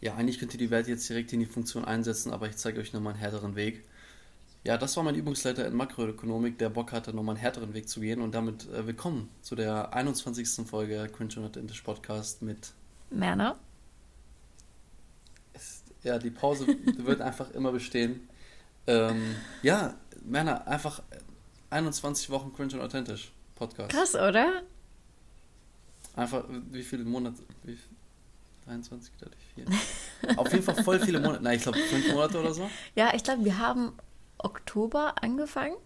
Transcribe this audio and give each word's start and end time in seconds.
Ja, 0.00 0.14
eigentlich 0.14 0.38
könnt 0.38 0.52
ihr 0.52 0.58
die 0.58 0.70
Welt 0.70 0.88
jetzt 0.88 1.08
direkt 1.08 1.32
in 1.32 1.40
die 1.40 1.46
Funktion 1.46 1.84
einsetzen, 1.84 2.32
aber 2.32 2.48
ich 2.48 2.56
zeige 2.56 2.80
euch 2.80 2.92
nochmal 2.92 3.14
einen 3.14 3.20
härteren 3.20 3.56
Weg. 3.56 3.84
Ja, 4.64 4.76
das 4.76 4.96
war 4.96 5.04
mein 5.04 5.14
Übungsleiter 5.14 5.66
in 5.66 5.74
Makroökonomik, 5.74 6.58
der 6.58 6.68
Bock 6.68 6.92
hatte, 6.92 7.14
nochmal 7.14 7.36
einen 7.36 7.40
härteren 7.40 7.72
Weg 7.72 7.88
zu 7.88 8.00
gehen. 8.00 8.20
Und 8.20 8.34
damit 8.34 8.68
äh, 8.70 8.86
willkommen 8.86 9.28
zu 9.40 9.54
der 9.54 9.94
21. 9.94 10.66
Folge 10.66 11.08
Cringe 11.16 11.36
und 11.36 11.56
Indisch 11.56 11.82
Podcast 11.82 12.42
mit 12.42 12.72
Merner. 13.10 13.56
Ja, 16.02 16.18
die 16.18 16.30
Pause 16.30 16.66
wird 16.98 17.20
einfach 17.20 17.50
immer 17.52 17.72
bestehen. 17.72 18.28
Ähm, 18.86 19.36
ja, 19.62 19.94
Männer, 20.24 20.66
einfach 20.66 21.02
21 21.70 22.30
Wochen 22.30 22.52
Cringe 22.52 22.74
und 22.74 22.80
Authentisch 22.80 23.32
Podcast. 23.54 23.90
Krass, 23.90 24.14
oder? 24.14 24.62
Einfach, 26.14 26.44
wie 26.70 26.82
viele 26.82 27.04
Monate? 27.04 27.42
Wie, 27.62 27.78
23 28.66 29.12
dadurch 29.18 29.42
vier. 29.54 30.38
Auf 30.38 30.52
jeden 30.52 30.64
Fall 30.64 30.82
voll 30.82 31.00
viele 31.00 31.20
Monate. 31.20 31.42
Nein, 31.42 31.56
ich 31.56 31.62
glaube 31.62 31.78
fünf 31.78 32.12
Monate 32.12 32.40
oder 32.40 32.52
so. 32.52 32.68
Ja, 32.94 33.14
ich 33.14 33.22
glaube, 33.22 33.44
wir 33.44 33.58
haben 33.58 33.92
Oktober 34.38 35.14
angefangen. 35.22 35.76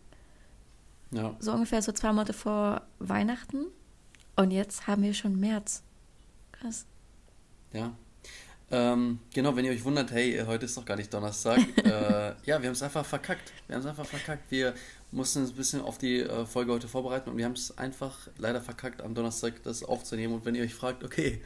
Ja. 1.10 1.36
So 1.38 1.52
ungefähr 1.52 1.82
so 1.82 1.92
zwei 1.92 2.08
Monate 2.08 2.32
vor 2.32 2.82
Weihnachten. 2.98 3.66
Und 4.36 4.50
jetzt 4.50 4.86
haben 4.86 5.02
wir 5.02 5.14
schon 5.14 5.38
März. 5.38 5.82
Krass. 6.52 6.86
Ja. 7.72 7.92
Ähm, 8.72 9.18
genau, 9.34 9.56
wenn 9.56 9.64
ihr 9.64 9.72
euch 9.72 9.84
wundert, 9.84 10.12
hey, 10.12 10.42
heute 10.46 10.66
ist 10.66 10.76
doch 10.76 10.84
gar 10.84 10.96
nicht 10.96 11.12
Donnerstag. 11.12 11.58
äh, 11.84 12.34
ja, 12.44 12.62
wir 12.62 12.68
haben 12.68 12.70
es 12.70 12.82
einfach 12.82 13.04
verkackt. 13.04 13.52
Wir 13.66 13.74
haben 13.74 13.80
es 13.80 13.86
einfach 13.86 14.06
verkackt. 14.06 14.50
Wir 14.50 14.74
mussten 15.10 15.40
uns 15.40 15.50
ein 15.50 15.56
bisschen 15.56 15.80
auf 15.80 15.98
die 15.98 16.20
äh, 16.20 16.46
Folge 16.46 16.72
heute 16.72 16.86
vorbereiten 16.86 17.30
und 17.30 17.36
wir 17.36 17.44
haben 17.44 17.52
es 17.52 17.76
einfach 17.76 18.28
leider 18.38 18.60
verkackt, 18.60 19.02
am 19.02 19.14
Donnerstag 19.14 19.62
das 19.64 19.82
aufzunehmen. 19.82 20.34
Und 20.34 20.44
wenn 20.44 20.54
ihr 20.54 20.62
euch 20.62 20.74
fragt, 20.74 21.02
okay, 21.02 21.42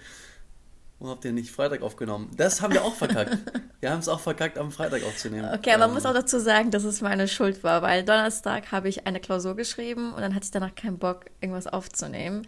Warum 0.98 1.16
habt 1.16 1.24
ihr 1.24 1.32
nicht 1.32 1.50
Freitag 1.50 1.82
aufgenommen? 1.82 2.30
Das 2.36 2.62
haben 2.62 2.72
wir 2.72 2.84
auch 2.84 2.94
verkackt. 2.94 3.36
wir 3.80 3.90
haben 3.90 3.98
es 3.98 4.08
auch 4.08 4.20
verkackt, 4.20 4.58
am 4.58 4.70
Freitag 4.70 5.02
aufzunehmen. 5.04 5.50
Okay, 5.52 5.70
aber 5.70 5.80
man 5.80 5.90
ähm, 5.90 5.94
muss 5.94 6.06
auch 6.06 6.14
dazu 6.14 6.38
sagen, 6.38 6.70
dass 6.70 6.84
es 6.84 7.00
meine 7.00 7.28
Schuld 7.28 7.64
war, 7.64 7.82
weil 7.82 8.04
Donnerstag 8.04 8.70
habe 8.72 8.88
ich 8.88 9.06
eine 9.06 9.20
Klausur 9.20 9.56
geschrieben 9.56 10.12
und 10.14 10.20
dann 10.20 10.34
hatte 10.34 10.44
ich 10.44 10.50
danach 10.50 10.74
keinen 10.74 10.98
Bock, 10.98 11.26
irgendwas 11.40 11.66
aufzunehmen. 11.66 12.46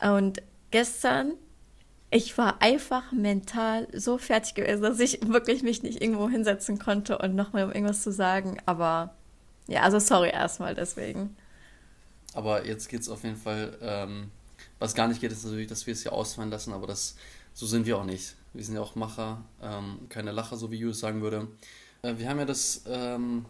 Und 0.00 0.42
gestern, 0.72 1.34
ich 2.10 2.36
war 2.36 2.60
einfach 2.60 3.12
mental 3.12 3.86
so 3.92 4.18
fertig 4.18 4.54
gewesen, 4.54 4.82
dass 4.82 4.98
ich 4.98 5.20
wirklich 5.28 5.62
mich 5.62 5.82
nicht 5.82 6.02
irgendwo 6.02 6.28
hinsetzen 6.28 6.78
konnte 6.78 7.18
und 7.18 7.36
nochmal 7.36 7.64
um 7.64 7.72
irgendwas 7.72 8.02
zu 8.02 8.12
sagen. 8.12 8.58
Aber 8.66 9.14
ja, 9.68 9.82
also 9.82 10.00
sorry 10.00 10.30
erstmal 10.30 10.74
deswegen. 10.74 11.36
Aber 12.34 12.66
jetzt 12.66 12.88
geht 12.88 13.02
es 13.02 13.08
auf 13.08 13.22
jeden 13.22 13.36
Fall. 13.36 13.78
Ähm, 13.80 14.30
was 14.78 14.94
gar 14.94 15.08
nicht 15.08 15.20
geht, 15.20 15.30
ist 15.30 15.44
natürlich, 15.44 15.68
dass 15.68 15.86
wir 15.86 15.92
es 15.92 16.02
hier 16.02 16.12
ausfallen 16.12 16.50
lassen, 16.50 16.72
aber 16.72 16.86
das 16.86 17.16
so 17.52 17.66
sind 17.66 17.86
wir 17.86 17.98
auch 17.98 18.04
nicht. 18.04 18.36
Wir 18.52 18.64
sind 18.64 18.74
ja 18.74 18.80
auch 18.80 18.96
Macher, 18.96 19.44
ähm, 19.62 20.08
keine 20.08 20.32
Lacher, 20.32 20.56
so 20.56 20.70
wie 20.70 20.76
Julius 20.76 21.00
sagen 21.00 21.22
würde. 21.22 21.48
Äh, 22.02 22.14
wir 22.16 22.28
haben 22.28 22.38
ja 22.38 22.44
das, 22.44 22.82
ähm, 22.86 23.44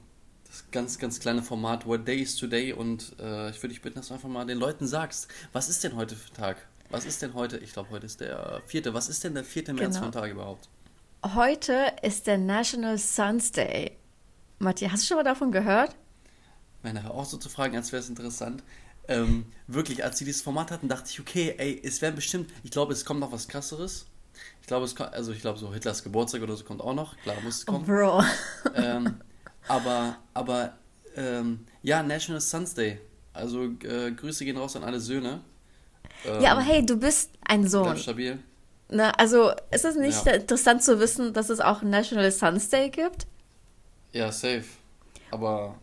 das 0.46 0.64
ganz, 0.70 0.98
ganz 0.98 1.20
kleine 1.20 1.42
Format 1.42 1.86
What 1.86 2.06
Day 2.06 2.20
is 2.20 2.36
Today 2.36 2.72
und 2.72 3.14
äh, 3.18 3.50
ich 3.50 3.56
würde 3.62 3.68
dich 3.68 3.82
bitten, 3.82 3.96
dass 3.96 4.08
du 4.08 4.14
einfach 4.14 4.28
mal 4.28 4.44
den 4.44 4.58
Leuten 4.58 4.86
sagst, 4.86 5.28
was 5.52 5.68
ist 5.68 5.84
denn 5.84 5.96
heute 5.96 6.16
für 6.16 6.32
Tag? 6.32 6.66
Was 6.90 7.04
ist 7.04 7.22
denn 7.22 7.34
heute? 7.34 7.58
Ich 7.58 7.72
glaube, 7.72 7.90
heute 7.90 8.06
ist 8.06 8.20
der 8.20 8.62
vierte. 8.66 8.92
Was 8.94 9.08
ist 9.08 9.22
denn 9.22 9.34
der 9.34 9.44
vierte 9.44 9.72
März 9.72 9.94
genau. 9.94 10.00
für 10.00 10.06
ein 10.06 10.12
Tag 10.12 10.30
überhaupt? 10.30 10.68
Heute 11.24 11.92
ist 12.02 12.26
der 12.26 12.36
National 12.36 12.98
Sons 12.98 13.52
Day. 13.52 13.96
Matthias, 14.58 14.92
hast 14.92 15.02
du 15.04 15.06
schon 15.08 15.16
mal 15.18 15.22
davon 15.22 15.52
gehört? 15.52 15.94
Meine 16.82 17.08
auch 17.10 17.24
so 17.24 17.36
zu 17.36 17.48
fragen, 17.48 17.76
als 17.76 17.92
wäre 17.92 18.02
es 18.02 18.08
interessant. 18.08 18.64
Ähm, 19.10 19.44
wirklich, 19.66 20.04
als 20.04 20.18
sie 20.18 20.24
dieses 20.24 20.40
Format 20.40 20.70
hatten, 20.70 20.88
dachte 20.88 21.10
ich, 21.10 21.18
okay, 21.18 21.54
ey, 21.58 21.80
es 21.84 22.00
wäre 22.00 22.12
bestimmt, 22.12 22.48
ich 22.62 22.70
glaube, 22.70 22.92
es 22.92 23.04
kommt 23.04 23.18
noch 23.18 23.32
was 23.32 23.48
krasseres. 23.48 24.06
Ich 24.60 24.68
glaube, 24.68 24.84
es 24.84 24.94
kommt, 24.94 25.12
also 25.12 25.32
ich 25.32 25.40
glaube, 25.40 25.58
so 25.58 25.74
Hitlers 25.74 26.04
Geburtstag 26.04 26.42
oder 26.42 26.56
so 26.56 26.64
kommt 26.64 26.80
auch 26.80 26.94
noch, 26.94 27.16
klar 27.18 27.36
muss 27.42 27.58
es 27.58 27.66
kommen. 27.66 27.82
Oh, 27.82 27.86
Bro. 27.86 28.22
ähm, 28.76 29.16
aber, 29.66 30.16
aber, 30.32 30.74
ähm, 31.16 31.66
ja, 31.82 32.04
National 32.04 32.40
Sons 32.40 32.74
Day. 32.74 33.00
Also 33.32 33.64
äh, 33.82 34.12
Grüße 34.12 34.44
gehen 34.44 34.56
raus 34.56 34.76
an 34.76 34.84
alle 34.84 35.00
Söhne. 35.00 35.40
Ähm, 36.24 36.40
ja, 36.40 36.52
aber 36.52 36.62
hey, 36.62 36.86
du 36.86 36.96
bist 36.96 37.30
ein 37.44 37.66
Sohn. 37.66 37.84
Bleib 37.84 37.98
stabil. 37.98 38.38
Na, 38.90 39.10
also 39.10 39.50
ist 39.72 39.84
es 39.84 39.96
nicht 39.96 40.24
ja. 40.24 40.34
interessant 40.34 40.84
zu 40.84 41.00
wissen, 41.00 41.32
dass 41.32 41.50
es 41.50 41.60
auch 41.60 41.82
National 41.82 42.30
Sons 42.30 42.68
Day 42.68 42.90
gibt? 42.90 43.26
Ja, 44.12 44.30
safe. 44.30 44.64
Aber. 45.32 45.76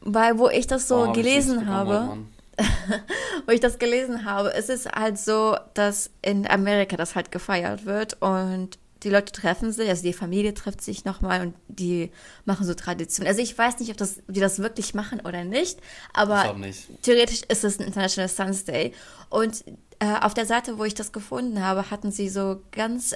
Weil, 0.00 0.38
wo 0.38 0.48
ich 0.48 0.66
das 0.66 0.88
so 0.88 1.06
oh, 1.08 1.12
gelesen 1.12 1.66
habe. 1.68 2.18
wo 3.46 3.52
ich 3.52 3.60
das 3.60 3.78
gelesen 3.78 4.24
habe, 4.24 4.52
es 4.54 4.68
ist 4.68 4.90
halt 4.90 5.18
so, 5.18 5.56
dass 5.74 6.10
in 6.22 6.46
Amerika 6.46 6.96
das 6.96 7.14
halt 7.14 7.30
gefeiert 7.32 7.84
wird 7.84 8.20
und 8.20 8.78
die 9.04 9.10
Leute 9.10 9.32
treffen 9.32 9.70
sich, 9.70 9.88
also 9.88 10.02
die 10.02 10.12
Familie 10.12 10.54
trifft 10.54 10.80
sich 10.80 11.04
nochmal 11.04 11.42
und 11.42 11.54
die 11.68 12.10
machen 12.46 12.66
so 12.66 12.74
Traditionen. 12.74 13.28
Also 13.28 13.42
ich 13.42 13.56
weiß 13.56 13.78
nicht, 13.78 13.90
ob 13.90 13.98
das, 13.98 14.20
die 14.28 14.40
das 14.40 14.60
wirklich 14.60 14.94
machen 14.94 15.20
oder 15.20 15.44
nicht, 15.44 15.78
aber 16.12 16.54
nicht. 16.54 16.88
theoretisch 17.02 17.42
ist 17.48 17.64
es 17.64 17.78
ein 17.78 17.86
International 17.86 18.28
Sons 18.28 18.64
Day. 18.64 18.92
Und 19.28 19.64
äh, 19.98 20.20
auf 20.20 20.32
der 20.32 20.46
Seite, 20.46 20.78
wo 20.78 20.84
ich 20.84 20.94
das 20.94 21.12
gefunden 21.12 21.62
habe, 21.62 21.90
hatten 21.90 22.10
sie 22.10 22.30
so 22.30 22.62
ganz 22.72 23.14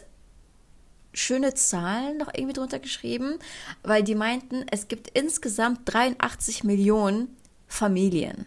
schöne 1.15 1.55
Zahlen 1.55 2.19
noch 2.19 2.29
irgendwie 2.35 2.53
drunter 2.53 2.79
geschrieben, 2.79 3.39
weil 3.83 4.03
die 4.03 4.15
meinten, 4.15 4.67
es 4.71 4.89
gibt 4.89 5.09
insgesamt 5.19 5.81
83 5.87 6.65
Millionen 6.65 7.35
Familien 7.67 8.47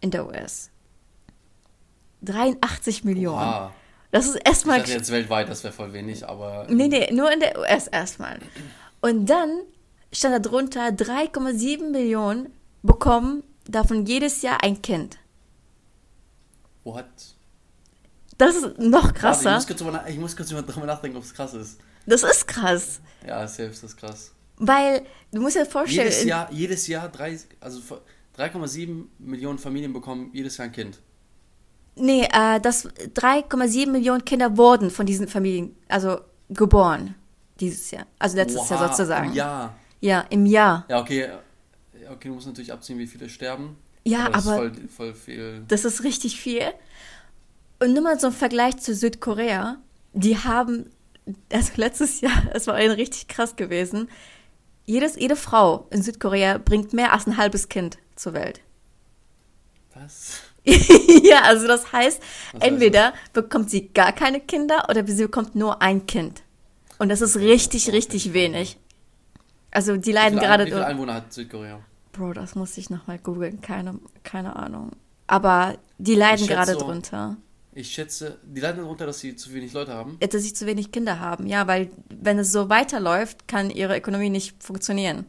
in 0.00 0.10
der 0.10 0.26
US. 0.26 0.70
83 2.22 3.04
Millionen. 3.04 3.46
Wow. 3.46 3.70
Das 4.10 4.26
ist 4.26 4.36
erstmal. 4.36 4.78
Ich 4.78 4.84
dachte 4.84 4.96
jetzt 4.96 5.10
weltweit, 5.10 5.48
das 5.48 5.62
wäre 5.62 5.72
voll 5.72 5.92
wenig, 5.92 6.28
aber. 6.28 6.66
Nee, 6.68 6.88
nee, 6.88 7.10
nur 7.12 7.32
in 7.32 7.40
der 7.40 7.58
US 7.58 7.86
erstmal. 7.86 8.38
Und 9.00 9.26
dann 9.26 9.60
stand 10.12 10.34
da 10.34 10.38
drunter, 10.38 10.88
3,7 10.88 11.90
Millionen 11.90 12.52
bekommen 12.82 13.42
davon 13.66 14.06
jedes 14.06 14.42
Jahr 14.42 14.62
ein 14.62 14.82
Kind. 14.82 15.18
What? 16.84 17.04
Das 18.36 18.56
ist 18.56 18.78
noch 18.78 19.12
krasser. 19.12 19.50
Warte, 19.50 20.10
ich, 20.10 20.18
muss 20.18 20.36
kurz 20.36 20.50
ich 20.50 20.56
muss 20.56 20.64
kurz 20.64 20.74
drüber 20.74 20.86
nachdenken, 20.86 21.18
ob 21.18 21.24
es 21.24 21.34
krass 21.34 21.54
ist. 21.54 21.78
Das 22.06 22.22
ist 22.22 22.48
krass. 22.48 23.00
Ja, 23.26 23.46
selbst 23.46 23.84
ist 23.84 23.96
krass. 23.96 24.32
Weil, 24.56 25.02
du 25.30 25.40
musst 25.40 25.56
dir 25.56 25.66
vorstellen. 25.66 26.08
Jedes 26.08 26.24
Jahr, 26.24 26.50
jedes 26.50 26.86
Jahr 26.86 27.08
drei, 27.08 27.38
also 27.60 27.80
3,7 28.38 29.04
Millionen 29.18 29.58
Familien 29.58 29.92
bekommen 29.92 30.30
jedes 30.32 30.56
Jahr 30.56 30.66
ein 30.66 30.72
Kind. 30.72 31.00
Nee, 31.96 32.28
äh, 32.32 32.60
das 32.60 32.88
3,7 32.88 33.90
Millionen 33.90 34.24
Kinder 34.24 34.56
wurden 34.56 34.90
von 34.90 35.06
diesen 35.06 35.28
Familien, 35.28 35.76
also 35.88 36.20
geboren 36.48 37.14
dieses 37.58 37.90
Jahr. 37.90 38.06
Also 38.18 38.36
letztes 38.36 38.62
Oha, 38.62 38.74
Jahr 38.74 38.88
sozusagen. 38.88 39.28
Im 39.30 39.34
Jahr. 39.34 39.76
Ja, 40.00 40.20
im 40.30 40.46
Jahr. 40.46 40.86
Ja, 40.88 41.00
okay. 41.00 41.28
Okay, 42.10 42.28
du 42.28 42.34
musst 42.34 42.46
natürlich 42.46 42.72
abziehen, 42.72 42.98
wie 42.98 43.06
viele 43.06 43.28
sterben. 43.28 43.76
Ja, 44.04 44.26
aber, 44.26 44.32
das 44.32 44.46
aber 44.48 44.64
ist 44.64 44.72
voll, 44.76 44.88
voll 44.88 45.14
viel. 45.14 45.64
Das 45.68 45.84
ist 45.84 46.02
richtig 46.02 46.40
viel. 46.40 46.62
Und 47.78 47.92
nur 47.92 48.02
mal 48.02 48.18
so 48.18 48.28
ein 48.28 48.32
Vergleich 48.32 48.78
zu 48.78 48.94
Südkorea. 48.94 49.78
Die 50.12 50.38
haben, 50.38 50.90
also 51.52 51.72
letztes 51.76 52.20
Jahr, 52.20 52.42
es 52.54 52.66
war 52.66 52.76
richtig 52.76 53.28
krass 53.28 53.56
gewesen. 53.56 54.08
Jedes, 54.86 55.16
jede 55.16 55.36
Frau 55.36 55.86
in 55.90 56.02
Südkorea 56.02 56.58
bringt 56.58 56.92
mehr 56.92 57.12
als 57.12 57.26
ein 57.26 57.36
halbes 57.36 57.68
Kind 57.68 57.98
zur 58.20 58.34
Welt. 58.34 58.60
Was? 59.94 60.40
ja, 60.64 61.42
also 61.42 61.66
das 61.66 61.92
heißt, 61.92 62.22
Was 62.52 62.62
entweder 62.62 63.06
heißt 63.06 63.16
das? 63.32 63.42
bekommt 63.42 63.70
sie 63.70 63.88
gar 63.88 64.12
keine 64.12 64.40
Kinder 64.40 64.86
oder 64.88 65.06
sie 65.06 65.24
bekommt 65.24 65.54
nur 65.54 65.82
ein 65.82 66.06
Kind. 66.06 66.42
Und 66.98 67.08
das 67.08 67.22
ist 67.22 67.36
richtig, 67.36 67.92
richtig 67.92 68.32
wenig. 68.32 68.78
Also 69.70 69.96
die 69.96 70.12
leiden 70.12 70.38
wie 70.38 70.44
gerade. 70.44 70.66
Wie 70.66 70.70
viele 70.70 70.86
Einwohner 70.86 71.14
hat 71.14 71.32
Südkorea? 71.32 71.80
Bro, 72.12 72.34
das 72.34 72.54
muss 72.54 72.76
ich 72.76 72.90
nochmal 72.90 73.18
googeln. 73.18 73.60
Keine, 73.60 73.98
keine 74.22 74.56
Ahnung. 74.56 74.90
Aber 75.26 75.78
die 75.98 76.14
leiden 76.14 76.46
gerade 76.46 76.72
so, 76.72 76.80
drunter. 76.80 77.36
Ich 77.72 77.92
schätze, 77.92 78.38
die 78.42 78.60
leiden 78.60 78.82
darunter, 78.82 79.06
dass 79.06 79.20
sie 79.20 79.36
zu 79.36 79.54
wenig 79.54 79.72
Leute 79.72 79.94
haben. 79.94 80.18
Dass 80.18 80.42
sie 80.42 80.52
zu 80.52 80.66
wenig 80.66 80.90
Kinder 80.90 81.20
haben, 81.20 81.46
ja, 81.46 81.68
weil 81.68 81.90
wenn 82.08 82.38
es 82.38 82.50
so 82.50 82.68
weiterläuft, 82.68 83.46
kann 83.46 83.70
ihre 83.70 83.96
Ökonomie 83.96 84.28
nicht 84.28 84.60
funktionieren. 84.62 85.24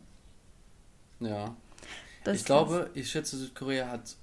Ja. 1.19 1.55
Das 2.23 2.37
ich 2.37 2.45
glaube, 2.45 2.89
ich 2.93 3.09
schätze, 3.09 3.37
Südkorea 3.37 3.87
hat 3.87 4.15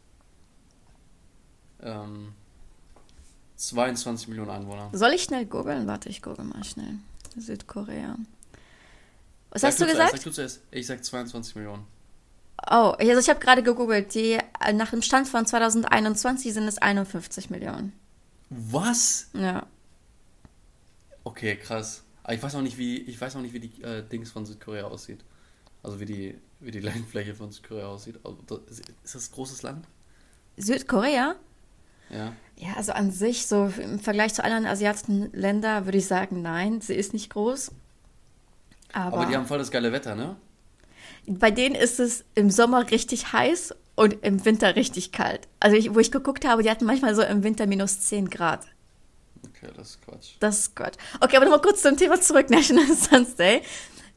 ähm, 1.82 2.32
22 3.56 4.28
Millionen 4.28 4.50
Einwohner. 4.50 4.90
Soll 4.92 5.12
ich 5.12 5.24
schnell 5.24 5.46
googeln? 5.46 5.86
Warte, 5.86 6.08
ich 6.08 6.22
google 6.22 6.44
mal 6.44 6.62
schnell. 6.64 6.94
Südkorea. 7.36 8.16
Was 9.50 9.62
sag 9.62 9.68
hast 9.68 9.80
du 9.80 9.86
gesagt? 9.86 10.12
Sag 10.12 10.22
du 10.22 10.30
zuerst. 10.30 10.60
Ich 10.70 10.86
sag 10.86 11.04
22 11.04 11.56
Millionen. 11.56 11.86
Oh, 12.70 12.94
also 12.98 13.18
ich 13.18 13.28
habe 13.28 13.40
gerade 13.40 13.62
gegoogelt. 13.62 14.14
Die, 14.14 14.38
äh, 14.60 14.72
nach 14.72 14.90
dem 14.90 15.02
Stand 15.02 15.28
von 15.28 15.46
2021 15.46 16.52
sind 16.52 16.64
es 16.64 16.78
51 16.78 17.50
Millionen. 17.50 17.92
Was? 18.50 19.28
Ja. 19.32 19.66
Okay, 21.24 21.56
krass. 21.56 22.02
Aber 22.22 22.34
ich 22.34 22.42
weiß 22.42 22.54
auch 22.56 22.62
nicht, 22.62 22.78
wie, 22.78 22.98
ich 22.98 23.20
weiß 23.20 23.36
auch 23.36 23.40
nicht, 23.40 23.54
wie 23.54 23.60
die 23.60 23.82
äh, 23.82 24.06
Dings 24.06 24.30
von 24.30 24.44
Südkorea 24.44 24.84
aussieht. 24.84 25.24
Also 25.82 26.00
wie 26.00 26.04
die, 26.04 26.38
wie 26.60 26.70
die 26.70 26.80
Landfläche 26.80 27.34
von 27.34 27.50
Südkorea 27.50 27.86
aussieht. 27.86 28.18
Also, 28.24 28.62
ist 29.04 29.14
das 29.14 29.28
ein 29.28 29.34
großes 29.34 29.62
Land? 29.62 29.86
Südkorea? 30.56 31.36
Ja. 32.10 32.32
Ja, 32.56 32.74
also 32.76 32.92
an 32.92 33.10
sich, 33.10 33.46
so 33.46 33.72
im 33.78 34.00
Vergleich 34.00 34.34
zu 34.34 34.42
anderen 34.42 34.66
asiatischen 34.66 35.32
Ländern 35.32 35.84
würde 35.84 35.98
ich 35.98 36.06
sagen, 36.06 36.42
nein, 36.42 36.80
sie 36.80 36.94
ist 36.94 37.12
nicht 37.12 37.30
groß. 37.30 37.70
Aber, 38.92 39.18
Aber 39.18 39.26
die 39.26 39.36
haben 39.36 39.46
voll 39.46 39.58
das 39.58 39.70
geile 39.70 39.92
Wetter, 39.92 40.14
ne? 40.14 40.36
Bei 41.26 41.50
denen 41.50 41.74
ist 41.74 42.00
es 42.00 42.24
im 42.34 42.50
Sommer 42.50 42.90
richtig 42.90 43.32
heiß 43.32 43.74
und 43.94 44.24
im 44.24 44.44
Winter 44.44 44.76
richtig 44.76 45.12
kalt. 45.12 45.46
Also 45.60 45.76
ich, 45.76 45.94
wo 45.94 45.98
ich 45.98 46.10
geguckt 46.10 46.46
habe, 46.46 46.62
die 46.62 46.70
hatten 46.70 46.86
manchmal 46.86 47.14
so 47.14 47.22
im 47.22 47.44
Winter 47.44 47.66
minus 47.66 48.00
10 48.00 48.30
Grad. 48.30 48.66
Okay, 49.44 49.70
das 49.76 49.90
ist 49.90 50.02
Quatsch. 50.02 50.30
Das 50.40 50.58
ist 50.58 50.76
Quatsch. 50.76 50.96
Okay, 51.20 51.36
aber 51.36 51.44
nochmal 51.44 51.60
kurz 51.60 51.82
zum 51.82 51.96
Thema 51.96 52.20
zurück, 52.20 52.48
National 52.50 52.86
Sons 52.94 53.34
Day. 53.36 53.62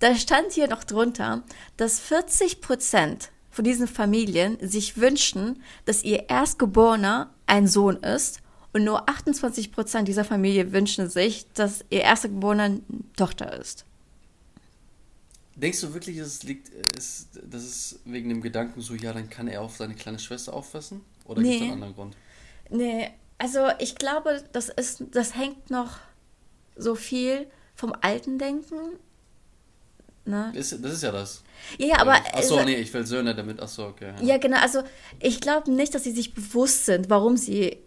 Da 0.02 0.16
stand 0.16 0.52
hier 0.52 0.68
noch 0.68 0.84
drunter, 0.84 1.44
dass 1.78 2.00
40 2.00 2.60
Prozent 2.60 3.30
von 3.52 3.64
diesen 3.64 3.88
Familien 3.88 4.58
sich 4.60 4.98
wünschen, 4.98 5.62
dass 5.86 6.04
ihr 6.04 6.28
Erstgeborener 6.28 7.32
ein 7.46 7.68
Sohn 7.68 7.98
ist 7.98 8.42
und 8.74 8.84
nur 8.84 9.08
28 9.08 9.72
Prozent 9.72 10.08
dieser 10.08 10.26
Familie 10.26 10.72
wünschen 10.72 11.08
sich, 11.08 11.46
dass 11.54 11.86
ihr 11.92 12.02
Erstgeborener 12.02 12.64
eine 12.64 12.82
Tochter 13.16 13.54
ist. 13.54 13.86
Denkst 15.56 15.82
du 15.82 15.94
wirklich, 15.94 16.18
dass 16.18 16.28
es 16.28 16.44
liegt, 16.44 16.70
ist, 16.70 17.28
das 17.44 17.64
ist 17.64 18.00
wegen 18.06 18.30
dem 18.30 18.42
Gedanken 18.42 18.82
so, 18.82 18.96
ja, 18.96 19.14
dann 19.14 19.30
kann 19.30 19.48
er 19.48 19.62
auf 19.62 19.76
seine 19.76 19.94
kleine 19.94 20.18
Schwester 20.18 20.52
aufpassen? 20.54 21.02
Oder 21.26 21.42
nee. 21.42 21.50
gibt 21.50 21.62
es 21.62 21.62
einen 21.62 21.74
anderen 21.74 21.94
Grund? 21.94 22.18
Nee, 22.72 23.12
also 23.38 23.68
ich 23.78 23.94
glaube, 23.94 24.44
das 24.52 24.70
ist, 24.70 25.04
das 25.12 25.36
hängt 25.36 25.70
noch 25.70 26.00
so 26.76 26.96
viel 26.96 27.46
vom 27.76 27.94
alten 28.02 28.40
Denken. 28.40 28.98
Ne? 30.26 30.52
Ist, 30.56 30.72
das 30.84 30.94
ist 30.94 31.04
ja 31.04 31.12
das. 31.12 31.44
Ja, 31.78 31.88
ja 31.88 32.00
aber. 32.00 32.14
Achso, 32.14 32.58
also, 32.58 32.64
nee, 32.64 32.76
ich 32.76 32.94
will 32.94 33.06
Söhne 33.06 33.34
damit. 33.34 33.60
Achso, 33.60 33.88
okay. 33.88 34.14
Ja. 34.20 34.26
ja, 34.26 34.38
genau. 34.38 34.58
Also, 34.58 34.84
ich 35.20 35.42
glaube 35.42 35.72
nicht, 35.72 35.96
dass 35.96 36.04
sie 36.04 36.12
sich 36.12 36.34
bewusst 36.34 36.86
sind, 36.86 37.10
warum 37.10 37.38
sie 37.38 37.78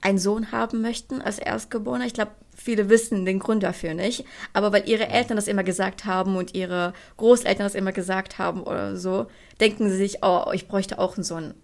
einen 0.00 0.18
Sohn 0.18 0.52
haben 0.52 0.80
möchten 0.80 1.20
als 1.20 1.38
Erstgeborener. 1.38 2.06
Ich 2.06 2.14
glaube, 2.14 2.32
viele 2.56 2.88
wissen 2.88 3.24
den 3.24 3.38
Grund 3.38 3.62
dafür 3.62 3.94
nicht. 3.94 4.24
Aber 4.52 4.72
weil 4.72 4.88
ihre 4.88 5.08
Eltern 5.08 5.36
das 5.36 5.48
immer 5.48 5.64
gesagt 5.64 6.04
haben 6.04 6.36
und 6.36 6.54
ihre 6.54 6.94
Großeltern 7.16 7.64
das 7.64 7.74
immer 7.74 7.92
gesagt 7.92 8.38
haben 8.38 8.62
oder 8.62 8.96
so, 8.96 9.26
denken 9.60 9.90
sie 9.90 9.96
sich, 9.96 10.22
oh, 10.22 10.50
ich 10.52 10.68
bräuchte 10.68 10.98
auch 10.98 11.16
einen 11.16 11.24
Sohn, 11.24 11.54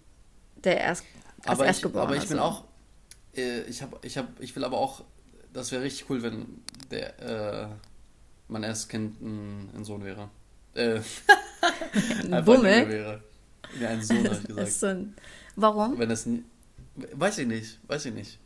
der 0.65 0.81
erst 0.81 1.05
als 1.45 1.61
aber 1.61 1.67
Erstgeborener 1.67 2.11
ich, 2.11 2.17
Aber 2.17 2.25
ich 2.25 2.29
bin 2.29 2.39
auch, 2.39 2.65
äh, 3.37 3.61
ich, 3.63 3.83
hab, 3.83 4.05
ich, 4.05 4.19
hab, 4.19 4.29
ich 4.41 4.55
will 4.57 4.65
aber 4.65 4.79
auch, 4.79 5.05
das 5.53 5.73
wäre 5.73 5.83
richtig 5.83 6.11
cool, 6.11 6.23
wenn 6.23 6.63
der, 6.91 7.21
äh, 7.21 7.69
mein 8.49 8.63
erstes 8.63 8.89
Kind 8.89 9.21
ein, 9.21 9.71
ein 9.77 9.85
Sohn 9.85 10.05
wäre. 10.05 10.31
Äh, 10.75 11.01
ein 12.31 12.45
Bummel? 12.45 12.89
Wäre. 12.89 13.23
Ja, 13.81 13.89
ein 13.89 14.03
Sohn, 14.03 14.25
habe 14.25 14.37
ich 14.37 14.45
gesagt. 14.47 14.73
so 14.73 14.87
ein, 14.87 15.15
warum? 15.57 15.99
Wenn 15.99 16.09
das, 16.09 16.29
weiß 17.13 17.39
ich 17.39 17.47
nicht, 17.47 17.79
weiß 17.89 18.07
ich 18.07 18.15
nicht. 18.15 18.39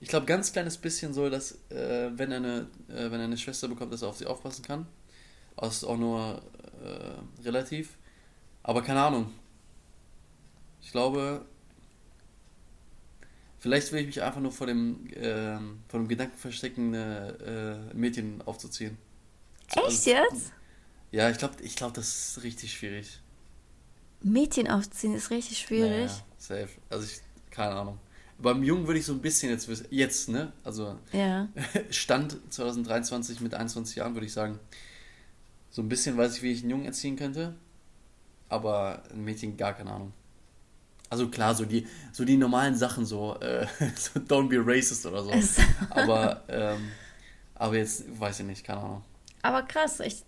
Ich 0.00 0.08
glaube, 0.08 0.26
ganz 0.26 0.52
kleines 0.52 0.76
bisschen 0.76 1.14
so, 1.14 1.30
dass 1.30 1.52
äh, 1.70 2.10
wenn, 2.14 2.30
er 2.30 2.36
eine, 2.38 2.66
äh, 2.88 3.10
wenn 3.10 3.20
er 3.20 3.24
eine 3.24 3.38
Schwester 3.38 3.68
bekommt, 3.68 3.92
dass 3.92 4.02
er 4.02 4.08
auf 4.08 4.18
sie 4.18 4.26
aufpassen 4.26 4.62
kann. 4.62 4.86
Das 5.56 5.76
ist 5.76 5.84
auch 5.84 5.96
nur 5.96 6.42
äh, 6.82 7.42
relativ. 7.44 7.96
Aber 8.62 8.82
keine 8.82 9.02
Ahnung. 9.02 9.30
Ich 10.82 10.90
glaube, 10.90 11.44
vielleicht 13.64 13.92
will 13.92 14.00
ich 14.00 14.06
mich 14.08 14.22
einfach 14.22 14.42
nur 14.42 14.52
vor 14.52 14.66
dem, 14.66 15.06
äh, 15.06 15.56
vor 15.88 15.98
dem 15.98 16.06
Gedanken 16.06 16.36
verstecken, 16.36 16.94
eine, 16.94 17.88
äh, 17.90 17.96
Mädchen 17.96 18.42
aufzuziehen. 18.42 18.98
Echt 19.68 19.78
also, 19.78 20.10
jetzt? 20.10 20.52
Ja, 21.12 21.30
ich 21.30 21.38
glaube, 21.38 21.54
ich 21.62 21.74
glaub, 21.74 21.94
das 21.94 22.36
ist 22.36 22.42
richtig 22.42 22.74
schwierig. 22.74 23.22
Mädchen 24.20 24.68
aufziehen 24.68 25.14
ist 25.14 25.30
richtig 25.30 25.56
schwierig. 25.60 26.10
Ja, 26.10 26.24
safe. 26.36 26.68
Also 26.90 27.06
ich, 27.06 27.22
keine 27.50 27.74
Ahnung. 27.74 27.98
Beim 28.36 28.62
Jungen 28.62 28.86
würde 28.86 29.00
ich 29.00 29.06
so 29.06 29.14
ein 29.14 29.22
bisschen 29.22 29.48
jetzt 29.48 29.66
wissen, 29.66 29.86
jetzt, 29.88 30.28
ne? 30.28 30.52
Also 30.62 30.98
ja. 31.12 31.48
Stand 31.90 32.36
2023 32.50 33.40
mit 33.40 33.54
21 33.54 33.96
Jahren 33.96 34.12
würde 34.12 34.26
ich 34.26 34.34
sagen, 34.34 34.60
so 35.70 35.80
ein 35.80 35.88
bisschen 35.88 36.18
weiß 36.18 36.36
ich, 36.36 36.42
wie 36.42 36.52
ich 36.52 36.60
einen 36.60 36.70
Jungen 36.70 36.84
erziehen 36.84 37.16
könnte, 37.16 37.54
aber 38.50 39.04
ein 39.10 39.24
Mädchen 39.24 39.56
gar 39.56 39.72
keine 39.72 39.90
Ahnung. 39.90 40.12
Also 41.10 41.28
klar, 41.28 41.54
so 41.54 41.64
die, 41.64 41.86
so 42.12 42.24
die 42.24 42.36
normalen 42.36 42.74
Sachen, 42.74 43.06
so, 43.06 43.36
äh, 43.40 43.66
so 43.96 44.20
don't 44.20 44.48
be 44.48 44.60
racist 44.64 45.06
oder 45.06 45.22
so. 45.22 45.32
aber, 45.90 46.42
ähm, 46.48 46.90
aber 47.54 47.76
jetzt 47.76 48.04
weiß 48.18 48.40
ich 48.40 48.46
nicht, 48.46 48.64
keine 48.64 48.80
Ahnung. 48.80 49.02
Aber 49.42 49.62
krass, 49.62 50.00
ich 50.00 50.24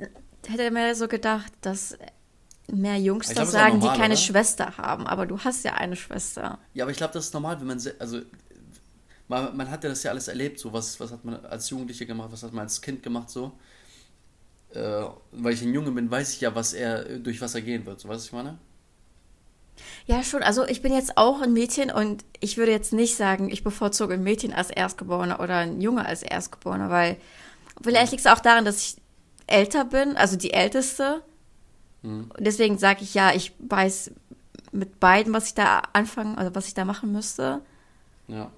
hätte 0.47 0.71
mir 0.71 0.95
so 0.95 1.09
gedacht, 1.09 1.53
dass 1.61 1.97
mehr 2.73 2.99
Jungs 2.99 3.33
das 3.33 3.53
sagen, 3.53 3.79
normal, 3.79 3.95
die 3.95 4.01
keine 4.01 4.15
oder? 4.15 4.23
Schwester 4.23 4.77
haben. 4.77 5.07
Aber 5.07 5.27
du 5.27 5.39
hast 5.39 5.65
ja 5.65 5.75
eine 5.75 5.97
Schwester. 5.97 6.59
Ja, 6.75 6.85
aber 6.85 6.91
ich 6.91 6.97
glaube, 6.97 7.15
das 7.15 7.27
ist 7.27 7.35
normal, 7.35 7.59
wenn 7.61 7.67
man, 7.67 7.81
also 7.99 8.21
man, 9.29 9.57
man 9.57 9.71
hat 9.71 9.83
ja 9.85 9.91
das 9.91 10.03
ja 10.03 10.11
alles 10.11 10.29
erlebt, 10.29 10.59
so 10.59 10.73
was, 10.73 10.99
was 11.01 11.13
hat 11.13 11.25
man 11.25 11.45
als 11.47 11.71
Jugendliche 11.71 12.07
gemacht, 12.07 12.31
was 12.33 12.43
hat 12.43 12.53
man 12.53 12.65
als 12.65 12.81
Kind 12.81 13.03
gemacht, 13.03 13.31
so. 13.31 13.53
Äh, 14.71 15.05
weil 15.33 15.55
ich 15.55 15.63
ein 15.63 15.73
Junge 15.73 15.93
bin, 15.93 16.11
weiß 16.11 16.35
ich 16.35 16.41
ja, 16.41 16.55
was 16.55 16.73
er, 16.73 17.19
durch 17.19 17.41
was 17.41 17.55
er 17.55 17.63
gehen 17.63 17.87
wird, 17.87 18.01
so 18.01 18.09
weißt 18.09 18.25
du, 18.25 18.27
ich 18.27 18.33
meine? 18.33 18.59
Ja, 20.07 20.23
schon. 20.23 20.43
Also 20.43 20.67
ich 20.67 20.83
bin 20.83 20.93
jetzt 20.93 21.17
auch 21.17 21.41
ein 21.41 21.53
Mädchen 21.53 21.91
und 21.91 22.25
ich 22.41 22.57
würde 22.57 22.73
jetzt 22.73 22.93
nicht 22.93 23.17
sagen, 23.17 23.51
ich 23.51 23.65
bevorzuge 23.65 24.15
ein 24.15 24.23
Mädchen 24.23 24.53
als 24.53 24.71
Erstgeborener 24.71 25.41
oder 25.41 25.59
ein 25.59 25.81
Junge 25.81 26.07
als 26.07 26.23
Erstgeborener, 26.23 26.91
weil 26.91 27.17
vielleicht 27.83 28.13
liegt 28.13 28.25
es 28.25 28.31
auch 28.31 28.41
daran, 28.41 28.65
dass 28.65 28.79
ich 28.79 28.97
älter 29.47 29.85
bin, 29.85 30.17
also 30.17 30.37
die 30.37 30.53
Älteste. 30.53 31.23
Mhm. 32.03 32.31
Deswegen 32.39 32.79
sage 32.79 33.03
ich 33.03 33.15
ja, 33.15 33.33
ich 33.33 33.53
weiß 33.59 34.13
mit 34.73 35.01
beiden, 35.01 35.33
was 35.33 35.49
ich 35.49 35.55
da 35.55 35.83
anfangen, 35.93 36.37
also 36.37 36.55
was 36.55 36.69
ich 36.69 36.75
da 36.75 36.85
machen 36.85 37.13
müsste. 37.13 37.61
Ja. 38.29 38.51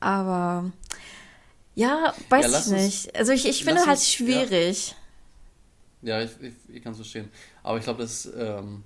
Aber 0.00 0.72
ja, 1.74 2.14
weiß 2.28 2.52
ja, 2.52 2.58
ich 2.58 2.66
nicht. 2.66 3.16
Also 3.16 3.32
ich, 3.32 3.46
ich 3.46 3.64
finde 3.64 3.86
halt 3.86 4.00
schwierig. 4.00 4.94
Ja, 6.02 6.18
ja 6.18 6.24
ich, 6.24 6.30
ich, 6.40 6.54
ich 6.76 6.82
kann 6.82 6.92
es 6.92 6.98
verstehen. 6.98 7.30
Aber 7.62 7.78
ich 7.78 7.84
glaube, 7.84 8.02
das, 8.02 8.28
ähm, 8.36 8.82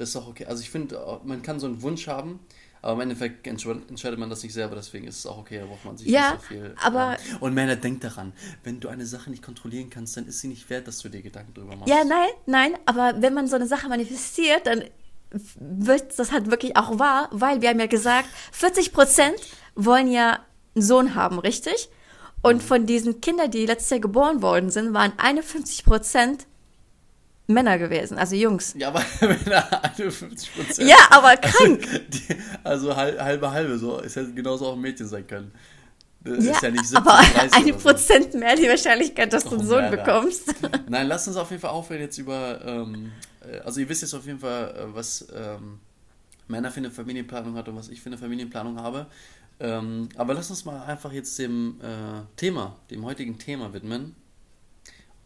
das 0.00 0.10
ist 0.10 0.16
auch 0.16 0.28
okay. 0.28 0.46
Also 0.46 0.62
ich 0.62 0.70
finde, 0.70 0.98
man 1.24 1.42
kann 1.42 1.60
so 1.60 1.66
einen 1.66 1.82
Wunsch 1.82 2.08
haben, 2.08 2.40
aber 2.80 2.94
im 2.94 3.00
Endeffekt 3.10 3.46
entscheidet 3.46 4.18
man 4.18 4.30
das 4.30 4.42
nicht 4.42 4.54
selber, 4.54 4.74
deswegen 4.74 5.06
ist 5.06 5.18
es 5.18 5.26
auch 5.26 5.36
okay, 5.36 5.58
da 5.58 5.66
braucht 5.66 5.84
man 5.84 5.98
sich 5.98 6.08
ja, 6.08 6.32
nicht 6.32 6.40
so 6.40 6.46
viel. 6.46 6.74
Aber 6.82 7.18
ähm, 7.30 7.36
und 7.40 7.52
Männer, 7.52 7.76
denk 7.76 8.00
daran, 8.00 8.32
wenn 8.64 8.80
du 8.80 8.88
eine 8.88 9.04
Sache 9.04 9.28
nicht 9.28 9.42
kontrollieren 9.42 9.90
kannst, 9.90 10.16
dann 10.16 10.26
ist 10.26 10.40
sie 10.40 10.48
nicht 10.48 10.70
wert, 10.70 10.88
dass 10.88 11.00
du 11.00 11.10
dir 11.10 11.20
Gedanken 11.20 11.52
drüber 11.52 11.76
machst. 11.76 11.90
Ja, 11.90 12.02
nein, 12.04 12.30
nein, 12.46 12.78
aber 12.86 13.20
wenn 13.20 13.34
man 13.34 13.46
so 13.46 13.56
eine 13.56 13.66
Sache 13.66 13.90
manifestiert, 13.90 14.66
dann 14.66 14.84
wird 15.58 16.18
das 16.18 16.32
halt 16.32 16.50
wirklich 16.50 16.78
auch 16.78 16.98
wahr, 16.98 17.28
weil 17.30 17.60
wir 17.60 17.68
haben 17.68 17.78
ja 17.78 17.86
gesagt, 17.86 18.28
40 18.52 18.94
Prozent 18.94 19.36
wollen 19.74 20.10
ja 20.10 20.40
einen 20.74 20.82
Sohn 20.82 21.14
haben, 21.14 21.38
richtig? 21.38 21.90
Und 22.40 22.56
mhm. 22.56 22.60
von 22.60 22.86
diesen 22.86 23.20
Kindern, 23.20 23.50
die 23.50 23.66
letztes 23.66 23.90
Jahr 23.90 24.00
geboren 24.00 24.40
worden 24.40 24.70
sind, 24.70 24.94
waren 24.94 25.12
51 25.18 25.84
Prozent 25.84 26.46
Männer 27.52 27.78
gewesen, 27.78 28.18
also 28.18 28.34
Jungs. 28.36 28.74
Ja, 28.76 28.88
aber 28.88 29.04
Männer 29.20 29.84
51 29.84 30.54
Prozent. 30.54 30.88
Ja, 30.88 30.96
aber 31.10 31.28
also 31.28 31.42
krank. 31.42 31.86
Also, 31.86 31.98
die, 32.08 32.36
also 32.64 32.96
halbe 32.96 33.50
halbe, 33.50 33.78
so. 33.78 34.00
Es 34.00 34.16
hätte 34.16 34.32
genauso 34.32 34.66
auch 34.66 34.74
ein 34.74 34.80
Mädchen 34.80 35.06
sein 35.06 35.26
können. 35.26 35.52
Das 36.22 36.44
ja, 36.44 36.52
ist 36.52 36.62
ja 36.62 36.70
nicht 36.70 36.86
70, 36.86 36.98
aber 36.98 37.18
eine 37.52 37.72
Prozent 37.72 38.32
so. 38.32 38.38
mehr 38.38 38.54
die 38.54 38.68
Wahrscheinlichkeit, 38.68 39.32
dass 39.32 39.44
du 39.44 39.56
einen 39.56 39.66
Sohn 39.66 39.90
bekommst. 39.90 40.54
Nein, 40.88 41.06
lass 41.06 41.26
uns 41.26 41.36
auf 41.36 41.50
jeden 41.50 41.62
Fall 41.62 41.70
aufhören 41.70 42.00
jetzt 42.00 42.18
über, 42.18 42.60
ähm, 42.64 43.12
äh, 43.40 43.58
also 43.60 43.80
ihr 43.80 43.88
wisst 43.88 44.02
jetzt 44.02 44.12
auf 44.12 44.26
jeden 44.26 44.38
Fall, 44.38 44.74
äh, 44.76 44.94
was 44.94 45.26
ähm, 45.34 45.80
Männer 46.46 46.70
für 46.70 46.80
eine 46.80 46.90
Familienplanung 46.90 47.56
hat 47.56 47.68
und 47.68 47.76
was 47.76 47.88
ich 47.88 48.02
für 48.02 48.10
eine 48.10 48.18
Familienplanung 48.18 48.78
habe. 48.78 49.06
Ähm, 49.60 50.10
aber 50.16 50.34
lass 50.34 50.50
uns 50.50 50.64
mal 50.64 50.82
einfach 50.84 51.12
jetzt 51.12 51.38
dem 51.38 51.80
äh, 51.80 52.22
Thema, 52.36 52.76
dem 52.90 53.04
heutigen 53.04 53.38
Thema 53.38 53.72
widmen. 53.72 54.14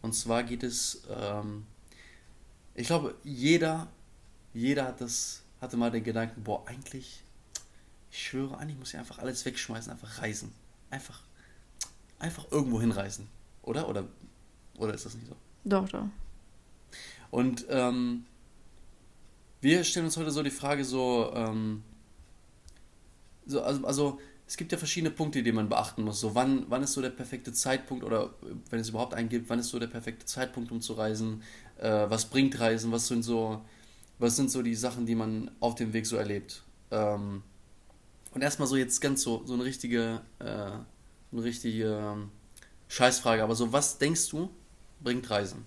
Und 0.01 0.15
zwar 0.15 0.43
geht 0.45 0.63
es 0.63 1.03
ähm, 1.11 1.65
ich 2.75 2.87
glaube, 2.87 3.15
jeder, 3.23 3.89
jeder 4.53 4.87
hat 4.87 5.01
das, 5.01 5.43
hatte 5.61 5.77
mal 5.77 5.91
den 5.91 6.05
Gedanken, 6.05 6.43
boah, 6.43 6.67
eigentlich, 6.67 7.23
ich 8.11 8.27
schwöre, 8.29 8.59
eigentlich 8.59 8.79
muss 8.79 8.93
ich 8.93 8.99
einfach 8.99 9.19
alles 9.19 9.45
wegschmeißen, 9.45 9.93
einfach 9.93 10.23
reisen. 10.23 10.53
Einfach, 10.91 11.23
einfach 12.19 12.51
irgendwo 12.51 12.81
hinreisen. 12.81 13.29
Oder? 13.63 13.89
Oder, 13.89 14.05
oder 14.77 14.95
ist 14.95 15.07
das 15.07 15.15
nicht 15.15 15.27
so? 15.27 15.37
Doch, 15.65 15.89
doch. 15.89 16.07
Und 17.31 17.67
ähm, 17.69 18.27
wir 19.61 19.83
stellen 19.85 20.07
uns 20.07 20.17
heute 20.17 20.31
so 20.31 20.43
die 20.43 20.51
Frage 20.51 20.85
so, 20.85 21.33
ähm, 21.35 21.83
so 23.47 23.63
also, 23.63 23.87
also 23.87 24.21
es 24.47 24.57
gibt 24.57 24.73
ja 24.73 24.79
verschiedene 24.79 25.11
Punkte, 25.11 25.43
die 25.43 25.53
man 25.53 25.69
beachten 25.69 26.03
muss. 26.03 26.21
So, 26.21 26.35
wann, 26.35 26.67
wann 26.69 26.83
ist 26.83 26.93
so 26.93 27.01
der 27.01 27.11
perfekte 27.11 27.53
Zeitpunkt 27.53 28.05
oder 28.05 28.35
wenn 28.71 28.81
es 28.81 28.91
überhaupt 28.91 29.15
einen 29.15 29.29
gibt, 29.29 29.49
wann 29.49 29.59
ist 29.59 29.69
so 29.69 29.79
der 29.79 29.87
perfekte 29.87 30.27
Zeitpunkt, 30.27 30.71
um 30.71 30.81
zu 30.81 30.93
reisen? 30.95 31.43
Äh, 31.79 32.09
was 32.09 32.27
bringt 32.27 32.59
Reisen? 32.61 32.93
Was 32.93 33.09
sind 33.09 33.23
so, 33.23 33.65
was 34.19 34.37
sind 34.37 34.51
so 34.51 34.63
die 34.63 34.75
Sachen, 34.75 35.07
die 35.07 35.15
man 35.15 35.51
auf 35.61 35.75
dem 35.75 35.93
Weg 35.93 36.07
so 36.07 36.17
erlebt? 36.17 36.63
Ähm, 36.91 37.43
und 38.33 38.43
erstmal 38.43 38.69
so 38.69 38.77
jetzt 38.77 39.01
ganz 39.01 39.23
so, 39.23 39.43
so 39.47 39.55
eine 39.55 39.65
richtige, 39.65 40.21
äh, 40.41 40.45
eine 40.45 40.83
richtige 41.33 41.87
ähm, 41.87 42.31
Scheißfrage, 42.89 43.43
aber 43.43 43.55
so, 43.55 43.73
was 43.73 43.99
denkst 43.99 44.29
du, 44.29 44.51
bringt 45.01 45.29
Reisen? 45.31 45.65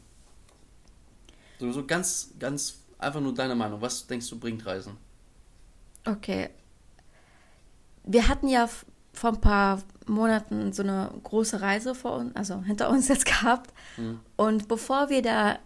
So, 1.59 1.71
so 1.71 1.85
ganz, 1.85 2.33
ganz 2.37 2.83
einfach 2.99 3.21
nur 3.21 3.33
deine 3.33 3.55
Meinung. 3.55 3.81
Was 3.81 4.05
denkst 4.05 4.29
du, 4.29 4.37
bringt 4.37 4.65
Reisen? 4.65 4.97
Okay, 6.05 6.49
wir 8.07 8.27
hatten 8.27 8.47
ja 8.47 8.69
vor 9.13 9.31
ein 9.31 9.41
paar 9.41 9.81
Monaten 10.05 10.73
so 10.73 10.83
eine 10.83 11.11
große 11.23 11.61
Reise 11.61 11.95
vor 11.95 12.17
uns, 12.17 12.35
also 12.35 12.61
hinter 12.63 12.89
uns 12.89 13.07
jetzt 13.07 13.25
gehabt. 13.25 13.73
Mhm. 13.97 14.19
Und 14.35 14.67
bevor 14.67 15.09
wir 15.09 15.21
da 15.21 15.59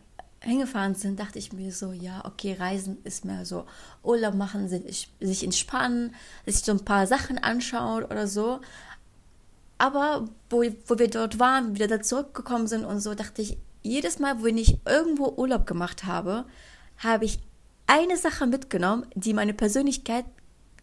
hingefahren 0.44 0.96
sind, 0.96 1.20
dachte 1.20 1.38
ich 1.38 1.54
mir 1.54 1.72
so, 1.72 1.92
ja, 1.92 2.26
okay, 2.26 2.56
Reisen 2.58 2.98
ist 3.04 3.26
mehr 3.26 3.46
so 3.46 3.66
Urlaub 4.02 4.34
machen, 4.34 4.68
sich, 4.68 5.12
sich 5.20 5.44
entspannen, 5.44 6.16
sich 6.46 6.64
so 6.64 6.72
ein 6.72 6.84
paar 6.84 7.06
Sachen 7.06 7.38
anschauen 7.38 8.04
oder 8.04 8.28
so. 8.28 8.60
Aber 9.78 10.28
wo, 10.50 10.64
wo 10.88 11.00
wir 11.00 11.10
dort 11.10 11.40
waren, 11.40 11.76
wieder 11.76 11.88
da 11.88 12.02
zurückgekommen 12.02 12.68
sind 12.68 12.86
und 12.86 13.00
so, 13.02 13.14
dachte 13.14 13.42
ich, 13.42 13.58
jedes 13.84 14.20
Mal, 14.20 14.42
wo 14.42 14.48
ich 14.48 14.78
irgendwo 14.86 15.30
Urlaub 15.30 15.66
gemacht 15.68 16.06
habe, 16.06 16.46
habe 16.98 17.26
ich 17.26 17.40
eine 17.88 18.18
Sache 18.18 18.48
mitgenommen, 18.48 19.06
die 19.16 19.34
meine 19.34 19.54
Persönlichkeit 19.54 20.26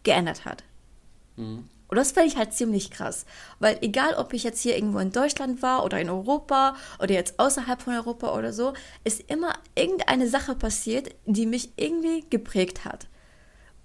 geändert 0.03 0.45
hat. 0.45 0.63
Mhm. 1.39 1.69
Und 1.87 1.97
das 1.97 2.11
fände 2.11 2.29
ich 2.29 2.37
halt 2.37 2.53
ziemlich 2.53 2.91
krass. 2.91 3.25
Weil 3.57 3.79
egal, 3.81 4.13
ob 4.13 4.33
ich 4.33 4.43
jetzt 4.43 4.61
hier 4.61 4.75
irgendwo 4.75 4.99
in 4.99 5.11
Deutschland 5.11 5.63
war 5.63 5.83
oder 5.83 5.99
in 5.99 6.09
Europa 6.09 6.75
oder 6.99 7.13
jetzt 7.13 7.39
außerhalb 7.39 7.81
von 7.81 7.95
Europa 7.95 8.37
oder 8.37 8.53
so, 8.53 8.73
ist 9.03 9.21
immer 9.21 9.53
irgendeine 9.73 10.29
Sache 10.29 10.53
passiert, 10.53 11.15
die 11.25 11.47
mich 11.47 11.73
irgendwie 11.77 12.23
geprägt 12.29 12.85
hat. 12.85 13.07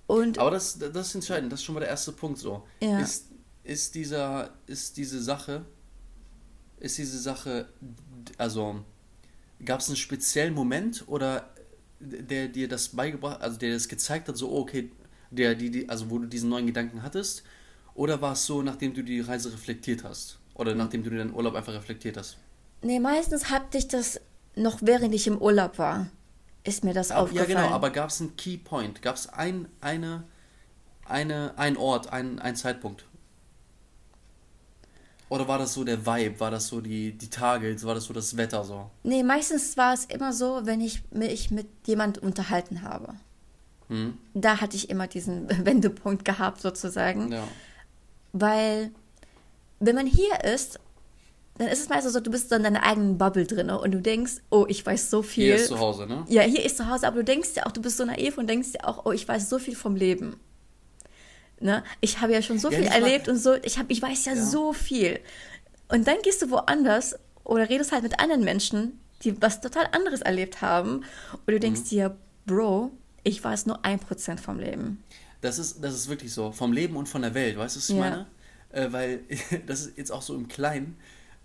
Und 0.06 0.38
Aber 0.38 0.50
das, 0.50 0.78
das 0.78 1.08
ist 1.08 1.14
entscheidend, 1.14 1.50
das 1.50 1.61
ist 1.61 1.64
schon 1.64 1.75
mal 1.75 1.80
der 1.80 1.88
erste 1.88 2.12
Punkt 2.12 2.38
so. 2.38 2.62
Ja. 2.82 2.99
Ist, 2.99 3.28
ist, 3.62 3.94
dieser, 3.94 4.50
ist 4.66 4.99
diese 4.99 5.23
Sache, 5.23 5.64
ist 6.78 6.99
diese 6.99 7.18
Sache, 7.18 7.68
also 8.37 8.84
gab 9.64 9.80
es 9.80 9.88
einen 9.88 9.96
speziellen 9.96 10.52
Moment 10.52 11.04
oder 11.06 11.54
der 12.00 12.49
dir 12.49 12.68
das 12.68 12.90
beigebracht, 12.90 13.40
also 13.40 13.58
der 13.58 13.73
das 13.73 13.88
gezeigt 13.88 14.28
hat, 14.28 14.37
so, 14.37 14.50
oh, 14.50 14.61
okay, 14.61 14.90
der, 15.34 15.54
die, 15.54 15.70
die, 15.70 15.88
also 15.88 16.10
wo 16.10 16.18
du 16.18 16.26
diesen 16.26 16.48
neuen 16.48 16.66
Gedanken 16.66 17.02
hattest? 17.02 17.42
Oder 17.94 18.20
war 18.20 18.32
es 18.32 18.44
so, 18.46 18.62
nachdem 18.62 18.94
du 18.94 19.02
die 19.02 19.20
Reise 19.20 19.52
reflektiert 19.52 20.04
hast? 20.04 20.38
Oder 20.54 20.74
nachdem 20.74 21.02
du 21.02 21.10
deinen 21.10 21.34
Urlaub 21.34 21.54
einfach 21.54 21.72
reflektiert 21.72 22.16
hast? 22.16 22.38
Nee, 22.82 23.00
meistens 23.00 23.50
hatte 23.50 23.78
ich 23.78 23.88
das 23.88 24.20
noch 24.56 24.78
während 24.82 25.14
ich 25.14 25.26
im 25.26 25.38
Urlaub 25.38 25.78
war. 25.78 26.08
Ist 26.62 26.84
mir 26.84 26.94
das 26.94 27.10
aber, 27.10 27.24
aufgefallen. 27.24 27.50
Ja, 27.50 27.62
genau, 27.62 27.74
aber 27.74 27.90
gab 27.90 28.10
es 28.10 28.20
einen 28.20 28.36
Key 28.36 28.56
Point? 28.56 29.02
Gab 29.02 29.16
es 29.16 29.28
ein, 29.28 29.68
eine, 29.80 30.24
eine, 31.06 31.52
ein 31.56 31.76
Ort, 31.76 32.12
ein, 32.12 32.38
ein 32.38 32.56
Zeitpunkt? 32.56 33.04
Oder 35.28 35.48
war 35.48 35.58
das 35.58 35.74
so 35.74 35.84
der 35.84 36.06
Vibe? 36.06 36.38
War 36.40 36.50
das 36.50 36.68
so 36.68 36.80
die, 36.80 37.12
die 37.12 37.28
Tage? 37.28 37.82
War 37.82 37.94
das 37.94 38.04
so 38.04 38.14
das 38.14 38.36
Wetter 38.36 38.64
so? 38.64 38.90
Nee, 39.02 39.22
meistens 39.22 39.76
war 39.76 39.92
es 39.92 40.04
immer 40.06 40.32
so, 40.32 40.60
wenn 40.64 40.80
ich 40.80 41.02
mich 41.10 41.50
mit 41.50 41.66
jemand 41.86 42.18
unterhalten 42.18 42.82
habe. 42.82 43.14
Hm. 43.88 44.18
Da 44.34 44.60
hatte 44.60 44.76
ich 44.76 44.90
immer 44.90 45.06
diesen 45.06 45.48
Wendepunkt 45.66 46.24
gehabt, 46.24 46.60
sozusagen. 46.60 47.32
Ja. 47.32 47.44
Weil, 48.32 48.90
wenn 49.80 49.94
man 49.94 50.06
hier 50.06 50.44
ist, 50.44 50.80
dann 51.58 51.68
ist 51.68 51.80
es 51.80 51.88
meistens 51.88 52.14
so, 52.14 52.20
du 52.20 52.30
bist 52.30 52.48
so 52.48 52.56
in 52.56 52.64
deiner 52.64 52.82
eigenen 52.82 53.16
Bubble 53.16 53.46
drin 53.46 53.70
und 53.70 53.92
du 53.92 54.00
denkst, 54.00 54.34
oh, 54.50 54.66
ich 54.68 54.84
weiß 54.84 55.10
so 55.10 55.22
viel. 55.22 55.44
Hier 55.44 55.56
ist 55.56 55.68
zu 55.68 55.78
Hause, 55.78 56.06
ne? 56.06 56.24
Ja, 56.28 56.42
hier 56.42 56.64
ist 56.64 56.76
zu 56.76 56.88
Hause, 56.88 57.06
aber 57.06 57.18
du 57.18 57.24
denkst 57.24 57.50
ja 57.54 57.66
auch, 57.66 57.72
du 57.72 57.80
bist 57.80 57.96
so 57.96 58.04
naiv 58.04 58.38
und 58.38 58.48
denkst 58.48 58.70
ja 58.74 58.88
auch, 58.88 59.04
oh, 59.04 59.12
ich 59.12 59.26
weiß 59.26 59.48
so 59.48 59.60
viel 59.60 59.76
vom 59.76 59.94
Leben. 59.94 60.36
Ne? 61.60 61.84
Ich 62.00 62.20
habe 62.20 62.32
ja 62.32 62.42
schon 62.42 62.58
so 62.58 62.70
ja, 62.70 62.78
viel 62.78 62.86
erlebt 62.88 63.28
und 63.28 63.36
so, 63.36 63.54
ich, 63.62 63.78
hab, 63.78 63.88
ich 63.88 64.02
weiß 64.02 64.24
ja, 64.24 64.34
ja 64.34 64.42
so 64.42 64.72
viel. 64.72 65.20
Und 65.88 66.08
dann 66.08 66.16
gehst 66.22 66.42
du 66.42 66.50
woanders 66.50 67.16
oder 67.44 67.68
redest 67.68 67.92
halt 67.92 68.02
mit 68.02 68.18
anderen 68.18 68.42
Menschen, 68.42 68.98
die 69.22 69.40
was 69.40 69.60
total 69.60 69.86
anderes 69.92 70.22
erlebt 70.22 70.60
haben 70.60 71.04
und 71.32 71.46
du 71.46 71.60
denkst 71.60 71.82
mhm. 71.82 71.88
dir, 71.88 72.16
Bro, 72.46 72.90
ich 73.24 73.42
weiß 73.42 73.66
nur 73.66 73.84
ein 73.84 73.98
Prozent 73.98 74.40
vom 74.40 74.58
Leben. 74.60 75.02
Das 75.40 75.58
ist, 75.58 75.82
das 75.82 75.94
ist 75.94 76.08
wirklich 76.08 76.32
so. 76.32 76.52
Vom 76.52 76.72
Leben 76.72 76.96
und 76.96 77.08
von 77.08 77.22
der 77.22 77.34
Welt, 77.34 77.58
weißt 77.58 77.76
du, 77.76 77.80
was 77.80 77.88
ich 77.88 77.96
ja. 77.96 78.00
meine? 78.00 78.26
Äh, 78.70 78.92
weil 78.92 79.20
das 79.66 79.86
ist 79.86 79.98
jetzt 79.98 80.12
auch 80.12 80.22
so 80.22 80.34
im 80.34 80.46
Kleinen. 80.46 80.96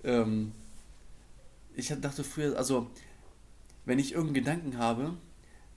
Ähm, 0.03 0.51
ich 1.75 1.87
dachte 2.01 2.23
früher, 2.23 2.57
also, 2.57 2.89
wenn 3.85 3.97
ich 3.99 4.13
irgendeinen 4.13 4.45
Gedanken 4.45 4.77
habe, 4.77 5.13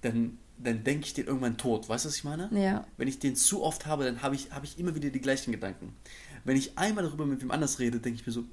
dann, 0.02 0.38
dann 0.58 0.84
denke 0.84 1.06
ich 1.06 1.14
den 1.14 1.26
irgendwann 1.26 1.56
tot. 1.56 1.88
Weißt 1.88 2.04
du, 2.04 2.08
was 2.08 2.16
ich 2.16 2.24
meine? 2.24 2.50
Ja. 2.52 2.84
Wenn 2.96 3.08
ich 3.08 3.18
den 3.18 3.36
zu 3.36 3.62
oft 3.62 3.86
habe, 3.86 4.04
dann 4.04 4.22
habe 4.22 4.34
ich, 4.34 4.50
hab 4.50 4.64
ich 4.64 4.78
immer 4.78 4.94
wieder 4.94 5.10
die 5.10 5.20
gleichen 5.20 5.52
Gedanken. 5.52 5.94
Wenn 6.44 6.56
ich 6.56 6.76
einmal 6.76 7.04
darüber 7.04 7.24
mit 7.24 7.40
wem 7.40 7.52
anders 7.52 7.78
rede, 7.78 8.00
denke 8.00 8.20
ich 8.20 8.26
mir 8.26 8.32
so, 8.32 8.44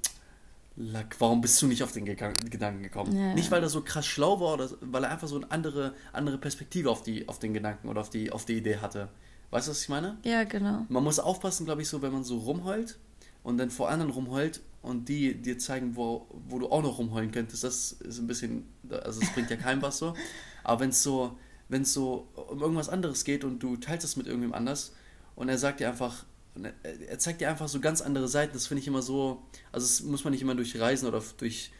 Lack, 0.82 1.20
warum 1.20 1.42
bist 1.42 1.60
du 1.60 1.66
nicht 1.66 1.82
auf 1.82 1.92
den 1.92 2.06
Gedanken 2.06 2.82
gekommen? 2.82 3.14
Ja. 3.14 3.34
Nicht, 3.34 3.50
weil 3.50 3.62
er 3.62 3.68
so 3.68 3.82
krass 3.82 4.06
schlau 4.06 4.40
war, 4.40 4.54
oder 4.54 4.70
weil 4.80 5.04
er 5.04 5.10
einfach 5.10 5.28
so 5.28 5.36
eine 5.36 5.50
andere, 5.50 5.94
andere 6.12 6.38
Perspektive 6.38 6.90
auf, 6.90 7.02
die, 7.02 7.28
auf 7.28 7.38
den 7.38 7.52
Gedanken 7.52 7.88
oder 7.88 8.00
auf 8.00 8.08
die, 8.08 8.32
auf 8.32 8.46
die 8.46 8.56
Idee 8.56 8.78
hatte. 8.78 9.10
Weißt 9.50 9.66
du, 9.66 9.72
was 9.72 9.82
ich 9.82 9.90
meine? 9.90 10.16
Ja, 10.24 10.44
genau. 10.44 10.86
Man 10.88 11.04
muss 11.04 11.18
aufpassen, 11.18 11.66
glaube 11.66 11.82
ich, 11.82 11.88
so, 11.88 12.00
wenn 12.00 12.12
man 12.12 12.24
so 12.24 12.38
rumheult 12.38 12.98
und 13.42 13.58
dann 13.58 13.68
vor 13.68 13.90
anderen 13.90 14.10
rumheult 14.10 14.62
und 14.80 15.08
die 15.10 15.34
dir 15.34 15.58
zeigen, 15.58 15.96
wo, 15.96 16.26
wo 16.48 16.58
du 16.58 16.70
auch 16.70 16.82
noch 16.82 16.98
rumheulen 16.98 17.30
könntest, 17.30 17.62
das 17.62 17.92
ist 17.92 18.18
ein 18.18 18.26
bisschen, 18.26 18.66
also 18.88 19.20
das 19.20 19.30
bringt 19.34 19.50
ja 19.50 19.56
keinem 19.56 19.82
was 19.82 19.98
so. 19.98 20.14
Aber 20.64 20.80
wenn 20.80 20.90
es 20.90 21.02
so, 21.02 21.36
wenn 21.68 21.82
es 21.82 21.92
so 21.92 22.26
um 22.48 22.62
irgendwas 22.62 22.88
anderes 22.88 23.24
geht 23.24 23.44
und 23.44 23.58
du 23.62 23.76
teilst 23.76 24.04
es 24.04 24.16
mit 24.16 24.26
irgendjemand 24.26 24.56
anders 24.56 24.94
und 25.36 25.50
er 25.50 25.58
sagt 25.58 25.80
dir 25.80 25.88
einfach, 25.88 26.24
er 26.82 27.18
zeigt 27.18 27.40
dir 27.40 27.48
einfach 27.48 27.68
so 27.68 27.80
ganz 27.80 28.00
andere 28.00 28.28
Seiten, 28.28 28.52
das 28.52 28.66
finde 28.66 28.82
ich 28.82 28.88
immer 28.88 29.02
so, 29.02 29.42
also 29.72 29.86
das 29.86 30.02
muss 30.02 30.24
man 30.24 30.32
nicht 30.32 30.42
immer 30.42 30.54
durch 30.54 30.78
Reisen 30.78 31.06
oder 31.06 31.22
durch, 31.38 31.72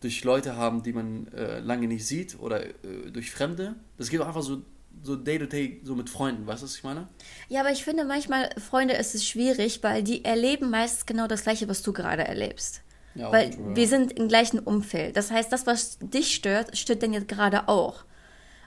durch 0.00 0.24
Leute 0.24 0.56
haben, 0.56 0.82
die 0.82 0.92
man 0.92 1.28
äh, 1.28 1.60
lange 1.60 1.88
nicht 1.88 2.06
sieht 2.06 2.38
oder 2.38 2.66
äh, 2.66 3.10
durch 3.12 3.30
Fremde. 3.30 3.74
Das 3.98 4.10
geht 4.10 4.20
auch 4.20 4.26
einfach 4.26 4.42
so 4.42 4.62
so 5.02 5.16
Day-to-Day, 5.16 5.80
so 5.84 5.94
mit 5.94 6.10
Freunden, 6.10 6.46
weißt 6.46 6.62
du, 6.62 6.66
was 6.66 6.76
ich 6.76 6.84
meine? 6.84 7.08
Ja, 7.48 7.60
aber 7.60 7.70
ich 7.70 7.84
finde 7.84 8.04
manchmal, 8.04 8.50
Freunde, 8.58 8.94
ist 8.94 9.14
es 9.14 9.26
schwierig, 9.26 9.82
weil 9.82 10.02
die 10.02 10.24
erleben 10.24 10.70
meistens 10.70 11.06
genau 11.06 11.26
das 11.26 11.42
Gleiche, 11.42 11.68
was 11.68 11.82
du 11.82 11.92
gerade 11.92 12.24
erlebst. 12.24 12.82
Ja, 13.14 13.30
weil 13.30 13.50
true, 13.50 13.70
ja. 13.70 13.76
wir 13.76 13.88
sind 13.88 14.12
im 14.12 14.28
gleichen 14.28 14.58
Umfeld. 14.58 15.16
Das 15.16 15.30
heißt, 15.30 15.52
das, 15.52 15.66
was 15.66 15.98
dich 16.00 16.34
stört, 16.34 16.76
stört 16.76 17.02
dann 17.02 17.12
jetzt 17.12 17.28
gerade 17.28 17.68
auch. 17.68 18.04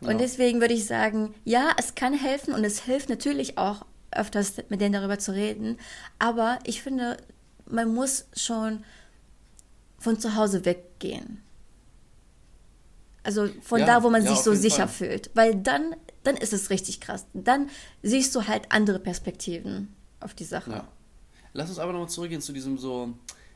Und 0.02 0.12
ja. 0.12 0.18
deswegen 0.18 0.62
würde 0.62 0.74
ich 0.74 0.86
sagen, 0.86 1.34
ja, 1.46 1.72
es 1.78 1.96
kann 1.96 2.14
helfen 2.14 2.54
und 2.54 2.64
es 2.64 2.84
hilft 2.84 3.10
natürlich 3.10 3.58
auch 3.58 3.86
öfters 4.16 4.56
mit 4.70 4.82
denen 4.82 4.94
darüber 4.94 5.20
zu 5.20 5.34
reden. 5.34 5.78
Aber 6.20 6.60
ich 6.64 6.82
finde, 6.82 7.18
man 7.66 7.94
muss 7.94 8.26
schon 8.36 8.84
von 9.98 10.20
zu 10.20 10.36
Hause 10.36 10.66
weggehen. 10.66 11.42
Also 13.24 13.50
von 13.62 13.80
ja, 13.80 13.86
da, 13.88 14.04
wo 14.04 14.10
man 14.10 14.24
ja, 14.24 14.30
sich 14.30 14.40
so 14.40 14.54
sicher 14.54 14.88
Fall. 14.88 15.10
fühlt. 15.10 15.32
Weil 15.34 15.56
dann 15.56 15.96
dann 16.26 16.38
ist 16.38 16.54
es 16.54 16.70
richtig 16.70 17.00
krass. 17.00 17.26
Dann 17.34 17.70
siehst 18.02 18.36
du 18.36 18.48
halt 18.48 18.72
andere 18.72 19.00
Perspektiven 19.00 19.94
auf 20.20 20.34
die 20.34 20.44
Sache. 20.44 20.72
Ja. 20.72 20.88
Lass 21.54 21.70
uns 21.70 21.80
aber 21.80 21.94
nochmal 21.94 22.10
zurückgehen 22.10 22.42
zu 22.42 22.52
diesem 22.52 22.78
so, 22.78 23.14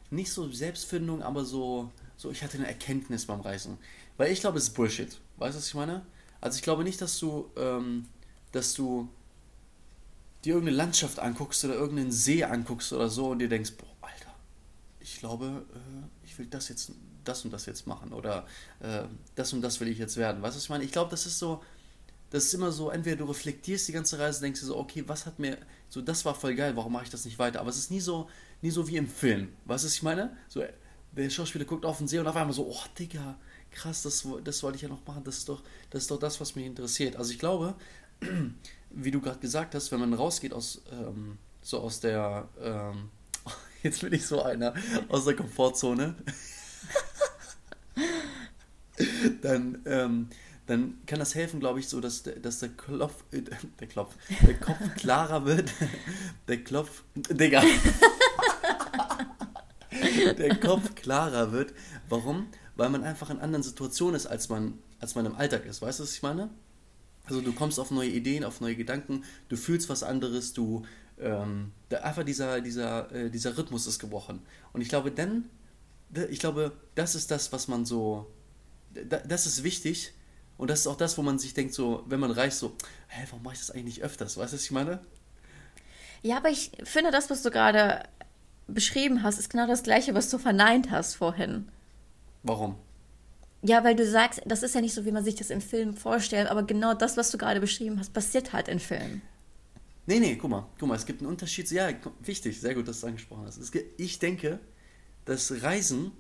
nicht 0.10 0.32
so 0.32 0.50
Selbstfindung, 0.52 1.22
aber 1.22 1.44
so, 1.44 1.92
so 2.16 2.32
ich 2.32 2.44
hatte 2.44 2.58
eine 2.58 2.68
Erkenntnis 2.68 3.26
beim 3.26 3.42
Reisen. 3.42 3.78
Weil 4.18 4.32
ich 4.32 4.40
glaube, 4.40 4.58
es 4.58 4.66
ist 4.66 4.76
Bullshit. 4.76 5.20
Weißt 5.38 5.56
du, 5.56 5.60
was 5.60 5.68
ich 5.68 5.74
meine? 5.74 6.06
Also 6.42 6.58
ich 6.58 6.62
glaube 6.62 6.84
nicht, 6.84 7.02
dass 7.02 7.20
du, 7.20 7.50
ähm, 7.58 8.06
dass 8.52 8.74
du 8.74 9.10
dir 10.46 10.54
irgendeine 10.54 10.78
Landschaft 10.78 11.20
anguckst 11.20 11.64
oder 11.66 11.76
irgendeinen 11.76 12.12
See 12.12 12.44
anguckst 12.44 12.94
oder 12.94 13.10
so 13.10 13.30
und 13.30 13.40
dir 13.40 13.50
denkst, 13.50 13.74
boah, 13.78 14.08
Alter, 14.08 14.34
ich 15.00 15.20
glaube, 15.20 15.66
äh, 15.74 16.26
ich 16.26 16.38
will 16.40 16.48
das 16.48 16.70
jetzt, 16.70 16.92
das 17.24 17.44
und 17.44 17.52
das 17.52 17.66
jetzt 17.66 17.88
machen 17.88 18.14
oder 18.14 18.46
äh, 18.80 19.04
das 19.36 19.54
und 19.54 19.62
das 19.62 19.80
will 19.80 19.88
ich 19.88 19.98
jetzt 19.98 20.18
werden. 20.18 20.42
Weißt 20.42 20.56
du, 20.56 20.58
was 20.58 20.64
ich 20.64 20.70
meine? 20.70 20.84
Ich 20.84 20.92
glaube, 20.92 21.12
das 21.12 21.26
ist 21.26 21.40
so, 21.40 21.62
das 22.30 22.46
ist 22.46 22.54
immer 22.54 22.72
so, 22.72 22.90
entweder 22.90 23.18
du 23.18 23.26
reflektierst 23.26 23.88
die 23.88 23.92
ganze 23.92 24.20
Reise, 24.20 24.42
denkst 24.42 24.62
du 24.62 24.68
so, 24.68 24.78
okay, 24.78 25.04
was 25.08 25.26
hat 25.26 25.40
mir, 25.40 25.58
so, 25.90 26.02
das 26.02 26.24
war 26.26 26.36
voll 26.36 26.56
geil, 26.56 26.76
warum 26.76 26.94
mache 26.94 27.06
ich 27.06 27.10
das 27.10 27.26
nicht 27.26 27.40
weiter? 27.40 27.60
Aber 27.60 27.70
es 27.70 27.78
ist 27.78 27.92
nie 27.92 28.00
so, 28.00 28.30
nie 28.62 28.72
so 28.72 28.88
wie 28.88 28.98
im 28.98 29.08
Film. 29.08 29.50
Weißt 29.66 29.84
du, 29.84 29.88
was 29.88 29.94
ich 29.96 30.04
meine? 30.04 30.38
So, 30.48 30.64
der 31.12 31.30
Schauspieler 31.30 31.66
guckt 31.66 31.86
auf 31.86 31.98
den 31.98 32.08
See 32.08 32.20
und 32.20 32.28
auf 32.28 32.36
einmal 32.36 32.54
so, 32.54 32.68
oh, 32.68 32.84
Digga, 32.98 33.38
krass, 33.72 34.04
das, 34.04 34.26
das 34.44 34.64
wollte 34.64 34.76
ich 34.76 34.82
ja 34.84 34.90
noch 34.90 35.06
machen, 35.06 35.24
das 35.24 35.40
ist 35.40 35.50
doch, 35.50 35.64
das 35.90 36.04
ist 36.04 36.12
doch 36.12 36.20
das, 36.20 36.40
was 36.40 36.56
mich 36.56 36.66
interessiert. 36.66 37.16
Also 37.16 37.32
ich 37.32 37.40
glaube, 37.40 37.76
wie 38.92 39.12
du 39.12 39.22
gerade 39.22 39.40
gesagt 39.40 39.76
hast, 39.76 39.92
wenn 39.92 40.00
man 40.00 40.14
rausgeht 40.14 40.54
aus, 40.54 40.82
ähm, 40.92 41.38
so 41.62 41.80
aus 41.80 42.00
der, 42.00 42.48
ähm, 42.62 43.10
jetzt 43.84 44.02
bin 44.02 44.14
ich 44.14 44.26
so 44.26 44.42
einer, 44.42 44.74
aus 45.10 45.26
der 45.26 45.36
Komfortzone, 45.36 46.16
dann, 49.42 49.82
ähm, 49.86 50.30
dann 50.66 50.98
kann 51.06 51.20
das 51.20 51.36
helfen, 51.36 51.60
glaube 51.60 51.80
ich, 51.80 51.88
so, 51.88 52.00
dass, 52.00 52.24
dass 52.24 52.60
der 52.60 52.70
Klopf, 52.70 53.24
äh, 53.32 53.42
der 53.80 53.88
Klopf, 53.88 54.16
der 54.46 54.60
Kopf 54.60 54.78
klarer 54.98 55.46
wird. 55.46 55.72
Der 56.48 56.64
Klopf, 56.64 57.04
Digga. 57.16 57.64
der 60.38 60.56
Kopf 60.60 60.96
klarer 60.96 61.52
wird. 61.52 61.74
Warum? 62.08 62.48
Weil 62.76 62.90
man 62.90 63.04
einfach 63.04 63.30
in 63.30 63.40
anderen 63.40 63.64
Situationen 63.64 64.16
ist, 64.16 64.28
als 64.28 64.50
man, 64.50 64.78
als 65.00 65.16
man 65.16 65.26
im 65.26 65.36
Alltag 65.36 65.66
ist. 65.66 65.82
Weißt 65.82 66.00
du, 66.00 66.04
was 66.04 66.14
ich 66.14 66.22
meine? 66.22 66.50
Also 67.30 67.42
du 67.42 67.54
kommst 67.54 67.80
auf 67.80 67.92
neue 67.92 68.10
Ideen, 68.10 68.44
auf 68.44 68.60
neue 68.60 68.76
Gedanken, 68.76 69.24
du 69.50 69.56
fühlst 69.56 69.88
was 69.88 70.02
anderes, 70.02 70.54
du 70.54 70.84
ähm, 71.20 71.72
einfach 72.02 72.24
dieser, 72.24 72.60
dieser, 72.60 73.12
äh, 73.12 73.30
dieser 73.30 73.56
Rhythmus 73.56 73.86
ist 73.86 74.00
gebrochen. 74.00 74.42
Und 74.74 74.82
ich 74.82 74.90
glaube, 74.90 75.12
dann, 75.12 75.46
ich 76.32 76.40
glaube, 76.40 76.72
das 76.96 77.14
ist 77.14 77.30
das, 77.30 77.52
was 77.52 77.68
man 77.68 77.86
so, 77.86 78.26
das 78.94 79.46
ist 79.46 79.64
wichtig, 79.64 80.14
und 80.58 80.70
das 80.70 80.82
ist 80.82 80.88
auch 80.88 80.98
das, 80.98 81.18
wo 81.18 81.22
man 81.22 81.38
sich 81.40 81.54
denkt, 81.54 81.74
so, 81.74 82.04
wenn 82.08 82.20
man 82.20 82.32
reist, 82.32 82.60
so, 82.60 82.76
hä, 83.08 83.26
warum 83.30 83.44
mache 83.44 83.54
ich 83.54 83.60
das 83.60 83.72
eigentlich 83.72 83.86
nicht 83.86 84.04
öfters? 84.04 84.36
Weißt 84.36 84.52
du, 84.52 84.58
was 84.58 84.64
ich 84.64 84.72
meine? 84.72 85.00
Ja, 86.22 86.38
aber 86.38 86.50
ich 86.50 86.72
finde, 86.84 87.12
das, 87.12 87.30
was 87.30 87.44
du 87.44 87.52
gerade 87.52 88.04
beschrieben 88.68 89.24
hast, 89.24 89.40
ist 89.40 89.52
genau 89.52 89.68
das 89.68 89.84
Gleiche, 89.84 90.16
was 90.16 90.30
du 90.30 90.38
verneint 90.38 90.92
hast 90.92 91.16
vorhin. 91.16 91.70
Warum? 92.44 92.76
Ja, 93.62 93.84
weil 93.84 93.96
du 93.96 94.10
sagst, 94.10 94.42
das 94.46 94.64
ist 94.64 94.74
ja 94.74 94.82
nicht 94.82 94.94
so, 94.94 95.06
wie 95.06 95.12
man 95.12 95.24
sich 95.24 95.36
das 95.36 95.50
im 95.50 95.62
Film 95.62 95.94
vorstellt, 95.94 96.50
aber 96.50 96.64
genau 96.64 96.94
das, 96.94 97.18
was 97.18 97.30
du 97.32 97.38
gerade 97.38 97.60
beschrieben 97.60 98.00
hast, 98.00 98.14
passiert 98.14 98.54
halt 98.54 98.68
in 98.70 98.80
Filmen. 98.80 99.22
Nee, 100.06 100.20
nee, 100.20 100.36
guck 100.38 100.50
mal, 100.50 100.66
guck 100.80 100.88
mal, 100.88 100.96
es 100.96 101.06
gibt 101.06 101.22
einen 101.22 101.30
Unterschied. 101.30 101.70
Ja, 101.70 101.90
wichtig, 102.24 102.60
sehr 102.60 102.74
gut, 102.74 102.88
dass 102.88 103.02
du 103.02 103.06
es 103.06 103.10
angesprochen 103.10 103.46
hast. 103.46 103.60
ich 103.98 104.20
denke, 104.20 104.60
dass 105.26 105.62
Reisen 105.62 106.12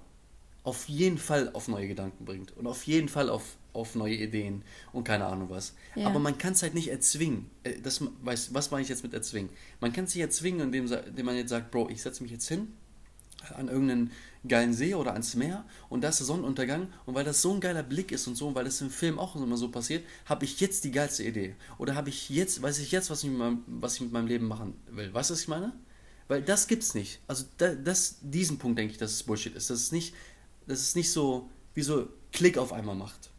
auf 0.63 0.88
jeden 0.89 1.17
Fall 1.17 1.50
auf 1.53 1.67
neue 1.67 1.88
Gedanken 1.88 2.25
bringt 2.25 2.55
und 2.58 2.67
auf 2.67 2.84
jeden 2.84 3.08
Fall 3.08 3.29
auf, 3.29 3.58
auf 3.74 3.96
neue 3.96 4.15
Ideen 4.15 4.62
und 4.91 5.05
keine 5.05 5.25
Ahnung 5.25 5.50
was. 5.50 5.74
Ja. 5.96 6.08
Aber 6.08 6.19
man 6.19 6.38
kann 6.38 6.53
es 6.53 6.62
halt 6.62 6.75
nicht 6.75 6.89
erzwingen. 6.89 7.50
Äh, 7.63 7.79
das, 7.81 8.03
weiß, 8.22 8.53
was 8.53 8.69
meine 8.69 8.84
ich 8.84 8.89
jetzt 8.89 9.01
mit 9.01 9.13
erzwingen? 9.13 9.50
Man 9.79 9.93
kann 9.93 10.03
es 10.03 10.13
nicht 10.13 10.22
erzwingen, 10.22 10.60
indem, 10.60 10.91
indem 10.91 11.25
man 11.25 11.38
jetzt 11.38 11.50
sagt, 11.50 11.72
Bro, 11.72 11.89
ich 11.89 12.01
setze 12.01 12.22
mich 12.22 12.31
jetzt 12.31 12.48
hin 12.48 12.67
an 13.55 13.67
irgendeinen 13.67 14.12
geilen 14.48 14.74
See 14.74 14.96
oder 14.96 15.13
ans 15.13 15.36
Meer 15.36 15.65
und 15.89 16.01
da 16.01 16.10
ist 16.10 16.19
der 16.19 16.25
Sonnenuntergang 16.25 16.88
und 17.05 17.15
weil 17.15 17.25
das 17.25 17.41
so 17.41 17.53
ein 17.53 17.60
geiler 17.60 17.84
Blick 17.84 18.12
ist 18.12 18.27
und 18.27 18.36
so 18.36 18.53
weil 18.55 18.63
das 18.63 18.79
im 18.81 18.89
Film 18.89 19.19
auch 19.19 19.36
immer 19.36 19.58
so 19.58 19.69
passiert, 19.69 20.05
habe 20.25 20.46
ich 20.46 20.60
jetzt 20.60 20.84
die 20.84 20.91
geilste 20.91 21.24
Idee 21.24 21.55
oder 21.77 21.96
habe 21.96 22.10
ich 22.10 22.29
jetzt, 22.29 22.62
weiß 22.62 22.79
ich 22.79 22.91
jetzt, 22.91 23.10
was 23.10 23.24
ich, 23.24 23.29
mit 23.29 23.39
meinem, 23.39 23.63
was 23.67 23.96
ich 23.96 24.01
mit 24.01 24.12
meinem 24.12 24.27
Leben 24.27 24.48
machen 24.48 24.75
will. 24.89 25.13
Weißt 25.13 25.29
du, 25.29 25.34
was 25.34 25.41
ich 25.41 25.48
meine? 25.48 25.74
Weil 26.29 26.43
das 26.43 26.67
gibt's 26.67 26.93
nicht. 26.93 27.19
Also 27.27 27.46
da, 27.58 27.74
das, 27.74 28.17
diesen 28.22 28.60
Punkt 28.60 28.77
denke 28.77 28.93
ich, 28.93 29.00
dass 29.00 29.12
es 29.12 29.24
Bullshit 29.24 29.55
ist. 29.55 29.69
Das 29.69 29.79
ist 29.79 29.91
nicht, 29.91 30.13
dass 30.67 30.79
es 30.79 30.96
nicht 30.96 31.12
so 31.12 31.50
wie 31.74 31.81
so 31.81 32.08
Klick 32.31 32.58
auf 32.58 32.72
einmal 32.72 32.96
macht. 32.96 33.31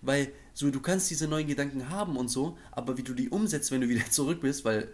Weil 0.00 0.32
so, 0.54 0.70
du 0.70 0.80
kannst 0.80 1.10
diese 1.10 1.28
neuen 1.28 1.46
Gedanken 1.46 1.90
haben 1.90 2.16
und 2.16 2.28
so, 2.28 2.56
aber 2.72 2.96
wie 2.96 3.02
du 3.02 3.12
die 3.12 3.28
umsetzt, 3.28 3.70
wenn 3.70 3.82
du 3.82 3.88
wieder 3.88 4.04
zurück 4.10 4.40
bist, 4.40 4.64
weil 4.64 4.88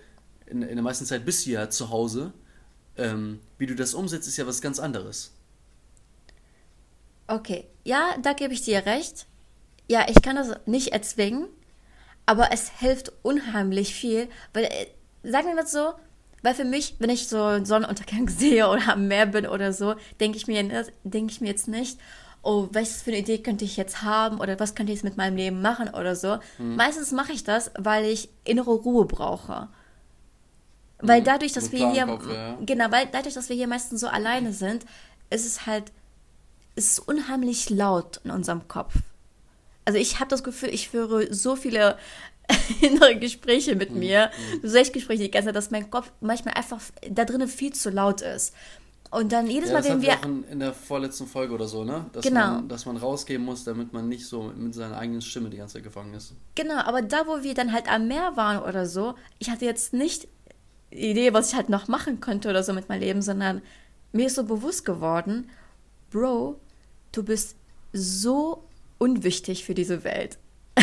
in, 0.47 0.63
in 0.63 0.75
der 0.75 0.83
meisten 0.83 1.07
Zeit 1.07 1.25
bist 1.25 1.47
du 1.47 1.51
ja 1.51 1.71
zu 1.71 1.91
Hause, 1.91 2.33
ähm, 2.97 3.41
wie 3.59 3.67
du 3.67 3.75
das 3.75 3.95
umsetzt, 3.95 4.29
ist 4.29 4.37
ja 4.37 4.47
was 4.47 4.61
ganz 4.61 4.79
anderes. 4.79 5.33
Okay, 7.27 7.67
ja, 7.85 8.17
da 8.23 8.33
gebe 8.33 8.53
ich 8.53 8.63
dir 8.63 8.85
recht. 8.87 9.27
Ja, 9.89 10.07
ich 10.09 10.21
kann 10.23 10.37
das 10.37 10.51
nicht 10.67 10.89
erzwingen, 10.89 11.47
aber 12.27 12.53
es 12.53 12.71
hilft 12.79 13.13
unheimlich 13.23 13.95
viel, 13.95 14.29
weil, 14.53 14.65
äh, 14.65 14.87
sagen 15.23 15.49
wir 15.49 15.55
mal 15.55 15.67
so, 15.67 15.95
weil 16.43 16.55
für 16.55 16.65
mich, 16.65 16.97
wenn 16.99 17.11
ich 17.11 17.29
so 17.29 17.43
einen 17.43 17.67
Sonnenuntergang 17.67 18.29
sehe 18.29 18.69
oder 18.69 18.93
am 18.93 19.09
Meer 19.09 19.27
bin 19.27 19.47
oder 19.47 19.73
so, 19.73 19.95
denke 20.21 20.39
ich, 20.39 20.47
mir, 20.47 20.87
denk 21.05 21.31
ich 21.31 21.41
mir 21.41 21.49
jetzt 21.49 21.69
nicht, 21.69 21.99
oh, 22.43 22.69
was 22.73 23.03
für 23.03 23.11
eine 23.11 23.21
Idee 23.21 23.39
könnte 23.39 23.65
ich 23.65 23.77
jetzt 23.77 24.03
haben 24.03 24.41
oder 24.41 24.59
was 24.59 24.75
könnte 24.75 24.93
ich 24.93 24.99
jetzt 24.99 25.05
mit 25.05 25.17
meinem 25.17 25.37
Leben 25.37 25.61
machen 25.63 25.89
oder 25.89 26.17
so. 26.17 26.39
Mhm. 26.59 26.77
Meistens 26.77 27.13
mache 27.13 27.33
ich 27.33 27.45
das, 27.45 27.71
weil 27.79 28.07
ich 28.07 28.29
innere 28.45 28.73
Ruhe 28.73 29.05
brauche. 29.05 29.69
Weil 31.03 31.21
mhm. 31.21 31.25
dadurch, 31.25 31.53
dass 31.53 31.73
wir 31.73 31.91
hier, 31.91 32.07
Kopf, 32.07 32.27
ja. 32.33 32.59
genau, 32.65 32.91
weil 32.91 33.09
dadurch, 33.11 33.35
dass 33.35 33.49
wir 33.49 33.57
hier 33.57 33.69
meistens 33.69 34.01
so 34.01 34.09
alleine 34.09 34.53
sind, 34.53 34.85
ist 35.31 35.47
es 35.47 35.67
halt, 35.67 35.93
ist 36.75 36.93
es 36.93 36.99
unheimlich 36.99 37.71
laut 37.71 38.21
in 38.25 38.31
unserem 38.31 38.69
Kopf. 38.69 38.95
Also 39.85 39.99
ich 39.99 40.21
habe 40.21 40.29
das 40.29 40.45
Gefühl, 40.45 40.69
ich 40.71 40.89
führe 40.91 41.33
so 41.33 41.57
viele 41.57 41.97
innere 42.81 43.19
Gespräche 43.19 43.77
mit 43.77 43.91
mhm. 43.91 43.99
mir, 43.99 44.31
mhm. 44.63 44.69
Selbstgespräche 44.69 45.25
die 45.25 45.31
ganze 45.31 45.49
Zeit, 45.49 45.57
dass 45.57 45.71
mein 45.71 45.91
Kopf 45.91 46.13
manchmal 46.21 46.55
einfach 46.55 46.81
da 47.09 47.25
drinnen 47.25 47.49
viel 47.49 47.73
zu 47.73 47.91
laut 47.91 48.21
ist. 48.21 48.55
Und 49.11 49.33
dann 49.33 49.49
jedes 49.49 49.71
ja, 49.71 49.81
Mal, 49.81 49.85
wenn 49.85 50.03
wir. 50.03 50.13
Auch 50.13 50.25
in, 50.25 50.45
in, 50.45 50.61
der 50.61 50.73
vorletzten 50.73 51.27
Folge 51.27 51.53
oder 51.53 51.67
so, 51.67 51.83
ne? 51.83 52.07
Dass 52.13 52.25
genau. 52.25 52.53
Man, 52.53 52.69
dass 52.69 52.87
man 52.87 52.97
rausgehen 52.97 53.45
muss, 53.45 53.65
damit 53.65 53.93
man 53.93 54.09
nicht 54.09 54.25
so 54.25 54.53
mit 54.57 54.73
seiner 54.73 54.97
eigenen 54.97 55.21
Stimme 55.21 55.51
die 55.51 55.57
ganze 55.57 55.75
Zeit 55.75 55.83
gefangen 55.83 56.15
ist. 56.15 56.33
Genau, 56.55 56.77
aber 56.77 57.03
da, 57.03 57.27
wo 57.27 57.43
wir 57.43 57.55
dann 57.55 57.73
halt 57.73 57.91
am 57.91 58.07
Meer 58.07 58.37
waren 58.37 58.63
oder 58.63 58.87
so, 58.87 59.15
ich 59.41 59.51
hatte 59.51 59.65
jetzt 59.65 59.93
nicht 59.93 60.29
Idee, 60.91 61.33
was 61.33 61.51
ich 61.51 61.55
halt 61.55 61.69
noch 61.69 61.89
machen 61.89 62.21
könnte 62.21 62.49
oder 62.51 62.63
so 62.63 62.73
mit 62.73 62.89
meinem 62.89 63.01
Leben, 63.01 63.23
sondern 63.23 63.63
mir 64.13 64.27
ist 64.27 64.37
so 64.37 64.45
bewusst 64.45 64.85
geworden, 64.85 65.49
Bro, 66.11 66.61
du 67.13 67.23
bist 67.23 67.57
so 67.93 68.65
unwichtig 68.99 69.65
für 69.65 69.75
diese 69.75 70.05
Welt. 70.05 70.39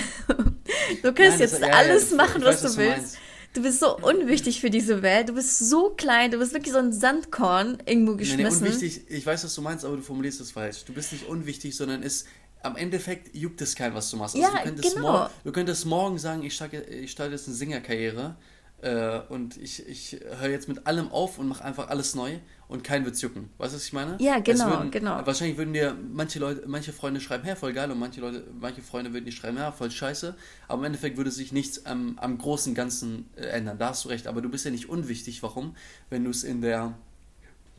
du 1.03 1.13
kannst 1.13 1.17
Nein, 1.17 1.39
jetzt 1.39 1.59
ja, 1.59 1.67
alles 1.67 2.11
ja, 2.11 2.17
machen, 2.17 2.43
was 2.43 2.63
weiß, 2.63 2.73
du 2.73 2.77
willst. 2.77 3.15
Du, 3.15 3.19
du 3.55 3.61
bist 3.63 3.79
so 3.79 3.97
unwichtig 3.97 4.61
für 4.61 4.69
diese 4.69 5.01
Welt. 5.01 5.29
Du 5.29 5.33
bist 5.33 5.59
so 5.59 5.89
klein. 5.89 6.31
Du 6.31 6.37
bist 6.37 6.53
wirklich 6.53 6.71
so 6.71 6.79
ein 6.79 6.93
Sandkorn 6.93 7.83
irgendwo 7.85 8.15
geschmissen. 8.15 8.63
Nee, 8.63 8.69
nee, 8.69 8.75
unwichtig. 8.75 9.09
Ich 9.09 9.25
weiß, 9.25 9.43
was 9.43 9.55
du 9.55 9.61
meinst, 9.61 9.83
aber 9.83 9.97
du 9.97 10.01
formulierst 10.01 10.39
es 10.39 10.51
falsch. 10.51 10.85
Du 10.85 10.93
bist 10.93 11.11
nicht 11.11 11.27
unwichtig, 11.27 11.75
sondern 11.75 12.03
es 12.03 12.25
am 12.63 12.75
Endeffekt 12.75 13.35
juckt 13.35 13.61
es 13.61 13.75
kein, 13.75 13.93
was 13.93 14.09
du 14.09 14.17
machst. 14.17 14.35
Also 14.35 14.47
ja, 14.47 14.57
du, 14.57 14.63
könntest 14.63 14.95
genau. 14.95 15.11
morgen, 15.11 15.33
du 15.43 15.51
könntest 15.51 15.85
morgen 15.85 16.17
sagen, 16.17 16.43
ich 16.43 16.55
starte, 16.55 16.77
ich 16.77 17.11
starte 17.11 17.33
jetzt 17.33 17.47
eine 17.47 17.55
Singerkarriere 17.55 18.35
äh, 18.81 19.21
und 19.29 19.57
ich, 19.57 19.87
ich 19.87 20.19
höre 20.39 20.49
jetzt 20.49 20.67
mit 20.67 20.85
allem 20.85 21.09
auf 21.09 21.39
und 21.39 21.47
mache 21.47 21.63
einfach 21.63 21.89
alles 21.89 22.13
neu 22.13 22.37
und 22.67 22.83
kein 22.83 23.05
wird's 23.05 23.21
jucken. 23.21 23.49
Weißt 23.57 23.73
du, 23.73 23.77
was 23.77 23.85
ich 23.85 23.93
meine? 23.93 24.17
Ja, 24.19 24.39
genau, 24.39 24.69
würden, 24.69 24.91
genau. 24.91 25.25
Wahrscheinlich 25.25 25.57
würden 25.57 25.73
dir 25.73 25.95
manche 26.13 26.37
Leute, 26.37 26.63
manche 26.67 26.93
Freunde 26.93 27.19
schreiben, 27.19 27.43
hey, 27.43 27.55
voll 27.55 27.73
geil, 27.73 27.89
und 27.89 27.97
manche 27.97 28.21
Leute, 28.21 28.43
manche 28.59 28.81
Freunde 28.81 29.13
würden 29.13 29.25
dir 29.25 29.31
schreiben, 29.31 29.57
ja, 29.57 29.71
voll 29.71 29.89
scheiße. 29.89 30.35
Aber 30.67 30.79
im 30.79 30.85
Endeffekt 30.85 31.17
würde 31.17 31.31
sich 31.31 31.51
nichts 31.51 31.85
am, 31.87 32.19
am 32.19 32.37
großen 32.37 32.75
Ganzen 32.75 33.29
äh, 33.35 33.45
ändern. 33.45 33.79
Da 33.79 33.89
hast 33.89 34.05
du 34.05 34.09
recht. 34.09 34.27
Aber 34.27 34.41
du 34.41 34.49
bist 34.49 34.65
ja 34.65 34.71
nicht 34.71 34.89
unwichtig. 34.89 35.41
Warum? 35.41 35.75
Wenn 36.11 36.23
du 36.23 36.29
es 36.29 36.43
in 36.43 36.61
der 36.61 36.93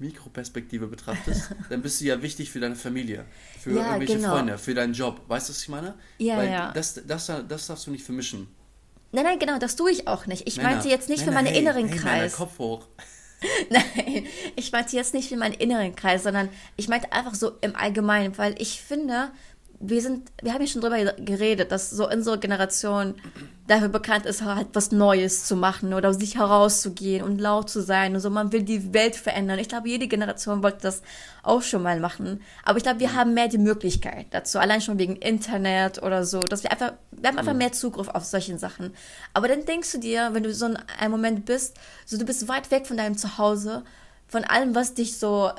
Mikroperspektive 0.01 0.89
betrachtest, 0.89 1.55
dann 1.71 1.81
bist 1.81 2.01
du 2.01 2.07
ja 2.07 2.23
wichtig 2.23 2.51
für 2.51 2.59
deine 2.59 2.77
Familie, 2.77 3.25
für 3.61 3.73
ja, 3.73 3.87
irgendwelche 3.87 4.17
genau. 4.17 4.31
Freunde, 4.31 4.59
für 4.59 4.75
deinen 4.75 4.95
Job. 4.95 5.23
Weißt 5.29 5.49
du, 5.49 5.53
was 5.53 5.63
ich 5.63 5.69
meine? 5.69 5.95
Ja, 6.19 6.39
Weil 6.39 6.51
ja. 6.51 6.73
Das, 6.73 6.95
das, 7.07 7.27
das 7.49 7.67
darfst 7.69 7.87
du 7.87 7.91
nicht 7.93 8.05
vermischen. 8.05 8.49
Nein, 9.13 9.25
nein, 9.25 9.39
genau, 9.39 9.59
das 9.59 9.77
tue 9.77 9.91
ich 9.91 10.07
auch 10.07 10.27
nicht. 10.27 10.47
Ich 10.47 10.57
Männer, 10.57 10.71
meinte 10.71 10.89
jetzt 10.89 11.09
nicht 11.09 11.21
Männer, 11.21 11.33
für 11.33 11.35
meinen 11.35 11.53
hey, 11.53 11.59
inneren 11.59 11.89
hey, 11.89 11.99
Kreis. 11.99 12.21
Männer, 12.21 12.31
Kopf 12.31 12.59
hoch. 12.59 12.87
Nein, 13.71 14.27
ich 14.57 14.73
meinte 14.73 14.97
jetzt 14.97 15.15
nicht 15.15 15.29
für 15.29 15.37
meinen 15.37 15.55
inneren 15.55 15.95
Kreis, 15.95 16.25
sondern 16.25 16.49
ich 16.77 16.89
meinte 16.89 17.13
einfach 17.13 17.35
so 17.35 17.53
im 17.61 17.77
Allgemeinen, 17.77 18.37
weil 18.37 18.61
ich 18.61 18.83
finde, 18.83 19.31
wir 19.81 20.03
sind, 20.03 20.31
wir 20.43 20.53
haben 20.53 20.61
ja 20.61 20.67
schon 20.67 20.81
drüber 20.81 21.13
geredet, 21.15 21.71
dass 21.71 21.91
so 21.91 22.11
unsere 22.11 22.39
Generation 22.39 23.15
dafür 23.69 23.89
bekannt 23.89 24.27
ist, 24.27 24.43
halt 24.43 24.69
was 24.73 24.91
Neues 24.91 25.45
zu 25.45 25.55
machen 25.55 25.95
oder 25.95 26.13
sich 26.15 26.37
herauszugehen 26.37 27.23
und 27.25 27.39
laut 27.39 27.71
zu 27.71 27.81
sein 27.81 28.15
und 28.15 28.21
so. 28.21 28.29
Man 28.31 28.51
will 28.51 28.63
die 28.63 28.93
Welt 28.93 29.15
verändern. 29.15 29.59
Ich 29.59 29.69
glaube, 29.69 29.89
jede 29.89 30.09
Generation 30.09 30.63
wollte 30.63 30.79
das 30.83 31.03
auch 31.45 31.63
schon 31.63 31.83
mal 31.83 32.01
machen. 32.01 32.41
Aber 32.65 32.79
ich 32.79 32.83
glaube, 32.83 32.99
wir 32.99 33.15
haben 33.15 33.35
mehr 33.35 33.49
die 33.49 33.59
Möglichkeit 33.59 34.27
dazu. 34.31 34.59
Allein 34.59 34.81
schon 34.81 34.99
wegen 34.99 35.17
Internet 35.17 36.03
oder 36.03 36.25
so, 36.25 36.41
dass 36.41 36.65
wir 36.65 36.73
einfach, 36.73 36.95
wir 37.13 37.29
haben 37.29 37.39
einfach 37.39 37.55
mehr 37.55 37.73
Zugriff 37.73 38.09
auf 38.09 38.25
solche 38.25 38.59
Sachen. 38.59 38.95
Aber 39.33 39.47
dann 39.47 39.65
denkst 39.65 39.93
du 39.93 39.99
dir, 39.99 40.31
wenn 40.33 40.43
du 40.43 40.53
so 40.53 40.67
in 40.67 40.77
einem 40.99 41.13
Moment 41.13 41.45
bist, 41.45 41.77
so 42.05 42.19
du 42.19 42.25
bist 42.25 42.49
weit 42.49 42.71
weg 42.73 42.87
von 42.87 42.97
deinem 42.97 43.17
Zuhause, 43.17 43.85
von 44.27 44.45
allem, 44.45 44.75
was 44.75 44.95
dich 44.95 45.19
so 45.19 45.53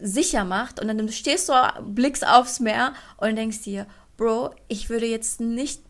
sicher 0.00 0.44
macht 0.44 0.80
und 0.80 0.88
dann 0.88 1.08
stehst 1.10 1.48
du, 1.48 1.52
blickst 1.82 2.26
aufs 2.26 2.60
Meer 2.60 2.94
und 3.16 3.36
denkst 3.36 3.62
dir, 3.62 3.86
Bro, 4.16 4.54
ich 4.68 4.90
würde 4.90 5.06
jetzt 5.06 5.40
nicht 5.40 5.82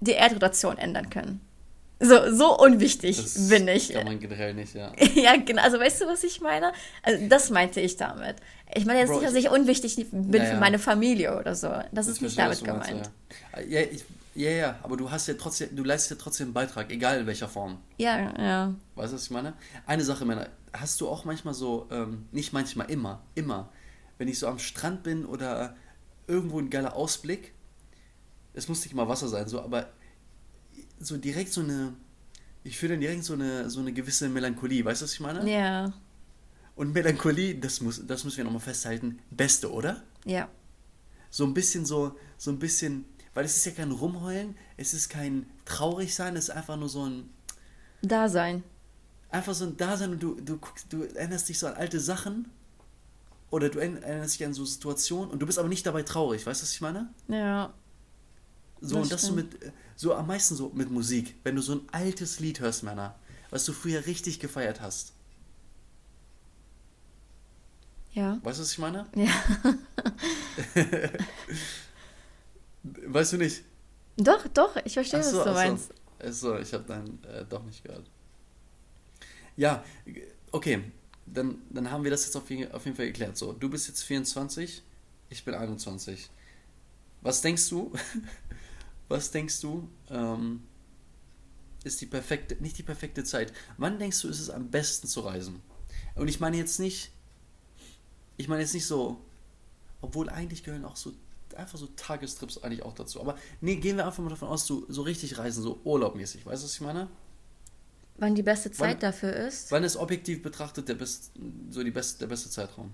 die 0.00 0.12
Erdrotation 0.12 0.78
ändern 0.78 1.10
können. 1.10 1.40
So, 2.02 2.34
so 2.34 2.58
unwichtig 2.58 3.18
das 3.18 3.48
bin 3.48 3.68
ich. 3.68 3.92
Kann 3.92 4.06
man 4.06 4.18
generell 4.18 4.54
nicht, 4.54 4.74
ja. 4.74 4.90
ja, 5.14 5.36
genau. 5.36 5.62
Also 5.62 5.78
weißt 5.78 6.00
du, 6.00 6.06
was 6.06 6.24
ich 6.24 6.40
meine? 6.40 6.72
Also, 7.02 7.28
das 7.28 7.50
meinte 7.50 7.80
ich 7.80 7.98
damit. 7.98 8.36
Ich 8.74 8.86
meine 8.86 9.00
jetzt 9.00 9.10
Bro, 9.10 9.16
nicht, 9.16 9.28
dass 9.28 9.34
ich 9.34 9.50
unwichtig 9.50 10.06
bin 10.10 10.32
ja, 10.32 10.46
für 10.46 10.56
meine 10.56 10.78
Familie 10.78 11.38
oder 11.38 11.54
so. 11.54 11.70
Das 11.92 12.06
ist 12.06 12.22
nicht 12.22 12.38
damit 12.38 12.64
gemeint. 12.64 12.94
Meinst, 12.94 13.10
ja. 13.54 13.80
Ja, 13.80 13.80
ich, 13.82 14.04
ja, 14.34 14.50
ja, 14.50 14.78
aber 14.82 14.96
du 14.96 15.10
hast 15.10 15.26
ja 15.26 15.34
trotzdem, 15.34 15.76
du 15.76 15.84
leistest 15.84 16.12
ja 16.12 16.16
trotzdem 16.16 16.46
einen 16.46 16.54
Beitrag, 16.54 16.90
egal 16.90 17.20
in 17.20 17.26
welcher 17.26 17.48
Form. 17.48 17.78
Ja, 17.98 18.32
ja. 18.40 18.74
Weißt 18.94 19.12
du, 19.12 19.16
was 19.16 19.24
ich 19.24 19.30
meine? 19.30 19.52
Eine 19.86 20.04
Sache, 20.04 20.24
Männer, 20.24 20.48
hast 20.72 21.00
du 21.02 21.08
auch 21.08 21.26
manchmal 21.26 21.52
so, 21.52 21.86
ähm, 21.90 22.26
nicht 22.32 22.54
manchmal, 22.54 22.90
immer, 22.90 23.22
immer, 23.34 23.70
wenn 24.16 24.28
ich 24.28 24.38
so 24.38 24.46
am 24.46 24.58
Strand 24.58 25.02
bin 25.02 25.26
oder 25.26 25.76
irgendwo 26.26 26.60
ein 26.60 26.70
geiler 26.70 26.96
Ausblick, 26.96 27.52
es 28.54 28.68
muss 28.68 28.84
nicht 28.84 28.94
mal 28.94 29.08
Wasser 29.08 29.28
sein, 29.28 29.48
so, 29.48 29.60
aber 29.60 29.88
so 31.00 31.16
direkt 31.16 31.52
so 31.52 31.62
eine, 31.62 31.94
ich 32.62 32.78
fühle 32.78 32.92
dann 32.92 33.00
direkt 33.00 33.24
so 33.24 33.32
eine, 33.32 33.68
so 33.68 33.80
eine 33.80 33.92
gewisse 33.92 34.28
Melancholie, 34.28 34.84
weißt 34.84 35.00
du, 35.00 35.04
was 35.04 35.12
ich 35.14 35.20
meine? 35.20 35.50
Ja. 35.50 35.92
Und 36.76 36.92
Melancholie, 36.92 37.56
das, 37.56 37.80
muss, 37.80 38.06
das 38.06 38.24
müssen 38.24 38.36
wir 38.38 38.44
nochmal 38.44 38.60
festhalten, 38.60 39.18
beste, 39.30 39.72
oder? 39.72 40.02
Ja. 40.24 40.48
So 41.30 41.44
ein 41.44 41.54
bisschen 41.54 41.84
so, 41.84 42.16
so 42.38 42.50
ein 42.52 42.58
bisschen, 42.58 43.04
weil 43.34 43.44
es 43.44 43.56
ist 43.56 43.66
ja 43.66 43.72
kein 43.72 43.90
Rumheulen, 43.90 44.54
es 44.76 44.94
ist 44.94 45.08
kein 45.08 45.46
Traurigsein, 45.64 46.36
es 46.36 46.44
ist 46.44 46.50
einfach 46.50 46.76
nur 46.76 46.88
so 46.88 47.04
ein 47.04 47.28
Dasein 48.02 48.62
einfach 49.30 49.54
so 49.54 49.64
ein 49.64 49.76
Dasein 49.76 50.12
und 50.12 50.22
du, 50.22 50.34
du, 50.40 50.58
guckst, 50.58 50.92
du 50.92 51.02
erinnerst 51.02 51.48
dich 51.48 51.58
so 51.58 51.66
an 51.66 51.74
alte 51.74 52.00
Sachen 52.00 52.50
oder 53.50 53.68
du 53.68 53.78
erinnerst 53.78 54.38
dich 54.38 54.46
an 54.46 54.54
so 54.54 54.64
Situationen 54.64 55.30
und 55.30 55.40
du 55.40 55.46
bist 55.46 55.58
aber 55.58 55.68
nicht 55.68 55.86
dabei 55.86 56.02
traurig, 56.02 56.46
weißt 56.46 56.60
du, 56.60 56.64
was 56.64 56.72
ich 56.72 56.80
meine? 56.80 57.12
Ja. 57.28 57.72
So, 58.80 58.96
das 58.96 59.02
und 59.02 59.12
das 59.12 59.22
so 59.22 59.32
mit, 59.34 59.72
so 59.96 60.14
am 60.14 60.26
meisten 60.26 60.56
so 60.56 60.70
mit 60.74 60.90
Musik, 60.90 61.34
wenn 61.44 61.56
du 61.56 61.62
so 61.62 61.74
ein 61.74 61.82
altes 61.92 62.40
Lied 62.40 62.60
hörst, 62.60 62.82
Männer, 62.82 63.18
was 63.50 63.64
du 63.64 63.72
früher 63.72 64.06
richtig 64.06 64.40
gefeiert 64.40 64.80
hast. 64.80 65.12
Ja. 68.12 68.40
Weißt 68.42 68.58
du, 68.58 68.62
was 68.62 68.72
ich 68.72 68.78
meine? 68.78 69.06
Ja. 69.14 69.30
weißt 73.06 73.34
du 73.34 73.36
nicht? 73.36 73.62
Doch, 74.16 74.46
doch, 74.48 74.76
ich 74.84 74.94
verstehe, 74.94 75.22
so, 75.22 75.38
was 75.38 75.44
du 75.44 75.52
meinst. 75.52 75.94
Achso, 76.18 76.58
ich 76.58 76.72
habe 76.72 76.84
deinen 76.84 77.22
äh, 77.24 77.44
doch 77.44 77.62
nicht 77.64 77.84
gehört. 77.84 78.10
Ja, 79.56 79.84
okay. 80.52 80.82
Dann, 81.26 81.62
dann 81.70 81.90
haben 81.90 82.02
wir 82.02 82.10
das 82.10 82.24
jetzt 82.24 82.36
auf 82.36 82.50
jeden, 82.50 82.72
auf 82.72 82.84
jeden 82.84 82.96
Fall 82.96 83.06
geklärt. 83.06 83.36
So, 83.36 83.52
du 83.52 83.70
bist 83.70 83.86
jetzt 83.86 84.02
24, 84.02 84.82
ich 85.28 85.44
bin 85.44 85.54
21. 85.54 86.28
Was 87.22 87.40
denkst 87.42 87.68
du? 87.68 87.92
Was 89.10 89.32
denkst 89.32 89.60
du? 89.60 89.88
Ähm, 90.08 90.62
ist 91.82 92.00
die 92.00 92.06
perfekte, 92.06 92.54
nicht 92.62 92.78
die 92.78 92.84
perfekte 92.84 93.24
Zeit. 93.24 93.52
Wann 93.76 93.98
denkst 93.98 94.22
du, 94.22 94.28
ist 94.28 94.38
es 94.38 94.50
am 94.50 94.70
besten 94.70 95.08
zu 95.08 95.20
reisen? 95.20 95.60
Und 96.14 96.28
ich 96.28 96.38
meine 96.38 96.56
jetzt 96.56 96.78
nicht, 96.78 97.10
ich 98.36 98.46
meine 98.46 98.62
jetzt 98.62 98.72
nicht 98.72 98.86
so, 98.86 99.20
obwohl 100.00 100.28
eigentlich 100.28 100.62
gehören 100.62 100.84
auch 100.84 100.96
so 100.96 101.12
einfach 101.56 101.76
so 101.76 101.88
Tagestrips 101.88 102.62
eigentlich 102.62 102.84
auch 102.84 102.94
dazu. 102.94 103.20
Aber 103.20 103.36
nee, 103.60 103.76
gehen 103.76 103.96
wir 103.96 104.06
einfach 104.06 104.22
mal 104.22 104.30
davon 104.30 104.48
aus, 104.48 104.64
so, 104.64 104.86
so 104.88 105.02
richtig 105.02 105.38
reisen, 105.38 105.64
so 105.64 105.80
urlaubmäßig. 105.82 106.46
Weißt 106.46 106.62
du, 106.62 106.66
was 106.66 106.74
ich 106.74 106.80
meine? 106.80 107.08
Wann 108.16 108.36
die 108.36 108.44
beste 108.44 108.70
Zeit 108.70 108.94
wann, 108.94 109.00
dafür 109.00 109.32
ist? 109.32 109.72
Wann 109.72 109.82
ist 109.82 109.96
objektiv 109.96 110.40
betrachtet 110.40 110.88
der 110.88 110.94
best, 110.94 111.32
so 111.70 111.82
die 111.82 111.90
best, 111.90 112.20
der 112.20 112.28
beste 112.28 112.48
Zeitraum? 112.48 112.92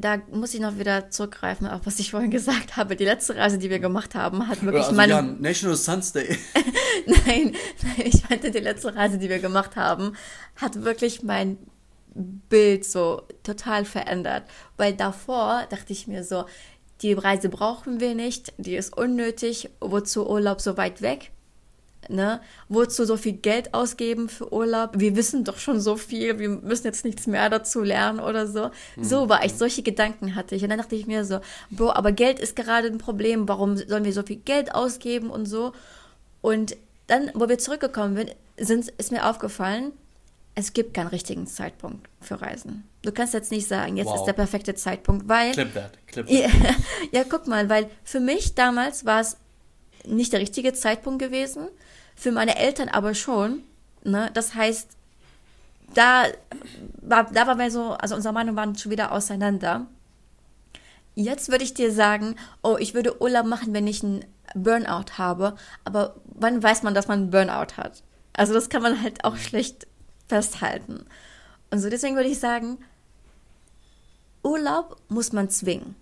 Da 0.00 0.18
muss 0.32 0.54
ich 0.54 0.60
noch 0.60 0.78
wieder 0.78 1.10
zurückgreifen 1.10 1.66
auf 1.66 1.82
was 1.84 1.98
ich 1.98 2.10
vorhin 2.10 2.30
gesagt 2.30 2.76
habe. 2.76 2.96
Die 2.96 3.04
letzte 3.04 3.36
Reise, 3.36 3.58
die 3.58 3.70
wir 3.70 3.80
gemacht 3.80 4.14
haben, 4.14 4.48
hat 4.48 4.62
wirklich 4.62 4.84
also, 4.84 4.96
meine. 4.96 5.12
Ja, 5.12 5.22
National 5.22 5.76
Suns 5.76 6.12
Day. 6.12 6.38
nein, 7.06 7.54
nein, 7.82 8.06
ich 8.06 8.28
meinte, 8.28 8.50
die 8.50 8.58
letzte 8.58 8.94
Reise, 8.94 9.18
die 9.18 9.28
wir 9.28 9.38
gemacht 9.38 9.76
haben, 9.76 10.16
hat 10.56 10.82
wirklich 10.82 11.22
mein 11.22 11.58
Bild 12.14 12.84
so 12.84 13.22
total 13.42 13.84
verändert. 13.84 14.44
Weil 14.76 14.94
davor 14.94 15.66
dachte 15.70 15.92
ich 15.92 16.06
mir 16.06 16.24
so, 16.24 16.44
die 17.02 17.12
Reise 17.12 17.48
brauchen 17.48 18.00
wir 18.00 18.14
nicht, 18.14 18.52
die 18.58 18.76
ist 18.76 18.96
unnötig, 18.96 19.70
wozu 19.80 20.28
Urlaub 20.28 20.60
so 20.60 20.76
weit 20.76 21.02
weg? 21.02 21.30
Ne? 22.08 22.40
Wozu 22.68 23.04
so 23.04 23.16
viel 23.16 23.34
Geld 23.34 23.74
ausgeben 23.74 24.28
für 24.28 24.52
Urlaub? 24.52 24.90
Wir 24.94 25.16
wissen 25.16 25.44
doch 25.44 25.58
schon 25.58 25.80
so 25.80 25.96
viel, 25.96 26.38
wir 26.38 26.48
müssen 26.48 26.86
jetzt 26.86 27.04
nichts 27.04 27.26
mehr 27.26 27.48
dazu 27.50 27.82
lernen 27.82 28.20
oder 28.20 28.46
so. 28.46 28.70
Mhm. 28.96 29.04
So 29.04 29.28
war 29.28 29.44
ich, 29.44 29.54
solche 29.54 29.82
Gedanken 29.82 30.34
hatte 30.34 30.54
ich. 30.54 30.62
Und 30.62 30.70
dann 30.70 30.78
dachte 30.78 30.96
ich 30.96 31.06
mir 31.06 31.24
so, 31.24 31.40
Bro, 31.70 31.92
aber 31.92 32.12
Geld 32.12 32.40
ist 32.40 32.56
gerade 32.56 32.88
ein 32.88 32.98
Problem, 32.98 33.48
warum 33.48 33.76
sollen 33.76 34.04
wir 34.04 34.12
so 34.12 34.22
viel 34.22 34.36
Geld 34.36 34.74
ausgeben 34.74 35.30
und 35.30 35.46
so? 35.46 35.72
Und 36.40 36.76
dann, 37.06 37.30
wo 37.34 37.48
wir 37.48 37.58
zurückgekommen 37.58 38.30
sind, 38.56 38.88
ist 38.88 39.12
mir 39.12 39.28
aufgefallen, 39.28 39.92
es 40.54 40.72
gibt 40.72 40.94
keinen 40.94 41.08
richtigen 41.08 41.46
Zeitpunkt 41.46 42.08
für 42.20 42.40
Reisen. 42.40 42.84
Du 43.02 43.12
kannst 43.12 43.34
jetzt 43.34 43.50
nicht 43.50 43.66
sagen, 43.66 43.96
jetzt 43.96 44.08
wow. 44.08 44.16
ist 44.16 44.24
der 44.24 44.32
perfekte 44.32 44.74
Zeitpunkt, 44.74 45.28
weil. 45.28 45.52
Clip 45.52 45.72
that, 45.72 45.92
clip 46.06 46.26
that. 46.26 46.34
Ja, 46.34 46.48
ja, 47.12 47.24
guck 47.28 47.46
mal, 47.46 47.68
weil 47.68 47.88
für 48.04 48.20
mich 48.20 48.54
damals 48.54 49.04
war 49.04 49.20
es 49.20 49.36
nicht 50.06 50.32
der 50.32 50.40
richtige 50.40 50.72
Zeitpunkt 50.72 51.20
gewesen, 51.20 51.68
für 52.14 52.32
meine 52.32 52.56
Eltern 52.56 52.88
aber 52.88 53.14
schon. 53.14 53.62
Ne? 54.04 54.30
Das 54.34 54.54
heißt, 54.54 54.88
da 55.94 56.24
war, 57.00 57.24
da 57.24 57.46
waren 57.46 57.58
wir 57.58 57.70
so, 57.70 57.92
also 57.92 58.14
unsere 58.14 58.34
Meinungen 58.34 58.56
waren 58.56 58.76
schon 58.76 58.92
wieder 58.92 59.12
auseinander. 59.12 59.86
Jetzt 61.14 61.50
würde 61.50 61.64
ich 61.64 61.74
dir 61.74 61.92
sagen, 61.92 62.36
oh, 62.62 62.76
ich 62.78 62.94
würde 62.94 63.20
Urlaub 63.20 63.46
machen, 63.46 63.74
wenn 63.74 63.86
ich 63.86 64.02
einen 64.02 64.24
Burnout 64.54 65.18
habe. 65.18 65.56
Aber 65.84 66.16
wann 66.24 66.62
weiß 66.62 66.82
man, 66.82 66.94
dass 66.94 67.08
man 67.08 67.20
einen 67.20 67.30
Burnout 67.30 67.76
hat? 67.76 68.02
Also 68.32 68.54
das 68.54 68.68
kann 68.68 68.82
man 68.82 69.02
halt 69.02 69.24
auch 69.24 69.36
schlecht 69.36 69.86
festhalten. 70.28 71.04
Und 71.70 71.80
so 71.80 71.90
deswegen 71.90 72.16
würde 72.16 72.28
ich 72.28 72.38
sagen, 72.38 72.78
Urlaub 74.42 74.96
muss 75.08 75.32
man 75.32 75.50
zwingen. 75.50 75.94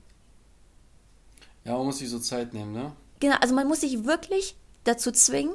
Ja, 1.64 1.76
man 1.76 1.86
muss 1.86 1.98
sich 1.98 2.08
so 2.08 2.18
Zeit 2.18 2.54
nehmen, 2.54 2.72
ne? 2.72 2.92
Genau, 3.20 3.36
also 3.40 3.54
man 3.54 3.66
muss 3.66 3.80
sich 3.80 4.04
wirklich 4.04 4.56
dazu 4.84 5.12
zwingen, 5.12 5.54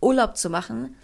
Urlaub 0.00 0.36
zu 0.36 0.50
machen. 0.50 0.94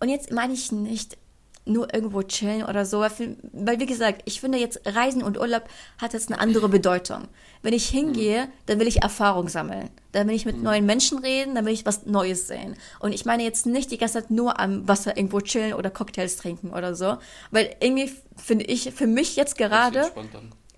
Und 0.00 0.08
jetzt 0.08 0.32
meine 0.32 0.52
ich 0.52 0.72
nicht 0.72 1.16
nur 1.64 1.94
irgendwo 1.94 2.22
chillen 2.22 2.64
oder 2.64 2.84
so, 2.84 3.00
weil 3.00 3.78
wie 3.78 3.86
gesagt, 3.86 4.22
ich 4.24 4.40
finde 4.40 4.58
jetzt 4.58 4.80
Reisen 4.84 5.22
und 5.22 5.38
Urlaub 5.38 5.62
hat 5.98 6.12
jetzt 6.12 6.30
eine 6.30 6.40
andere 6.40 6.68
Bedeutung. 6.68 7.28
Wenn 7.62 7.72
ich 7.72 7.88
hingehe, 7.88 8.48
dann 8.66 8.80
will 8.80 8.88
ich 8.88 9.02
Erfahrung 9.02 9.48
sammeln. 9.48 9.90
Dann 10.10 10.26
will 10.26 10.34
ich 10.34 10.44
mit 10.44 10.56
mhm. 10.56 10.64
neuen 10.64 10.86
Menschen 10.86 11.18
reden, 11.18 11.54
dann 11.54 11.64
will 11.64 11.72
ich 11.72 11.86
was 11.86 12.04
Neues 12.04 12.48
sehen. 12.48 12.76
Und 12.98 13.12
ich 13.12 13.24
meine 13.24 13.44
jetzt 13.44 13.66
nicht 13.66 13.92
die 13.92 13.98
ganze 13.98 14.14
Zeit 14.14 14.30
nur 14.30 14.58
am 14.58 14.88
Wasser 14.88 15.16
irgendwo 15.16 15.40
chillen 15.40 15.74
oder 15.74 15.90
Cocktails 15.90 16.36
trinken 16.36 16.70
oder 16.70 16.96
so, 16.96 17.18
weil 17.52 17.76
irgendwie 17.80 18.12
finde 18.36 18.64
ich 18.64 18.92
für 18.92 19.06
mich 19.06 19.36
jetzt 19.36 19.56
gerade 19.56 20.10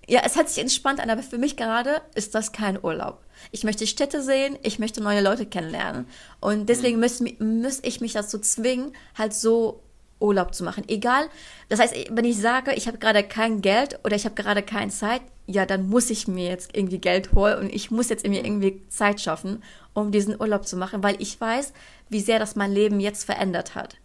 ja, 0.07 0.21
es 0.23 0.35
hat 0.35 0.49
sich 0.49 0.59
entspannt 0.59 0.99
an, 0.99 1.09
aber 1.09 1.23
für 1.23 1.37
mich 1.37 1.57
gerade 1.57 2.01
ist 2.13 2.35
das 2.35 2.51
kein 2.51 2.81
Urlaub. 2.83 3.23
Ich 3.51 3.63
möchte 3.63 3.87
Städte 3.87 4.21
sehen, 4.21 4.57
ich 4.61 4.79
möchte 4.79 5.01
neue 5.01 5.21
Leute 5.21 5.45
kennenlernen. 5.45 6.07
Und 6.39 6.67
deswegen 6.69 6.97
mhm. 6.97 7.61
muss, 7.61 7.79
ich 7.81 8.01
mich 8.01 8.13
dazu 8.13 8.39
zwingen, 8.39 8.93
halt 9.17 9.33
so 9.33 9.81
Urlaub 10.19 10.53
zu 10.53 10.63
machen. 10.63 10.83
Egal, 10.87 11.27
das 11.69 11.79
heißt, 11.79 11.93
wenn 12.11 12.25
ich 12.25 12.37
sage, 12.37 12.73
ich 12.73 12.87
habe 12.87 12.97
gerade 12.97 13.23
kein 13.23 13.61
Geld 13.61 13.99
oder 14.03 14.15
ich 14.15 14.25
habe 14.25 14.35
gerade 14.35 14.63
keine 14.63 14.91
Zeit, 14.91 15.21
ja, 15.47 15.65
dann 15.65 15.89
muss 15.89 16.09
ich 16.09 16.27
mir 16.27 16.49
jetzt 16.49 16.75
irgendwie 16.75 16.99
Geld 16.99 17.33
holen 17.33 17.59
und 17.59 17.73
ich 17.73 17.91
muss 17.91 18.09
jetzt 18.09 18.25
irgendwie 18.25 18.81
Zeit 18.89 19.21
schaffen, 19.21 19.61
um 19.93 20.11
diesen 20.11 20.39
Urlaub 20.39 20.67
zu 20.67 20.77
machen, 20.77 21.03
weil 21.03 21.15
ich 21.19 21.39
weiß, 21.39 21.73
wie 22.09 22.21
sehr 22.21 22.39
das 22.39 22.55
mein 22.55 22.71
Leben 22.71 22.99
jetzt 22.99 23.25
verändert 23.25 23.75
hat. 23.75 23.97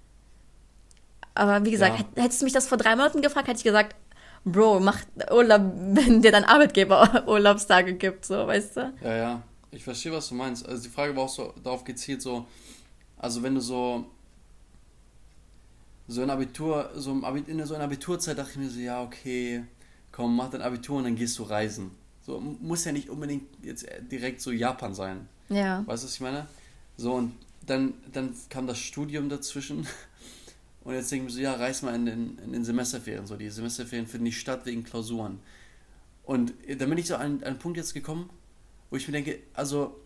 Aber 1.34 1.64
wie 1.64 1.70
gesagt, 1.70 2.00
ja. 2.16 2.22
hättest 2.22 2.40
du 2.40 2.44
mich 2.44 2.52
das 2.52 2.68
vor 2.68 2.76
drei 2.76 2.96
Monaten 2.96 3.22
gefragt, 3.22 3.48
hätte 3.48 3.58
ich 3.58 3.64
gesagt, 3.64 3.94
Bro, 4.44 4.80
mach 4.80 5.04
Urlaub, 5.30 5.60
wenn 5.92 6.22
dir 6.22 6.32
dein 6.32 6.44
Arbeitgeber 6.44 7.24
Urlaubstage 7.26 7.94
gibt, 7.94 8.24
so, 8.24 8.46
weißt 8.46 8.76
du? 8.76 8.92
Ja, 9.02 9.16
ja. 9.16 9.42
Ich 9.72 9.84
verstehe, 9.84 10.12
was 10.12 10.28
du 10.28 10.34
meinst. 10.34 10.66
Also 10.66 10.82
die 10.82 10.88
Frage 10.88 11.14
war 11.14 11.24
auch 11.24 11.28
so 11.28 11.54
darauf 11.62 11.84
gezielt, 11.84 12.22
so, 12.22 12.46
also 13.18 13.42
wenn 13.42 13.54
du 13.54 13.60
so 13.60 14.04
so 16.10 16.22
ein 16.22 16.30
Abitur, 16.30 16.90
so 16.96 17.12
in 17.12 17.64
so 17.64 17.74
einer 17.74 17.84
Abiturzeit 17.84 18.36
dachte 18.36 18.50
ich 18.50 18.56
mir 18.56 18.68
so, 18.68 18.80
ja, 18.80 19.00
okay, 19.00 19.64
komm, 20.10 20.34
mach 20.34 20.50
dein 20.50 20.60
Abitur 20.60 20.98
und 20.98 21.04
dann 21.04 21.14
gehst 21.14 21.38
du 21.38 21.44
reisen. 21.44 21.92
So, 22.26 22.40
muss 22.40 22.84
ja 22.84 22.90
nicht 22.90 23.08
unbedingt 23.08 23.44
jetzt 23.62 23.86
direkt 24.10 24.40
so 24.40 24.50
Japan 24.50 24.92
sein. 24.92 25.28
Ja. 25.48 25.84
Weißt 25.86 26.02
du, 26.02 26.06
was 26.08 26.14
ich 26.14 26.20
meine? 26.20 26.48
So, 26.96 27.14
und 27.14 27.34
dann, 27.64 27.94
dann 28.12 28.34
kam 28.48 28.66
das 28.66 28.78
Studium 28.78 29.28
dazwischen. 29.28 29.86
Und 30.82 30.94
jetzt 30.94 31.10
denke 31.10 31.26
ich 31.26 31.32
mir 31.32 31.36
so, 31.36 31.42
ja, 31.42 31.54
reis 31.54 31.82
mal 31.82 31.94
in 31.94 32.06
den, 32.06 32.38
in 32.38 32.52
den 32.52 32.64
Semesterferien. 32.64 33.26
So, 33.26 33.36
die 33.36 33.50
Semesterferien 33.50 34.06
finden 34.06 34.24
nicht 34.24 34.40
statt 34.40 34.64
wegen 34.64 34.82
Klausuren. 34.82 35.40
Und 36.22 36.54
dann 36.68 36.88
bin 36.88 36.98
ich 36.98 37.06
so 37.06 37.16
an, 37.16 37.38
an 37.38 37.44
einen 37.44 37.58
Punkt 37.58 37.76
jetzt 37.76 37.92
gekommen, 37.92 38.30
wo 38.88 38.96
ich 38.96 39.06
mir 39.06 39.12
denke, 39.12 39.40
also, 39.52 40.00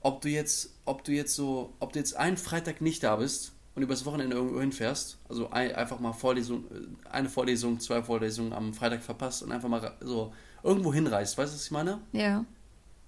ob 0.00 0.20
du 0.20 0.28
jetzt, 0.28 0.74
ob 0.84 1.04
du 1.04 1.12
jetzt 1.12 1.34
so, 1.34 1.74
ob 1.80 1.92
du 1.92 1.98
jetzt 1.98 2.16
einen 2.16 2.36
Freitag 2.36 2.80
nicht 2.80 3.02
da 3.02 3.16
bist 3.16 3.52
und 3.74 3.82
übers 3.82 4.04
Wochenende 4.04 4.36
irgendwo 4.36 4.60
hinfährst, 4.60 5.18
also 5.28 5.50
ein, 5.50 5.74
einfach 5.74 5.98
mal 5.98 6.12
Vorlesung, 6.12 6.64
eine 7.10 7.28
Vorlesung, 7.28 7.80
zwei 7.80 8.02
Vorlesungen 8.02 8.52
am 8.52 8.74
Freitag 8.74 9.02
verpasst 9.02 9.42
und 9.42 9.52
einfach 9.52 9.68
mal 9.68 9.96
so 10.00 10.32
irgendwo 10.62 10.92
hinreist, 10.92 11.36
weißt 11.36 11.52
du, 11.52 11.56
was 11.56 11.64
ich 11.64 11.70
meine? 11.70 12.00
Ja. 12.12 12.44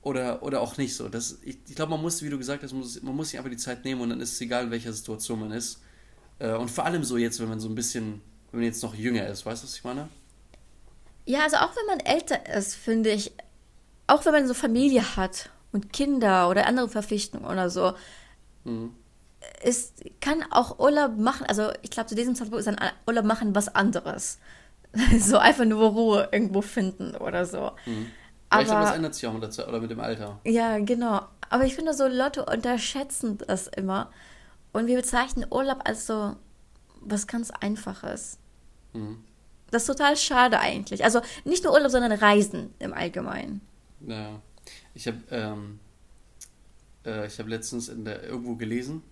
Oder, 0.02 0.42
oder 0.42 0.60
auch 0.60 0.76
nicht 0.76 0.94
so. 0.94 1.08
Das, 1.08 1.38
ich 1.42 1.58
ich 1.66 1.74
glaube, 1.74 1.90
man 1.90 2.02
muss, 2.02 2.22
wie 2.22 2.30
du 2.30 2.38
gesagt 2.38 2.62
hast, 2.62 2.72
muss, 2.72 3.02
man 3.02 3.14
muss 3.14 3.30
sich 3.30 3.38
einfach 3.38 3.50
die 3.50 3.56
Zeit 3.56 3.84
nehmen 3.84 4.00
und 4.00 4.10
dann 4.10 4.20
ist 4.20 4.32
es 4.32 4.40
egal, 4.40 4.64
in 4.64 4.70
welcher 4.70 4.92
Situation 4.92 5.40
man 5.40 5.52
ist. 5.52 5.80
Äh, 6.38 6.54
und 6.54 6.70
vor 6.70 6.84
allem 6.84 7.04
so 7.04 7.16
jetzt, 7.16 7.40
wenn 7.40 7.48
man 7.48 7.60
so 7.60 7.68
ein 7.68 7.74
bisschen, 7.74 8.20
wenn 8.50 8.60
man 8.60 8.66
jetzt 8.66 8.82
noch 8.82 8.94
jünger 8.94 9.26
ist, 9.26 9.46
weißt 9.46 9.62
du, 9.62 9.66
was 9.66 9.76
ich 9.76 9.84
meine? 9.84 10.08
Ja, 11.24 11.40
also 11.42 11.56
auch 11.56 11.74
wenn 11.76 11.96
man 11.96 12.06
älter 12.06 12.54
ist, 12.54 12.74
finde 12.74 13.10
ich, 13.10 13.32
auch 14.06 14.24
wenn 14.24 14.32
man 14.32 14.46
so 14.46 14.54
Familie 14.54 15.16
hat 15.16 15.50
und 15.72 15.92
Kinder 15.92 16.48
oder 16.48 16.66
andere 16.66 16.88
Verpflichtungen 16.88 17.46
oder 17.46 17.70
so, 17.70 17.94
mhm 18.64 18.94
es 19.62 19.92
kann 20.20 20.44
auch 20.50 20.78
Urlaub 20.78 21.16
machen, 21.16 21.46
also 21.46 21.70
ich 21.82 21.90
glaube, 21.90 22.08
zu 22.08 22.14
diesem 22.14 22.34
Zeitpunkt 22.34 22.60
ist 22.60 22.68
ein 22.68 22.78
Urlaub 23.06 23.24
machen 23.24 23.54
was 23.54 23.74
anderes. 23.74 24.38
so 25.18 25.38
einfach 25.38 25.64
nur 25.64 25.90
Ruhe 25.90 26.28
irgendwo 26.32 26.62
finden 26.62 27.14
oder 27.16 27.44
so. 27.44 27.72
Mhm. 27.84 28.10
Aber, 28.48 28.62
ich 28.62 28.68
glaube, 28.68 28.84
das 28.84 28.94
ändert 28.94 29.14
sich 29.14 29.26
auch 29.26 29.32
mit 29.32 29.42
der 29.42 29.50
Zeit 29.50 29.68
oder 29.68 29.80
mit 29.80 29.90
dem 29.90 30.00
Alter. 30.00 30.40
Ja, 30.44 30.78
genau. 30.78 31.22
Aber 31.50 31.64
ich 31.64 31.74
finde 31.74 31.92
so, 31.94 32.06
Leute 32.06 32.44
unterschätzen 32.44 33.38
das 33.46 33.66
immer. 33.66 34.10
Und 34.72 34.86
wir 34.86 34.96
bezeichnen 34.96 35.46
Urlaub 35.50 35.80
als 35.84 36.06
so 36.06 36.36
was 37.00 37.26
ganz 37.26 37.50
Einfaches. 37.50 38.38
Mhm. 38.92 39.24
Das 39.70 39.82
ist 39.82 39.86
total 39.88 40.16
schade 40.16 40.60
eigentlich. 40.60 41.04
Also 41.04 41.20
nicht 41.44 41.64
nur 41.64 41.72
Urlaub, 41.72 41.90
sondern 41.90 42.12
Reisen 42.12 42.74
im 42.78 42.92
Allgemeinen. 42.92 43.60
Ja. 44.06 44.40
Ich 44.94 45.06
habe 45.06 45.18
ähm, 45.30 45.78
äh, 47.04 47.28
hab 47.28 47.46
letztens 47.48 47.88
in 47.88 48.04
der, 48.04 48.22
irgendwo 48.24 48.56
gelesen, 48.56 49.02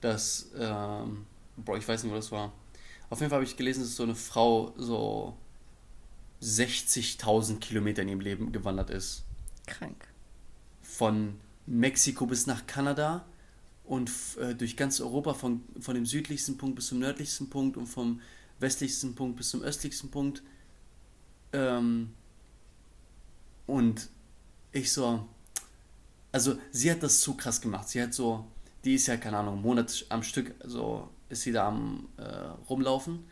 dass, 0.00 0.50
ähm, 0.58 1.26
boah, 1.56 1.76
ich 1.76 1.86
weiß 1.86 2.02
nicht, 2.02 2.12
wo 2.12 2.16
das 2.16 2.30
war. 2.30 2.52
Auf 3.08 3.20
jeden 3.20 3.30
Fall 3.30 3.38
habe 3.38 3.44
ich 3.44 3.56
gelesen, 3.56 3.80
dass 3.80 3.96
so 3.96 4.02
eine 4.02 4.14
Frau 4.14 4.74
so 4.76 5.36
60.000 6.42 7.58
Kilometer 7.60 8.02
in 8.02 8.08
ihrem 8.08 8.20
Leben 8.20 8.52
gewandert 8.52 8.90
ist. 8.90 9.24
Krank. 9.66 10.08
Von 10.82 11.40
Mexiko 11.66 12.26
bis 12.26 12.46
nach 12.46 12.66
Kanada 12.66 13.24
und 13.86 14.10
äh, 14.40 14.54
durch 14.54 14.76
ganz 14.76 15.00
Europa, 15.00 15.34
von, 15.34 15.62
von 15.80 15.94
dem 15.94 16.06
südlichsten 16.06 16.58
Punkt 16.58 16.76
bis 16.76 16.88
zum 16.88 16.98
nördlichsten 16.98 17.48
Punkt 17.48 17.76
und 17.76 17.86
vom 17.86 18.20
westlichsten 18.58 19.14
Punkt 19.14 19.36
bis 19.36 19.50
zum 19.50 19.62
östlichsten 19.62 20.10
Punkt. 20.10 20.42
Ähm, 21.52 22.10
und 23.66 24.08
ich 24.72 24.92
so, 24.92 25.26
also 26.32 26.58
sie 26.70 26.90
hat 26.90 27.02
das 27.02 27.20
zu 27.20 27.34
krass 27.34 27.60
gemacht. 27.60 27.88
Sie 27.88 28.02
hat 28.02 28.12
so 28.12 28.46
die 28.86 28.94
ist 28.94 29.08
ja, 29.08 29.16
keine 29.16 29.38
Ahnung, 29.38 29.60
Monat 29.60 30.06
am 30.08 30.22
Stück 30.22 30.54
so 30.64 31.08
ist 31.28 31.42
sie 31.42 31.52
da 31.52 31.68
am 31.68 32.08
äh, 32.16 32.22
rumlaufen 32.70 33.24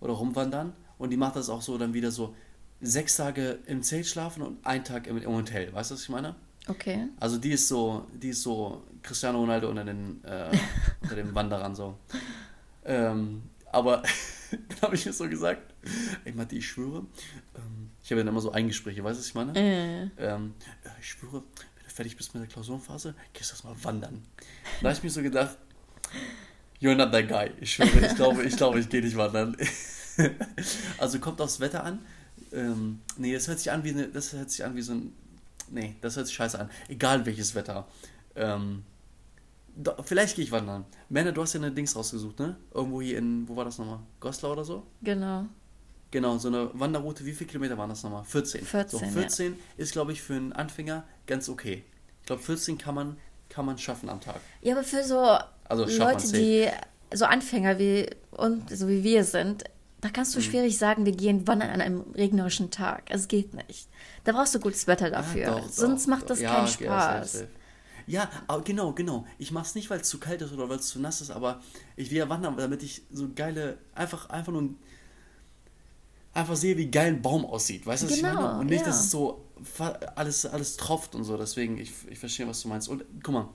oder 0.00 0.12
rumwandern 0.12 0.74
und 0.98 1.10
die 1.10 1.16
macht 1.16 1.34
das 1.34 1.48
auch 1.48 1.62
so 1.62 1.78
dann 1.78 1.94
wieder 1.94 2.10
so 2.10 2.34
sechs 2.82 3.16
Tage 3.16 3.58
im 3.66 3.82
Zelt 3.82 4.06
schlafen 4.06 4.42
und 4.42 4.64
einen 4.66 4.84
Tag 4.84 5.06
im, 5.06 5.16
im 5.16 5.32
Hotel. 5.32 5.72
Weißt 5.72 5.90
du, 5.90 5.94
was 5.94 6.02
ich 6.02 6.08
meine? 6.10 6.36
Okay. 6.68 7.08
Also 7.18 7.38
die 7.38 7.52
ist 7.52 7.68
so, 7.68 8.06
die 8.12 8.28
ist 8.28 8.42
so 8.42 8.82
Cristiano 9.02 9.40
Ronaldo 9.40 9.68
unter 9.68 9.84
den, 9.84 10.22
äh, 10.24 10.50
unter 11.00 11.16
den 11.16 11.34
Wanderern 11.34 11.74
so. 11.74 11.98
Ähm, 12.84 13.42
aber 13.70 14.02
dann 14.50 14.80
habe 14.82 14.94
ich 14.94 15.06
mir 15.06 15.12
so 15.12 15.28
gesagt, 15.28 15.74
ey 16.24 16.32
Matti, 16.32 16.58
ich 16.58 16.68
schwöre, 16.68 17.06
ähm, 17.56 17.90
ich 18.02 18.10
habe 18.10 18.22
ja 18.22 18.28
immer 18.28 18.40
so 18.40 18.52
Eingespräche, 18.52 19.04
weißt 19.04 19.16
du, 19.16 19.20
was 19.20 19.26
ich 19.26 19.34
meine? 19.34 19.52
Äh. 19.58 20.08
Ähm, 20.18 20.54
ich 21.00 21.10
schwöre, 21.10 21.42
wenn 21.76 21.84
du 21.84 21.90
fertig 21.90 22.16
bist 22.16 22.34
mit 22.34 22.42
der 22.42 22.48
Klausurenphase, 22.48 23.14
gehst 23.32 23.50
du 23.50 23.54
erstmal 23.54 23.84
wandern. 23.84 24.24
Da 24.80 24.88
habe 24.88 24.96
ich 24.96 25.02
mir 25.02 25.10
so 25.10 25.22
gedacht, 25.22 25.58
you're 26.80 26.94
not 26.94 27.12
that 27.12 27.28
guy. 27.28 27.50
Ich 27.60 27.74
schwöre, 27.74 28.06
ich 28.06 28.14
glaube, 28.14 28.44
ich, 28.44 28.56
glaube, 28.56 28.80
ich 28.80 28.88
gehe 28.88 29.02
nicht 29.02 29.16
wandern. 29.16 29.56
also 30.98 31.18
kommt 31.18 31.40
aufs 31.40 31.60
Wetter 31.60 31.84
an. 31.84 32.00
Ähm, 32.52 33.00
nee, 33.16 33.34
das 33.34 33.48
hört 33.48 33.58
sich 33.58 33.70
an 33.70 33.84
wie 33.84 33.90
eine, 33.90 34.08
das 34.08 34.32
hört 34.32 34.50
sich 34.50 34.64
an 34.64 34.74
wie 34.74 34.82
so 34.82 34.92
ein, 34.92 35.12
nee, 35.70 35.96
das 36.00 36.16
hört 36.16 36.26
sich 36.26 36.36
scheiße 36.36 36.58
an. 36.58 36.70
Egal 36.88 37.26
welches 37.26 37.54
Wetter. 37.54 37.86
Ähm, 38.38 38.84
do, 39.74 39.92
vielleicht 40.02 40.36
gehe 40.36 40.44
ich 40.44 40.52
wandern. 40.52 40.84
Männer, 41.08 41.32
du 41.32 41.42
hast 41.42 41.52
ja 41.54 41.60
eine 41.60 41.72
Dings 41.72 41.94
rausgesucht, 41.94 42.38
ne? 42.38 42.56
Irgendwo 42.72 43.00
hier 43.00 43.18
in, 43.18 43.48
wo 43.48 43.56
war 43.56 43.64
das 43.64 43.78
nochmal? 43.78 44.00
Goslar 44.20 44.52
oder 44.52 44.64
so? 44.64 44.86
Genau. 45.02 45.46
Genau, 46.10 46.38
so 46.38 46.48
eine 46.48 46.70
Wanderroute, 46.72 47.24
wie 47.26 47.32
viele 47.32 47.48
Kilometer 47.48 47.76
waren 47.76 47.90
das 47.90 48.02
nochmal? 48.02 48.24
14. 48.24 48.64
14, 48.64 48.98
so, 48.98 49.04
14 49.04 49.52
ja. 49.52 49.58
ist, 49.76 49.92
glaube 49.92 50.12
ich, 50.12 50.22
für 50.22 50.34
einen 50.34 50.52
Anfänger 50.52 51.04
ganz 51.26 51.48
okay. 51.48 51.84
Ich 52.20 52.26
glaube, 52.26 52.42
14 52.42 52.78
kann 52.78 52.94
man, 52.94 53.16
kann 53.50 53.66
man 53.66 53.76
schaffen 53.76 54.08
am 54.08 54.20
Tag. 54.20 54.40
Ja, 54.62 54.74
aber 54.74 54.84
für 54.84 55.04
so 55.04 55.36
also, 55.64 55.84
Leute, 55.84 56.32
die 56.32 56.68
so 57.12 57.26
Anfänger 57.26 57.78
wie 57.78 58.08
und 58.30 58.70
so 58.70 58.88
wie 58.88 59.04
wir 59.04 59.24
sind, 59.24 59.64
da 60.00 60.08
kannst 60.10 60.34
du 60.34 60.38
mhm. 60.38 60.44
schwierig 60.44 60.78
sagen, 60.78 61.04
wir 61.04 61.12
gehen 61.12 61.46
wandern 61.46 61.70
an 61.70 61.80
einem 61.80 62.04
regnerischen 62.14 62.70
Tag. 62.70 63.02
Es 63.10 63.28
geht 63.28 63.52
nicht. 63.54 63.88
Da 64.24 64.32
brauchst 64.32 64.54
du 64.54 64.60
gutes 64.60 64.86
Wetter 64.86 65.10
dafür. 65.10 65.40
Ja, 65.40 65.50
doch, 65.58 65.68
Sonst 65.68 66.04
doch, 66.04 66.10
macht 66.10 66.30
das 66.30 66.40
ja, 66.40 66.54
keinen 66.54 66.68
Spaß. 66.68 67.44
Ja, 68.08 68.30
genau, 68.64 68.92
genau. 68.92 69.26
Ich 69.38 69.52
mach's 69.52 69.74
nicht, 69.74 69.90
weil 69.90 70.00
es 70.00 70.08
zu 70.08 70.18
kalt 70.18 70.42
ist 70.42 70.52
oder 70.52 70.68
weil 70.68 70.78
es 70.78 70.88
zu 70.88 71.00
nass 71.00 71.20
ist, 71.20 71.30
aber 71.30 71.60
ich 71.96 72.10
will 72.10 72.18
ja 72.18 72.28
wandern, 72.28 72.56
damit 72.56 72.82
ich 72.82 73.02
so 73.12 73.28
geile, 73.34 73.78
einfach, 73.94 74.30
einfach 74.30 74.52
nur 74.52 74.70
einfach 76.32 76.56
sehe, 76.56 76.76
wie 76.76 76.90
geil 76.90 77.14
ein 77.14 77.22
Baum 77.22 77.44
aussieht. 77.44 77.86
Weißt 77.86 78.04
du, 78.04 78.06
was 78.08 78.16
genau, 78.16 78.28
ich 78.28 78.34
meine? 78.34 78.58
Und 78.60 78.66
nicht, 78.66 78.80
ja. 78.80 78.86
dass 78.86 79.00
es 79.00 79.10
so 79.10 79.44
alles, 80.14 80.46
alles 80.46 80.76
tropft 80.76 81.14
und 81.14 81.24
so. 81.24 81.36
Deswegen, 81.36 81.78
ich, 81.78 81.92
ich 82.08 82.18
verstehe, 82.18 82.46
was 82.46 82.62
du 82.62 82.68
meinst. 82.68 82.88
Und 82.88 83.04
guck 83.22 83.34
mal, 83.34 83.48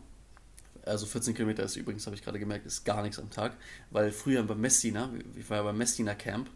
also 0.85 1.05
14 1.05 1.33
Kilometer 1.33 1.63
ist 1.63 1.75
übrigens, 1.75 2.05
habe 2.05 2.15
ich 2.15 2.23
gerade 2.23 2.39
gemerkt, 2.39 2.65
ist 2.65 2.83
gar 2.83 3.01
nichts 3.01 3.19
am 3.19 3.29
Tag. 3.29 3.55
Weil 3.91 4.11
früher 4.11 4.43
bei 4.43 4.55
Messina, 4.55 5.09
ich 5.35 5.49
war 5.49 5.57
ja 5.57 5.63
beim 5.63 5.77
Messina 5.77 6.13
Camp, 6.13 6.49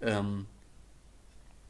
ähm, 0.00 0.46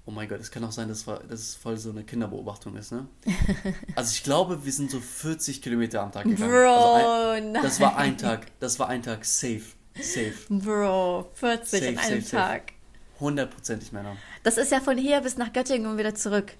oh 0.07 0.11
mein 0.11 0.29
Gott, 0.29 0.41
es 0.41 0.51
kann 0.51 0.65
auch 0.65 0.73
sein, 0.73 0.89
dass, 0.89 1.05
dass 1.05 1.41
es 1.41 1.55
voll 1.55 1.77
so 1.77 1.91
eine 1.91 2.05
Kinderbeobachtung 2.05 2.77
ist, 2.77 2.93
ne? 2.93 3.07
Also 3.95 4.13
ich 4.13 4.23
glaube, 4.23 4.65
wir 4.65 4.73
sind 4.73 4.91
so 4.91 5.01
40 5.01 5.63
Kilometer 5.63 6.03
am 6.03 6.13
Tag 6.13 6.25
gegangen. 6.25 6.51
Bro, 6.51 6.95
also 6.95 7.29
ein, 7.31 7.55
das 7.55 7.81
war 7.81 7.97
ein 7.97 8.19
Tag, 8.19 8.47
das 8.61 8.79
war 8.79 8.89
ein 8.89 9.03
Tag 9.03 9.25
safe, 9.25 9.63
safe. 9.95 10.35
Bro, 10.49 11.31
40 11.35 11.81
safe, 11.81 11.89
an 11.89 11.99
einem 11.99 12.21
safe, 12.23 12.37
Tag. 12.37 12.73
Hundertprozentig 13.21 13.93
Männer. 13.93 14.17
Das 14.43 14.57
ist 14.57 14.73
ja 14.73 14.81
von 14.81 14.97
hier 14.97 15.21
bis 15.21 15.37
nach 15.37 15.53
Göttingen 15.53 15.91
und 15.91 15.99
wieder 15.99 16.15
zurück. 16.15 16.55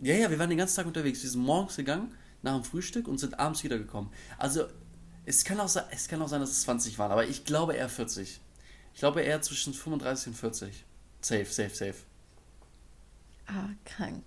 Ja, 0.00 0.14
ja, 0.14 0.30
wir 0.30 0.38
waren 0.38 0.50
den 0.50 0.58
ganzen 0.58 0.76
Tag 0.76 0.86
unterwegs. 0.86 1.22
Wir 1.22 1.30
sind 1.30 1.42
morgens 1.42 1.76
gegangen, 1.76 2.14
nach 2.42 2.54
dem 2.54 2.64
Frühstück 2.64 3.08
und 3.08 3.18
sind 3.18 3.40
abends 3.40 3.64
wiedergekommen. 3.64 4.10
Also, 4.36 4.66
es 5.24 5.44
kann, 5.44 5.58
auch, 5.60 5.70
es 5.90 6.08
kann 6.08 6.22
auch 6.22 6.28
sein, 6.28 6.40
dass 6.40 6.50
es 6.50 6.62
20 6.62 6.98
waren, 6.98 7.10
aber 7.10 7.26
ich 7.26 7.44
glaube 7.44 7.74
eher 7.74 7.88
40. 7.88 8.40
Ich 8.94 9.00
glaube 9.00 9.22
eher 9.22 9.40
zwischen 9.42 9.74
35 9.74 10.28
und 10.28 10.34
40. 10.34 10.84
Safe, 11.20 11.44
safe, 11.44 11.74
safe. 11.74 11.94
Ah, 13.48 13.70
krank. 13.84 14.24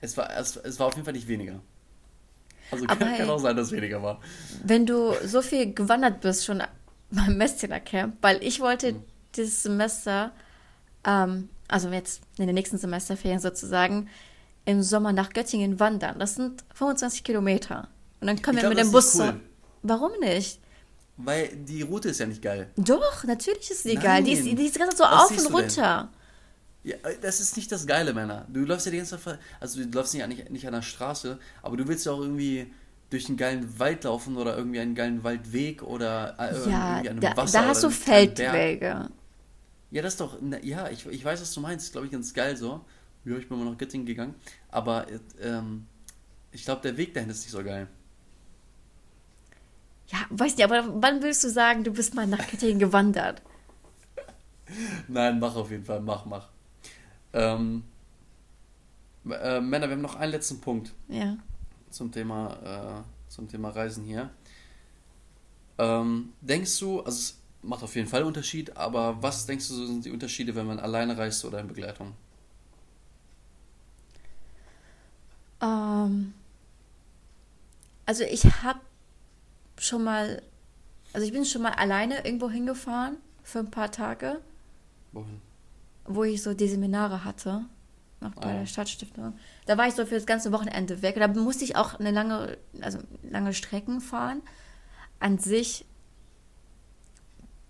Es 0.00 0.16
war, 0.16 0.30
es, 0.36 0.56
es 0.56 0.78
war 0.78 0.88
auf 0.88 0.94
jeden 0.94 1.04
Fall 1.04 1.14
nicht 1.14 1.28
weniger. 1.28 1.60
Also 2.70 2.84
kann, 2.86 2.98
hey, 2.98 3.18
kann, 3.18 3.30
auch 3.30 3.38
sein, 3.38 3.56
dass 3.56 3.68
es 3.68 3.72
weniger 3.72 4.02
war. 4.02 4.20
Wenn 4.64 4.86
du 4.86 5.14
so 5.24 5.42
viel 5.42 5.74
gewandert 5.74 6.20
bist 6.20 6.44
schon 6.44 6.62
beim 7.10 7.36
Messdiener 7.36 7.80
Camp, 7.80 8.16
weil 8.20 8.42
ich 8.42 8.60
wollte 8.60 8.88
hm. 8.90 9.02
dieses 9.34 9.62
Semester 9.62 10.32
ähm, 11.04 11.48
also 11.70 11.88
jetzt 11.90 12.22
in 12.38 12.46
den 12.46 12.54
nächsten 12.54 12.78
Semesterferien 12.78 13.40
sozusagen, 13.40 14.08
im 14.64 14.82
Sommer 14.82 15.12
nach 15.12 15.30
Göttingen 15.30 15.80
wandern. 15.80 16.18
Das 16.18 16.34
sind 16.34 16.64
25 16.74 17.24
Kilometer. 17.24 17.88
Und 18.20 18.26
dann 18.26 18.42
können 18.42 18.58
ich 18.58 18.64
wir 18.64 18.70
glaub, 18.70 18.84
mit 18.84 18.86
dem 18.86 18.92
Bus. 18.92 19.18
Cool. 19.18 19.40
Warum 19.82 20.12
nicht? 20.20 20.60
Weil 21.16 21.48
die 21.48 21.82
Route 21.82 22.10
ist 22.10 22.20
ja 22.20 22.26
nicht 22.26 22.42
geil. 22.42 22.70
Doch, 22.76 23.24
natürlich 23.24 23.70
ist 23.70 23.82
sie 23.84 23.94
Nein. 23.94 24.02
geil. 24.02 24.24
Die 24.24 24.32
ist, 24.32 24.44
die 24.44 24.66
ist 24.66 24.78
ganz 24.78 24.96
so 24.96 25.04
Was 25.04 25.30
auf 25.30 25.38
und 25.38 25.54
runter. 25.54 26.08
Ja, 26.82 26.96
das 27.20 27.40
ist 27.40 27.56
nicht 27.56 27.70
das 27.70 27.86
Geile, 27.86 28.14
Männer. 28.14 28.46
Du 28.48 28.60
läufst 28.60 28.86
ja 28.86 28.92
die 28.92 28.98
ganze 28.98 29.20
Zeit, 29.20 29.38
also 29.60 29.82
du 29.82 29.90
läufst 29.90 30.14
nicht, 30.14 30.26
nicht, 30.28 30.50
nicht 30.50 30.66
an 30.66 30.72
der 30.72 30.82
Straße, 30.82 31.38
aber 31.62 31.76
du 31.76 31.86
willst 31.86 32.06
ja 32.06 32.12
auch 32.12 32.20
irgendwie 32.20 32.72
durch 33.10 33.28
einen 33.28 33.36
geilen 33.36 33.78
Wald 33.78 34.04
laufen 34.04 34.36
oder 34.36 34.56
irgendwie 34.56 34.80
einen 34.80 34.94
geilen 34.94 35.22
Waldweg 35.22 35.82
oder 35.82 36.36
äh, 36.38 36.52
ja, 36.52 36.54
irgendwie 36.54 36.70
an 36.70 37.06
einem 37.06 37.20
da, 37.20 37.36
Wasser. 37.36 37.60
Da 37.60 37.68
hast 37.68 37.82
du 37.82 37.90
Feldwege. 37.90 39.10
Ja, 39.90 40.02
das 40.02 40.14
ist 40.14 40.20
doch, 40.20 40.38
ja, 40.62 40.88
ich, 40.88 41.04
ich 41.06 41.24
weiß, 41.24 41.40
was 41.40 41.52
du 41.52 41.60
meinst, 41.60 41.92
glaube 41.92 42.06
ich, 42.06 42.12
ganz 42.12 42.32
geil 42.32 42.56
so. 42.56 42.84
Ja, 43.24 43.36
ich 43.36 43.48
bin 43.48 43.58
mal 43.58 43.68
nach 43.68 43.76
Göttingen 43.76 44.06
gegangen, 44.06 44.34
aber 44.70 45.06
ähm, 45.42 45.86
ich 46.52 46.64
glaube, 46.64 46.80
der 46.82 46.96
Weg 46.96 47.12
dahin 47.12 47.28
ist 47.28 47.42
nicht 47.42 47.50
so 47.50 47.62
geil. 47.62 47.88
Ja, 50.06 50.18
weißt 50.30 50.58
du, 50.58 50.64
aber 50.64 51.02
wann 51.02 51.22
willst 51.22 51.44
du 51.44 51.50
sagen, 51.50 51.84
du 51.84 51.92
bist 51.92 52.14
mal 52.14 52.26
nach 52.26 52.48
Göttingen 52.48 52.78
gewandert? 52.78 53.42
Nein, 55.08 55.38
mach 55.38 55.54
auf 55.56 55.70
jeden 55.70 55.84
Fall, 55.84 56.00
mach, 56.00 56.24
mach. 56.24 56.48
Ähm, 57.32 57.84
äh, 59.28 59.60
Männer, 59.60 59.88
wir 59.88 59.96
haben 59.96 60.02
noch 60.02 60.16
einen 60.16 60.32
letzten 60.32 60.60
Punkt. 60.60 60.92
Ja. 61.08 61.36
Zum 61.90 62.10
Thema, 62.12 63.04
äh, 63.04 63.30
zum 63.30 63.48
Thema 63.48 63.70
Reisen 63.70 64.04
hier. 64.04 64.30
Ähm, 65.78 66.32
denkst 66.40 66.78
du, 66.78 67.00
also 67.00 67.34
macht 67.62 67.82
auf 67.82 67.94
jeden 67.94 68.08
Fall 68.08 68.22
Unterschied, 68.22 68.76
aber 68.76 69.22
was 69.22 69.46
denkst 69.46 69.68
du, 69.68 69.86
sind 69.86 70.04
die 70.04 70.10
Unterschiede, 70.10 70.54
wenn 70.54 70.66
man 70.66 70.78
alleine 70.78 71.16
reist 71.16 71.44
oder 71.44 71.60
in 71.60 71.68
Begleitung? 71.68 72.14
Ähm, 75.60 76.34
also 78.06 78.24
ich 78.24 78.44
habe 78.62 78.80
schon 79.78 80.04
mal, 80.04 80.42
also 81.12 81.26
ich 81.26 81.32
bin 81.32 81.44
schon 81.44 81.62
mal 81.62 81.72
alleine 81.72 82.24
irgendwo 82.24 82.50
hingefahren 82.50 83.16
für 83.42 83.60
ein 83.60 83.70
paar 83.70 83.92
Tage. 83.92 84.40
Wohin? 85.12 85.40
Wo 86.04 86.24
ich 86.24 86.42
so 86.42 86.54
die 86.54 86.68
Seminare 86.68 87.24
hatte, 87.24 87.64
noch 88.20 88.34
bei 88.34 88.52
der 88.52 88.66
Stadtstiftung. 88.66 89.34
Da 89.66 89.78
war 89.78 89.88
ich 89.88 89.94
so 89.94 90.04
für 90.04 90.14
das 90.14 90.26
ganze 90.26 90.52
Wochenende 90.52 91.02
weg. 91.02 91.16
Da 91.16 91.28
musste 91.28 91.64
ich 91.64 91.76
auch 91.76 91.98
eine 91.98 92.10
lange, 92.10 92.58
also 92.80 92.98
lange 93.22 93.54
Strecken 93.54 94.00
fahren. 94.00 94.42
An 95.20 95.38
sich 95.38 95.84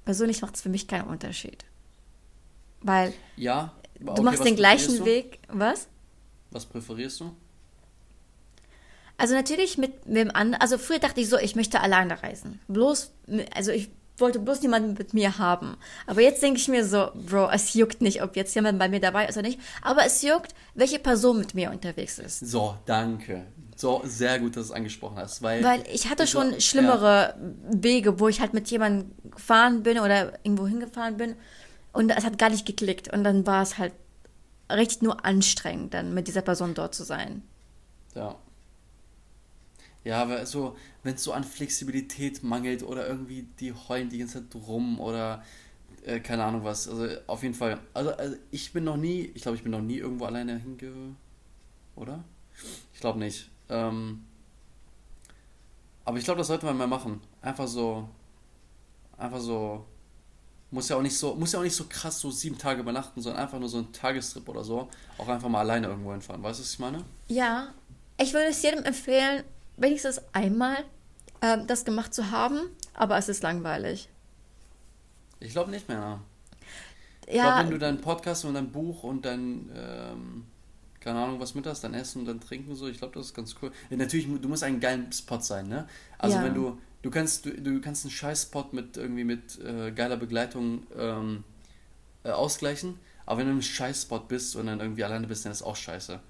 persönlich 0.04 0.42
macht 0.42 0.56
es 0.56 0.62
für 0.62 0.68
mich 0.68 0.88
keinen 0.88 1.06
Unterschied. 1.06 1.64
Weil 2.80 3.12
ja, 3.36 3.72
okay, 4.04 4.14
du 4.16 4.22
machst 4.22 4.44
den 4.44 4.56
gleichen 4.56 4.98
du? 4.98 5.04
Weg. 5.04 5.38
Was? 5.48 5.88
Was 6.50 6.66
präferierst 6.66 7.20
du? 7.20 7.36
Also 9.18 9.34
natürlich 9.34 9.76
mit, 9.76 10.06
mit 10.06 10.16
dem 10.16 10.30
anderen, 10.30 10.62
also 10.62 10.78
früher 10.78 10.98
dachte 10.98 11.20
ich 11.20 11.28
so, 11.28 11.36
ich 11.36 11.54
möchte 11.54 11.80
alleine 11.80 12.22
reisen. 12.22 12.58
Bloß, 12.68 13.12
also 13.54 13.70
ich 13.70 13.90
wollte 14.20 14.38
bloß 14.38 14.62
niemanden 14.62 14.94
mit 14.94 15.14
mir 15.14 15.38
haben. 15.38 15.76
Aber 16.06 16.20
jetzt 16.20 16.42
denke 16.42 16.58
ich 16.58 16.68
mir 16.68 16.84
so, 16.84 17.10
Bro, 17.14 17.50
es 17.50 17.74
juckt 17.74 18.00
nicht, 18.00 18.22
ob 18.22 18.36
jetzt 18.36 18.54
jemand 18.54 18.78
bei 18.78 18.88
mir 18.88 19.00
dabei 19.00 19.26
ist 19.26 19.36
oder 19.36 19.46
nicht. 19.46 19.60
Aber 19.82 20.04
es 20.04 20.22
juckt, 20.22 20.54
welche 20.74 20.98
Person 20.98 21.38
mit 21.38 21.54
mir 21.54 21.70
unterwegs 21.70 22.18
ist. 22.18 22.40
So, 22.40 22.76
danke. 22.86 23.46
So, 23.76 24.02
sehr 24.04 24.38
gut, 24.38 24.56
dass 24.56 24.66
du 24.66 24.72
es 24.72 24.76
angesprochen 24.76 25.16
hast. 25.16 25.42
Weil, 25.42 25.64
weil 25.64 25.82
ich 25.90 26.10
hatte 26.10 26.26
schon 26.26 26.52
so, 26.52 26.60
schlimmere 26.60 27.34
ja. 27.34 27.82
Wege, 27.82 28.20
wo 28.20 28.28
ich 28.28 28.40
halt 28.40 28.52
mit 28.52 28.70
jemandem 28.70 29.10
gefahren 29.30 29.82
bin 29.82 29.98
oder 29.98 30.34
irgendwo 30.44 30.66
hingefahren 30.66 31.16
bin 31.16 31.34
und 31.92 32.10
es 32.10 32.24
hat 32.24 32.38
gar 32.38 32.50
nicht 32.50 32.66
geklickt. 32.66 33.12
Und 33.12 33.24
dann 33.24 33.46
war 33.46 33.62
es 33.62 33.78
halt 33.78 33.94
richtig 34.70 35.02
nur 35.02 35.24
anstrengend, 35.24 35.94
dann 35.94 36.14
mit 36.14 36.28
dieser 36.28 36.42
Person 36.42 36.74
dort 36.74 36.94
zu 36.94 37.04
sein. 37.04 37.42
Ja. 38.14 38.36
Ja, 40.04 40.22
aber 40.22 40.46
so, 40.46 40.76
wenn 41.02 41.14
es 41.14 41.24
so 41.24 41.32
an 41.32 41.44
Flexibilität 41.44 42.42
mangelt 42.42 42.82
oder 42.82 43.06
irgendwie 43.06 43.46
die 43.60 43.72
heulen 43.72 44.08
die 44.08 44.18
ganze 44.18 44.48
Zeit 44.48 44.62
rum 44.62 44.98
oder 44.98 45.42
äh, 46.04 46.20
keine 46.20 46.44
Ahnung 46.44 46.64
was. 46.64 46.88
Also 46.88 47.08
auf 47.26 47.42
jeden 47.42 47.54
Fall. 47.54 47.78
Also, 47.92 48.12
also 48.12 48.36
ich 48.50 48.72
bin 48.72 48.84
noch 48.84 48.96
nie, 48.96 49.30
ich 49.34 49.42
glaube, 49.42 49.56
ich 49.56 49.62
bin 49.62 49.72
noch 49.72 49.82
nie 49.82 49.98
irgendwo 49.98 50.24
alleine 50.24 50.58
hinge. 50.58 51.16
Oder? 51.96 52.24
Ich 52.94 53.00
glaube 53.00 53.18
nicht. 53.18 53.50
Ähm, 53.68 54.24
aber 56.04 56.18
ich 56.18 56.24
glaube, 56.24 56.38
das 56.38 56.46
sollte 56.46 56.66
man 56.66 56.76
mal 56.76 56.86
machen. 56.86 57.20
Einfach 57.42 57.68
so. 57.68 58.08
Einfach 59.18 59.40
so. 59.40 59.84
Muss 60.70 60.88
ja 60.88 60.96
auch 60.96 61.02
nicht 61.02 61.16
so, 61.16 61.34
muss 61.34 61.52
ja 61.52 61.58
auch 61.58 61.64
nicht 61.64 61.74
so 61.74 61.84
krass 61.88 62.20
so 62.20 62.30
sieben 62.30 62.56
Tage 62.56 62.80
übernachten, 62.80 63.20
sondern 63.20 63.42
einfach 63.42 63.58
nur 63.58 63.68
so 63.68 63.78
ein 63.78 63.92
Tagestrip 63.92 64.48
oder 64.48 64.64
so. 64.64 64.88
Auch 65.18 65.28
einfach 65.28 65.48
mal 65.48 65.60
alleine 65.60 65.88
irgendwo 65.88 66.12
hinfahren. 66.12 66.42
Weißt 66.42 66.60
du, 66.60 66.62
was 66.62 66.72
ich 66.72 66.78
meine? 66.78 67.04
Ja. 67.28 67.74
Ich 68.18 68.32
würde 68.32 68.48
es 68.48 68.62
jedem 68.62 68.84
empfehlen, 68.84 69.42
wenigstens 69.80 70.20
einmal 70.32 70.76
äh, 71.40 71.58
das 71.66 71.84
gemacht 71.84 72.14
zu 72.14 72.30
haben, 72.30 72.60
aber 72.94 73.16
es 73.18 73.28
ist 73.28 73.42
langweilig. 73.42 74.08
Ich 75.40 75.52
glaube 75.52 75.70
nicht 75.70 75.88
mehr. 75.88 76.20
Ich 77.26 77.36
ja. 77.36 77.44
glaube, 77.44 77.64
wenn 77.64 77.70
du 77.70 77.78
deinen 77.78 78.00
Podcast 78.00 78.44
und 78.44 78.54
dein 78.54 78.70
Buch 78.70 79.02
und 79.04 79.24
dein, 79.24 79.70
ähm, 79.74 80.46
keine 81.00 81.20
Ahnung, 81.20 81.40
was 81.40 81.54
mit 81.54 81.66
hast, 81.66 81.82
dein 81.82 81.94
Essen 81.94 82.20
und 82.20 82.26
dein 82.26 82.40
Trinken 82.40 82.74
so, 82.74 82.88
ich 82.88 82.98
glaube, 82.98 83.14
das 83.14 83.26
ist 83.26 83.34
ganz 83.34 83.54
cool. 83.62 83.72
Ja, 83.88 83.96
natürlich, 83.96 84.26
du 84.26 84.48
musst 84.48 84.62
ein 84.62 84.80
geiler 84.80 85.10
Spot 85.12 85.40
sein, 85.40 85.68
ne? 85.68 85.88
Also 86.18 86.36
ja. 86.36 86.44
wenn 86.44 86.54
du, 86.54 86.78
du 87.02 87.10
kannst, 87.10 87.46
du, 87.46 87.52
du 87.52 87.80
kannst 87.80 88.04
einen 88.04 88.10
Scheiß-Spot 88.10 88.68
mit 88.72 88.96
irgendwie 88.96 89.24
mit 89.24 89.58
äh, 89.60 89.92
geiler 89.92 90.16
Begleitung 90.16 90.82
ähm, 90.98 91.44
äh, 92.24 92.30
ausgleichen, 92.30 92.98
aber 93.24 93.40
wenn 93.40 93.46
du 93.46 93.54
ein 93.54 93.62
Scheiß-Spot 93.62 94.20
bist 94.20 94.56
und 94.56 94.66
dann 94.66 94.80
irgendwie 94.80 95.04
alleine 95.04 95.26
bist, 95.26 95.44
dann 95.44 95.52
ist 95.52 95.62
auch 95.62 95.76
scheiße. 95.76 96.20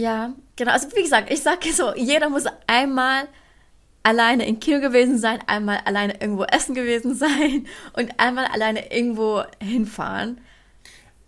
Ja, 0.00 0.32
genau. 0.56 0.72
Also 0.72 0.88
wie 0.96 1.02
gesagt, 1.02 1.30
ich 1.30 1.42
sage 1.42 1.70
so, 1.74 1.94
jeder 1.94 2.30
muss 2.30 2.44
einmal 2.66 3.28
alleine 4.02 4.48
im 4.48 4.58
Kino 4.58 4.80
gewesen 4.80 5.18
sein, 5.18 5.40
einmal 5.46 5.76
alleine 5.84 6.18
irgendwo 6.22 6.44
essen 6.44 6.74
gewesen 6.74 7.14
sein 7.14 7.66
und 7.92 8.18
einmal 8.18 8.46
alleine 8.46 8.90
irgendwo 8.90 9.42
hinfahren. 9.60 10.40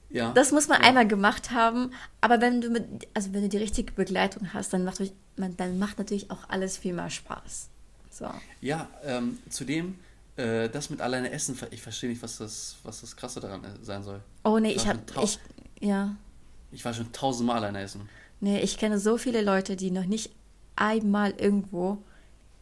Ja. 0.09 0.33
Das 0.33 0.53
muss 0.53 0.69
man 0.69 0.81
ja. 0.81 0.89
einmal 0.89 1.07
gemacht 1.07 1.51
haben, 1.51 1.93
aber 2.23 2.41
wenn 2.41 2.63
du 2.63 2.71
mit, 2.71 2.87
also 3.13 3.35
wenn 3.35 3.43
du 3.43 3.51
die 3.51 3.59
richtige 3.59 3.93
Begleitung 3.93 4.55
hast, 4.55 4.73
dann 4.73 4.85
macht, 4.85 5.03
dann 5.37 5.79
macht 5.79 5.99
natürlich 5.99 6.31
auch 6.31 6.49
alles 6.49 6.79
viel 6.79 6.95
mehr 6.95 7.11
Spaß. 7.11 7.69
So. 8.09 8.31
Ja, 8.63 8.89
ähm, 9.05 9.39
zudem, 9.51 9.99
äh, 10.37 10.71
das 10.71 10.89
mit 10.89 11.03
alleine 11.03 11.31
essen, 11.31 11.59
ich 11.71 11.83
verstehe 11.83 12.09
nicht, 12.09 12.23
was 12.23 12.39
das, 12.39 12.77
was 12.85 13.03
das 13.03 13.17
Krasse 13.17 13.41
daran 13.41 13.61
sein 13.83 14.03
soll. 14.03 14.23
Oh 14.45 14.59
nee, 14.59 14.71
ich, 14.71 14.77
ich 14.77 14.87
habe, 14.87 15.01
ich, 15.23 15.39
ja. 15.81 16.17
Ich 16.71 16.83
war 16.87 16.95
schon 16.95 17.13
tausendmal 17.13 17.59
alleine 17.59 17.83
essen. 17.83 18.09
Nee, 18.43 18.61
ich 18.61 18.77
kenne 18.77 18.99
so 18.99 19.19
viele 19.19 19.41
Leute, 19.41 19.77
die 19.77 19.93
noch 19.93 20.05
nicht 20.05 20.33
einmal 20.75 21.31
irgendwo 21.31 21.99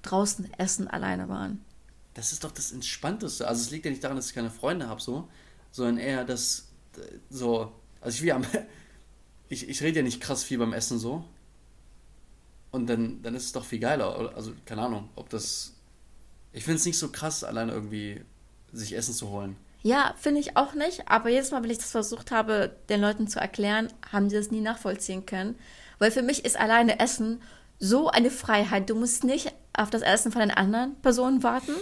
draußen 0.02 0.46
essen 0.58 0.88
alleine 0.88 1.30
waren. 1.30 1.64
Das 2.12 2.32
ist 2.32 2.44
doch 2.44 2.52
das 2.52 2.70
Entspannteste. 2.70 3.48
Also 3.48 3.62
es 3.62 3.70
liegt 3.70 3.86
ja 3.86 3.90
nicht 3.90 4.04
daran, 4.04 4.18
dass 4.18 4.26
ich 4.26 4.34
keine 4.34 4.50
Freunde 4.50 4.88
habe, 4.88 5.00
so, 5.00 5.26
sondern 5.70 5.96
eher, 5.96 6.26
dass 6.26 6.68
so, 7.30 7.72
also 8.02 8.14
ich 8.14 8.22
will 8.22 8.32
am, 8.32 8.44
ich, 9.48 9.70
ich 9.70 9.82
rede 9.82 10.00
ja 10.00 10.02
nicht 10.02 10.20
krass 10.20 10.44
viel 10.44 10.58
beim 10.58 10.74
Essen 10.74 10.98
so. 10.98 11.24
Und 12.72 12.86
dann, 12.86 13.22
dann 13.22 13.34
ist 13.34 13.46
es 13.46 13.52
doch 13.52 13.64
viel 13.64 13.80
geiler. 13.80 14.34
Also, 14.36 14.52
keine 14.66 14.82
Ahnung, 14.82 15.08
ob 15.16 15.30
das. 15.30 15.72
Ich 16.52 16.64
finde 16.64 16.76
es 16.76 16.84
nicht 16.84 16.98
so 16.98 17.08
krass, 17.08 17.42
alleine 17.42 17.72
irgendwie 17.72 18.20
sich 18.70 18.94
Essen 18.94 19.14
zu 19.14 19.30
holen. 19.30 19.56
Ja, 19.82 20.14
finde 20.18 20.40
ich 20.40 20.56
auch 20.56 20.74
nicht. 20.74 21.08
Aber 21.08 21.30
jedes 21.30 21.50
Mal, 21.50 21.62
wenn 21.62 21.70
ich 21.70 21.78
das 21.78 21.90
versucht 21.90 22.30
habe, 22.30 22.76
den 22.88 23.00
Leuten 23.00 23.28
zu 23.28 23.40
erklären, 23.40 23.88
haben 24.12 24.28
die 24.28 24.36
das 24.36 24.50
nie 24.50 24.60
nachvollziehen 24.60 25.26
können. 25.26 25.56
Weil 25.98 26.10
für 26.10 26.22
mich 26.22 26.44
ist 26.44 26.58
alleine 26.58 27.00
Essen 27.00 27.40
so 27.78 28.08
eine 28.08 28.30
Freiheit. 28.30 28.90
Du 28.90 28.94
musst 28.94 29.24
nicht 29.24 29.52
auf 29.72 29.90
das 29.90 30.02
Essen 30.02 30.32
von 30.32 30.40
den 30.40 30.50
anderen 30.50 30.96
Personen 30.96 31.42
warten. 31.42 31.72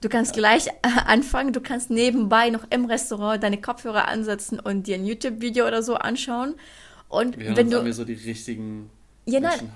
Du 0.00 0.08
kannst 0.08 0.32
gleich 0.32 0.68
anfangen. 1.06 1.52
Du 1.52 1.60
kannst 1.60 1.90
nebenbei 1.90 2.50
noch 2.50 2.64
im 2.70 2.86
Restaurant 2.86 3.42
deine 3.42 3.60
Kopfhörer 3.60 4.08
ansetzen 4.08 4.58
und 4.58 4.86
dir 4.86 4.96
ein 4.96 5.04
YouTube-Video 5.04 5.66
oder 5.66 5.82
so 5.82 5.94
anschauen. 5.96 6.54
Und 7.08 7.38
wir 7.38 7.56
wenn 7.56 7.70
du 7.70 7.92
so 7.92 8.04
die 8.04 8.14
richtigen 8.14 8.90
ja, 9.24 9.38
nein. 9.38 9.70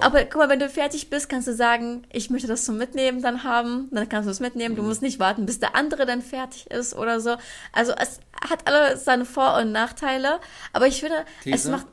Aber 0.00 0.24
guck 0.24 0.36
mal, 0.36 0.48
wenn 0.48 0.58
du 0.58 0.68
fertig 0.68 1.08
bist, 1.08 1.28
kannst 1.28 1.46
du 1.46 1.54
sagen, 1.54 2.02
ich 2.12 2.30
möchte 2.30 2.48
das 2.48 2.64
zum 2.64 2.78
Mitnehmen 2.78 3.22
dann 3.22 3.44
haben. 3.44 3.88
Dann 3.92 4.08
kannst 4.08 4.26
du 4.26 4.30
es 4.32 4.40
mitnehmen. 4.40 4.74
Mhm. 4.74 4.78
Du 4.78 4.82
musst 4.82 5.02
nicht 5.02 5.20
warten, 5.20 5.46
bis 5.46 5.60
der 5.60 5.76
andere 5.76 6.04
dann 6.04 6.20
fertig 6.20 6.68
ist 6.70 6.94
oder 6.94 7.20
so. 7.20 7.36
Also 7.72 7.92
es 7.92 8.18
hat 8.48 8.66
alle 8.66 8.96
seine 8.96 9.24
Vor- 9.24 9.56
und 9.58 9.70
Nachteile. 9.70 10.40
Aber 10.72 10.88
ich 10.88 11.00
finde, 11.00 11.24
These, 11.44 11.54
es 11.54 11.68
macht. 11.68 11.86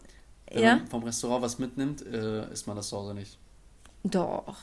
Wenn 0.52 0.64
ja? 0.64 0.76
man 0.78 0.88
vom 0.88 1.04
Restaurant 1.04 1.44
was 1.44 1.60
mitnimmt, 1.60 2.04
äh, 2.06 2.52
isst 2.52 2.66
man 2.66 2.76
das 2.76 2.90
zu 2.90 2.98
Hause 2.98 3.14
nicht. 3.14 3.38
Doch. 4.04 4.58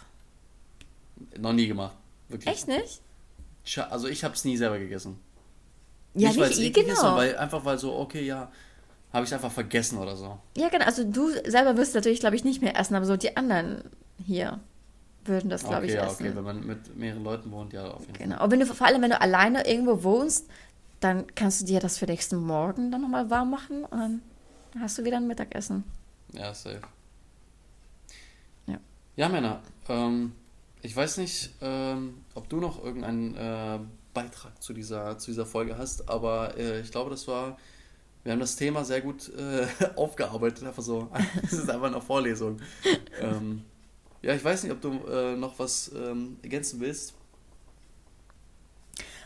Noch 1.38 1.52
nie 1.52 1.68
gemacht. 1.68 1.94
Wirklich. 2.28 2.52
Echt 2.52 2.66
nicht? 2.66 3.02
Also 3.88 4.08
ich 4.08 4.24
habe 4.24 4.34
es 4.34 4.44
nie 4.44 4.56
selber 4.56 4.78
gegessen. 4.78 5.18
Ja, 6.14 6.28
nicht, 6.28 6.40
weil 6.40 6.50
es 6.50 6.58
eklig 6.58 6.74
genau. 6.74 6.92
ist, 6.92 7.00
sondern 7.00 7.18
weil, 7.18 7.36
einfach 7.36 7.64
weil 7.64 7.78
so, 7.78 7.94
okay, 7.96 8.24
ja, 8.24 8.50
habe 9.12 9.24
ich 9.24 9.30
es 9.30 9.34
einfach 9.34 9.52
vergessen 9.52 9.98
oder 9.98 10.16
so. 10.16 10.38
Ja, 10.56 10.68
genau. 10.68 10.84
Also 10.84 11.04
du 11.04 11.28
selber 11.46 11.76
wirst 11.76 11.94
natürlich, 11.94 12.20
glaube 12.20 12.36
ich, 12.36 12.44
nicht 12.44 12.62
mehr 12.62 12.78
essen, 12.78 12.94
aber 12.94 13.04
so 13.04 13.16
die 13.16 13.36
anderen 13.36 13.84
hier 14.24 14.60
würden 15.24 15.50
das, 15.50 15.62
glaube 15.62 15.78
okay, 15.78 15.86
ich, 15.86 15.94
ja, 15.94 16.06
essen. 16.06 16.26
Okay, 16.26 16.36
wenn 16.36 16.44
man 16.44 16.66
mit 16.66 16.96
mehreren 16.96 17.22
Leuten 17.22 17.50
wohnt, 17.50 17.72
ja, 17.72 17.84
auf 17.90 18.00
jeden 18.06 18.14
genau. 18.14 18.36
Fall. 18.36 18.44
Und 18.44 18.50
wenn 18.52 18.60
du, 18.60 18.66
vor 18.66 18.86
allem, 18.86 19.02
wenn 19.02 19.10
du 19.10 19.20
alleine 19.20 19.66
irgendwo 19.66 20.02
wohnst, 20.02 20.48
dann 21.00 21.26
kannst 21.34 21.60
du 21.60 21.66
dir 21.66 21.80
das 21.80 21.98
für 21.98 22.06
nächsten 22.06 22.36
Morgen 22.36 22.90
dann 22.90 23.02
nochmal 23.02 23.28
warm 23.28 23.50
machen 23.50 23.84
und 23.84 23.98
dann 23.98 24.22
hast 24.80 24.98
du 24.98 25.04
wieder 25.04 25.18
ein 25.18 25.26
Mittagessen. 25.26 25.84
Ja, 26.32 26.54
safe. 26.54 26.80
Ja. 28.66 28.78
Ja, 29.16 29.28
Männer, 29.28 29.60
ähm, 29.88 30.32
ich 30.80 30.96
weiß 30.96 31.18
nicht, 31.18 31.50
ähm, 31.60 32.24
ob 32.34 32.48
du 32.48 32.60
noch 32.60 32.82
irgendeinen 32.82 33.36
äh, 33.36 33.78
Beitrag 34.14 34.62
zu 34.62 34.72
dieser, 34.72 35.18
zu 35.18 35.30
dieser 35.30 35.46
Folge 35.46 35.76
hast, 35.76 36.08
aber 36.08 36.56
äh, 36.56 36.80
ich 36.80 36.90
glaube, 36.90 37.10
das 37.10 37.28
war 37.28 37.58
wir 38.24 38.32
haben 38.32 38.40
das 38.40 38.56
Thema 38.56 38.84
sehr 38.84 39.00
gut 39.00 39.30
äh, 39.34 39.66
aufgearbeitet, 39.96 40.64
einfach 40.64 40.82
so. 40.82 41.10
Es 41.42 41.52
ist 41.52 41.70
einfach 41.70 41.88
eine 41.88 42.00
Vorlesung. 42.00 42.60
ähm, 43.20 43.64
ja, 44.22 44.34
ich 44.34 44.44
weiß 44.44 44.62
nicht, 44.62 44.72
ob 44.72 44.80
du 44.80 45.04
äh, 45.06 45.36
noch 45.36 45.58
was 45.58 45.90
ähm, 45.94 46.36
ergänzen 46.42 46.80
willst. 46.80 47.14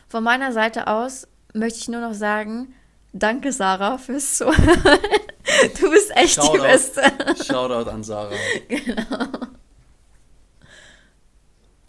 Von 0.09 0.25
meiner 0.25 0.53
Seite 0.53 0.87
aus 0.87 1.29
möchte 1.53 1.81
ich 1.81 1.89
nur 1.89 2.01
noch 2.01 2.15
sagen, 2.15 2.75
danke 3.13 3.53
Sarah 3.53 3.99
fürs 3.99 4.39
Zuhören. 4.39 4.57
du 5.81 5.91
bist 5.91 6.17
echt 6.17 6.37
Shoutout, 6.37 6.55
die 6.55 6.63
Beste. 6.63 7.03
Shoutout 7.45 7.91
an 7.91 8.03
Sarah. 8.03 8.35
Genau. 8.69 9.27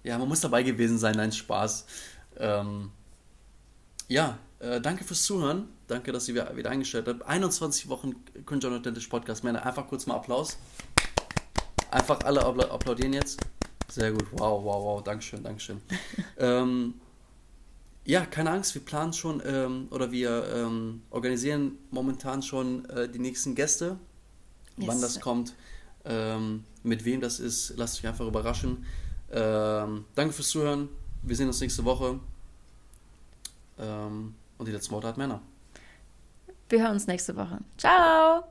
Ja, 0.03 0.17
man 0.17 0.27
muss 0.27 0.41
dabei 0.41 0.63
gewesen 0.63 0.97
sein, 0.97 1.15
nein, 1.15 1.31
Spaß. 1.31 1.85
Ähm, 2.37 2.91
ja, 4.07 4.37
äh, 4.59 4.79
danke 4.79 5.03
fürs 5.03 5.23
Zuhören. 5.23 5.67
Danke, 5.87 6.11
dass 6.11 6.27
ihr 6.27 6.55
wieder 6.55 6.69
eingestellt 6.69 7.07
habt. 7.07 7.23
21 7.23 7.87
Wochen 7.87 8.15
Kunjon 8.45 8.73
Authentisch 8.73 9.07
Podcast. 9.07 9.43
Männer, 9.43 9.65
einfach 9.65 9.87
kurz 9.87 10.05
mal 10.05 10.15
Applaus. 10.15 10.57
Einfach 11.91 12.19
alle 12.21 12.43
applaudieren 12.45 13.13
jetzt. 13.13 13.39
Sehr 13.89 14.11
gut. 14.11 14.25
Wow, 14.33 14.63
wow, 14.63 14.83
wow. 14.83 15.03
Dankeschön, 15.03 15.43
Dankeschön. 15.43 15.81
ähm, 16.37 16.95
ja, 18.03 18.25
keine 18.25 18.51
Angst, 18.51 18.75
wir 18.75 18.81
planen 18.81 19.13
schon 19.13 19.41
ähm, 19.45 19.87
oder 19.91 20.11
wir 20.11 20.45
ähm, 20.53 21.03
organisieren 21.09 21.77
momentan 21.91 22.41
schon 22.41 22.85
äh, 22.89 23.09
die 23.09 23.19
nächsten 23.19 23.55
Gäste. 23.55 23.97
Yes. 24.77 24.87
Wann 24.87 25.01
das 25.01 25.19
kommt, 25.19 25.55
ähm, 26.05 26.63
mit 26.83 27.05
wem 27.05 27.21
das 27.21 27.39
ist, 27.39 27.73
lasst 27.77 27.99
euch 27.99 28.07
einfach 28.07 28.25
überraschen. 28.25 28.85
Ähm, 29.31 30.05
danke 30.15 30.33
fürs 30.33 30.49
Zuhören. 30.49 30.89
Wir 31.21 31.35
sehen 31.35 31.47
uns 31.47 31.59
nächste 31.59 31.83
Woche. 31.83 32.19
Ähm, 33.79 34.35
und 34.57 34.67
die 34.67 34.71
letzten 34.71 34.91
Worte 34.91 35.07
hat 35.07 35.17
Männer. 35.17 35.41
Wir 36.69 36.81
hören 36.81 36.93
uns 36.93 37.07
nächste 37.07 37.35
Woche. 37.35 37.59
Ciao! 37.77 38.43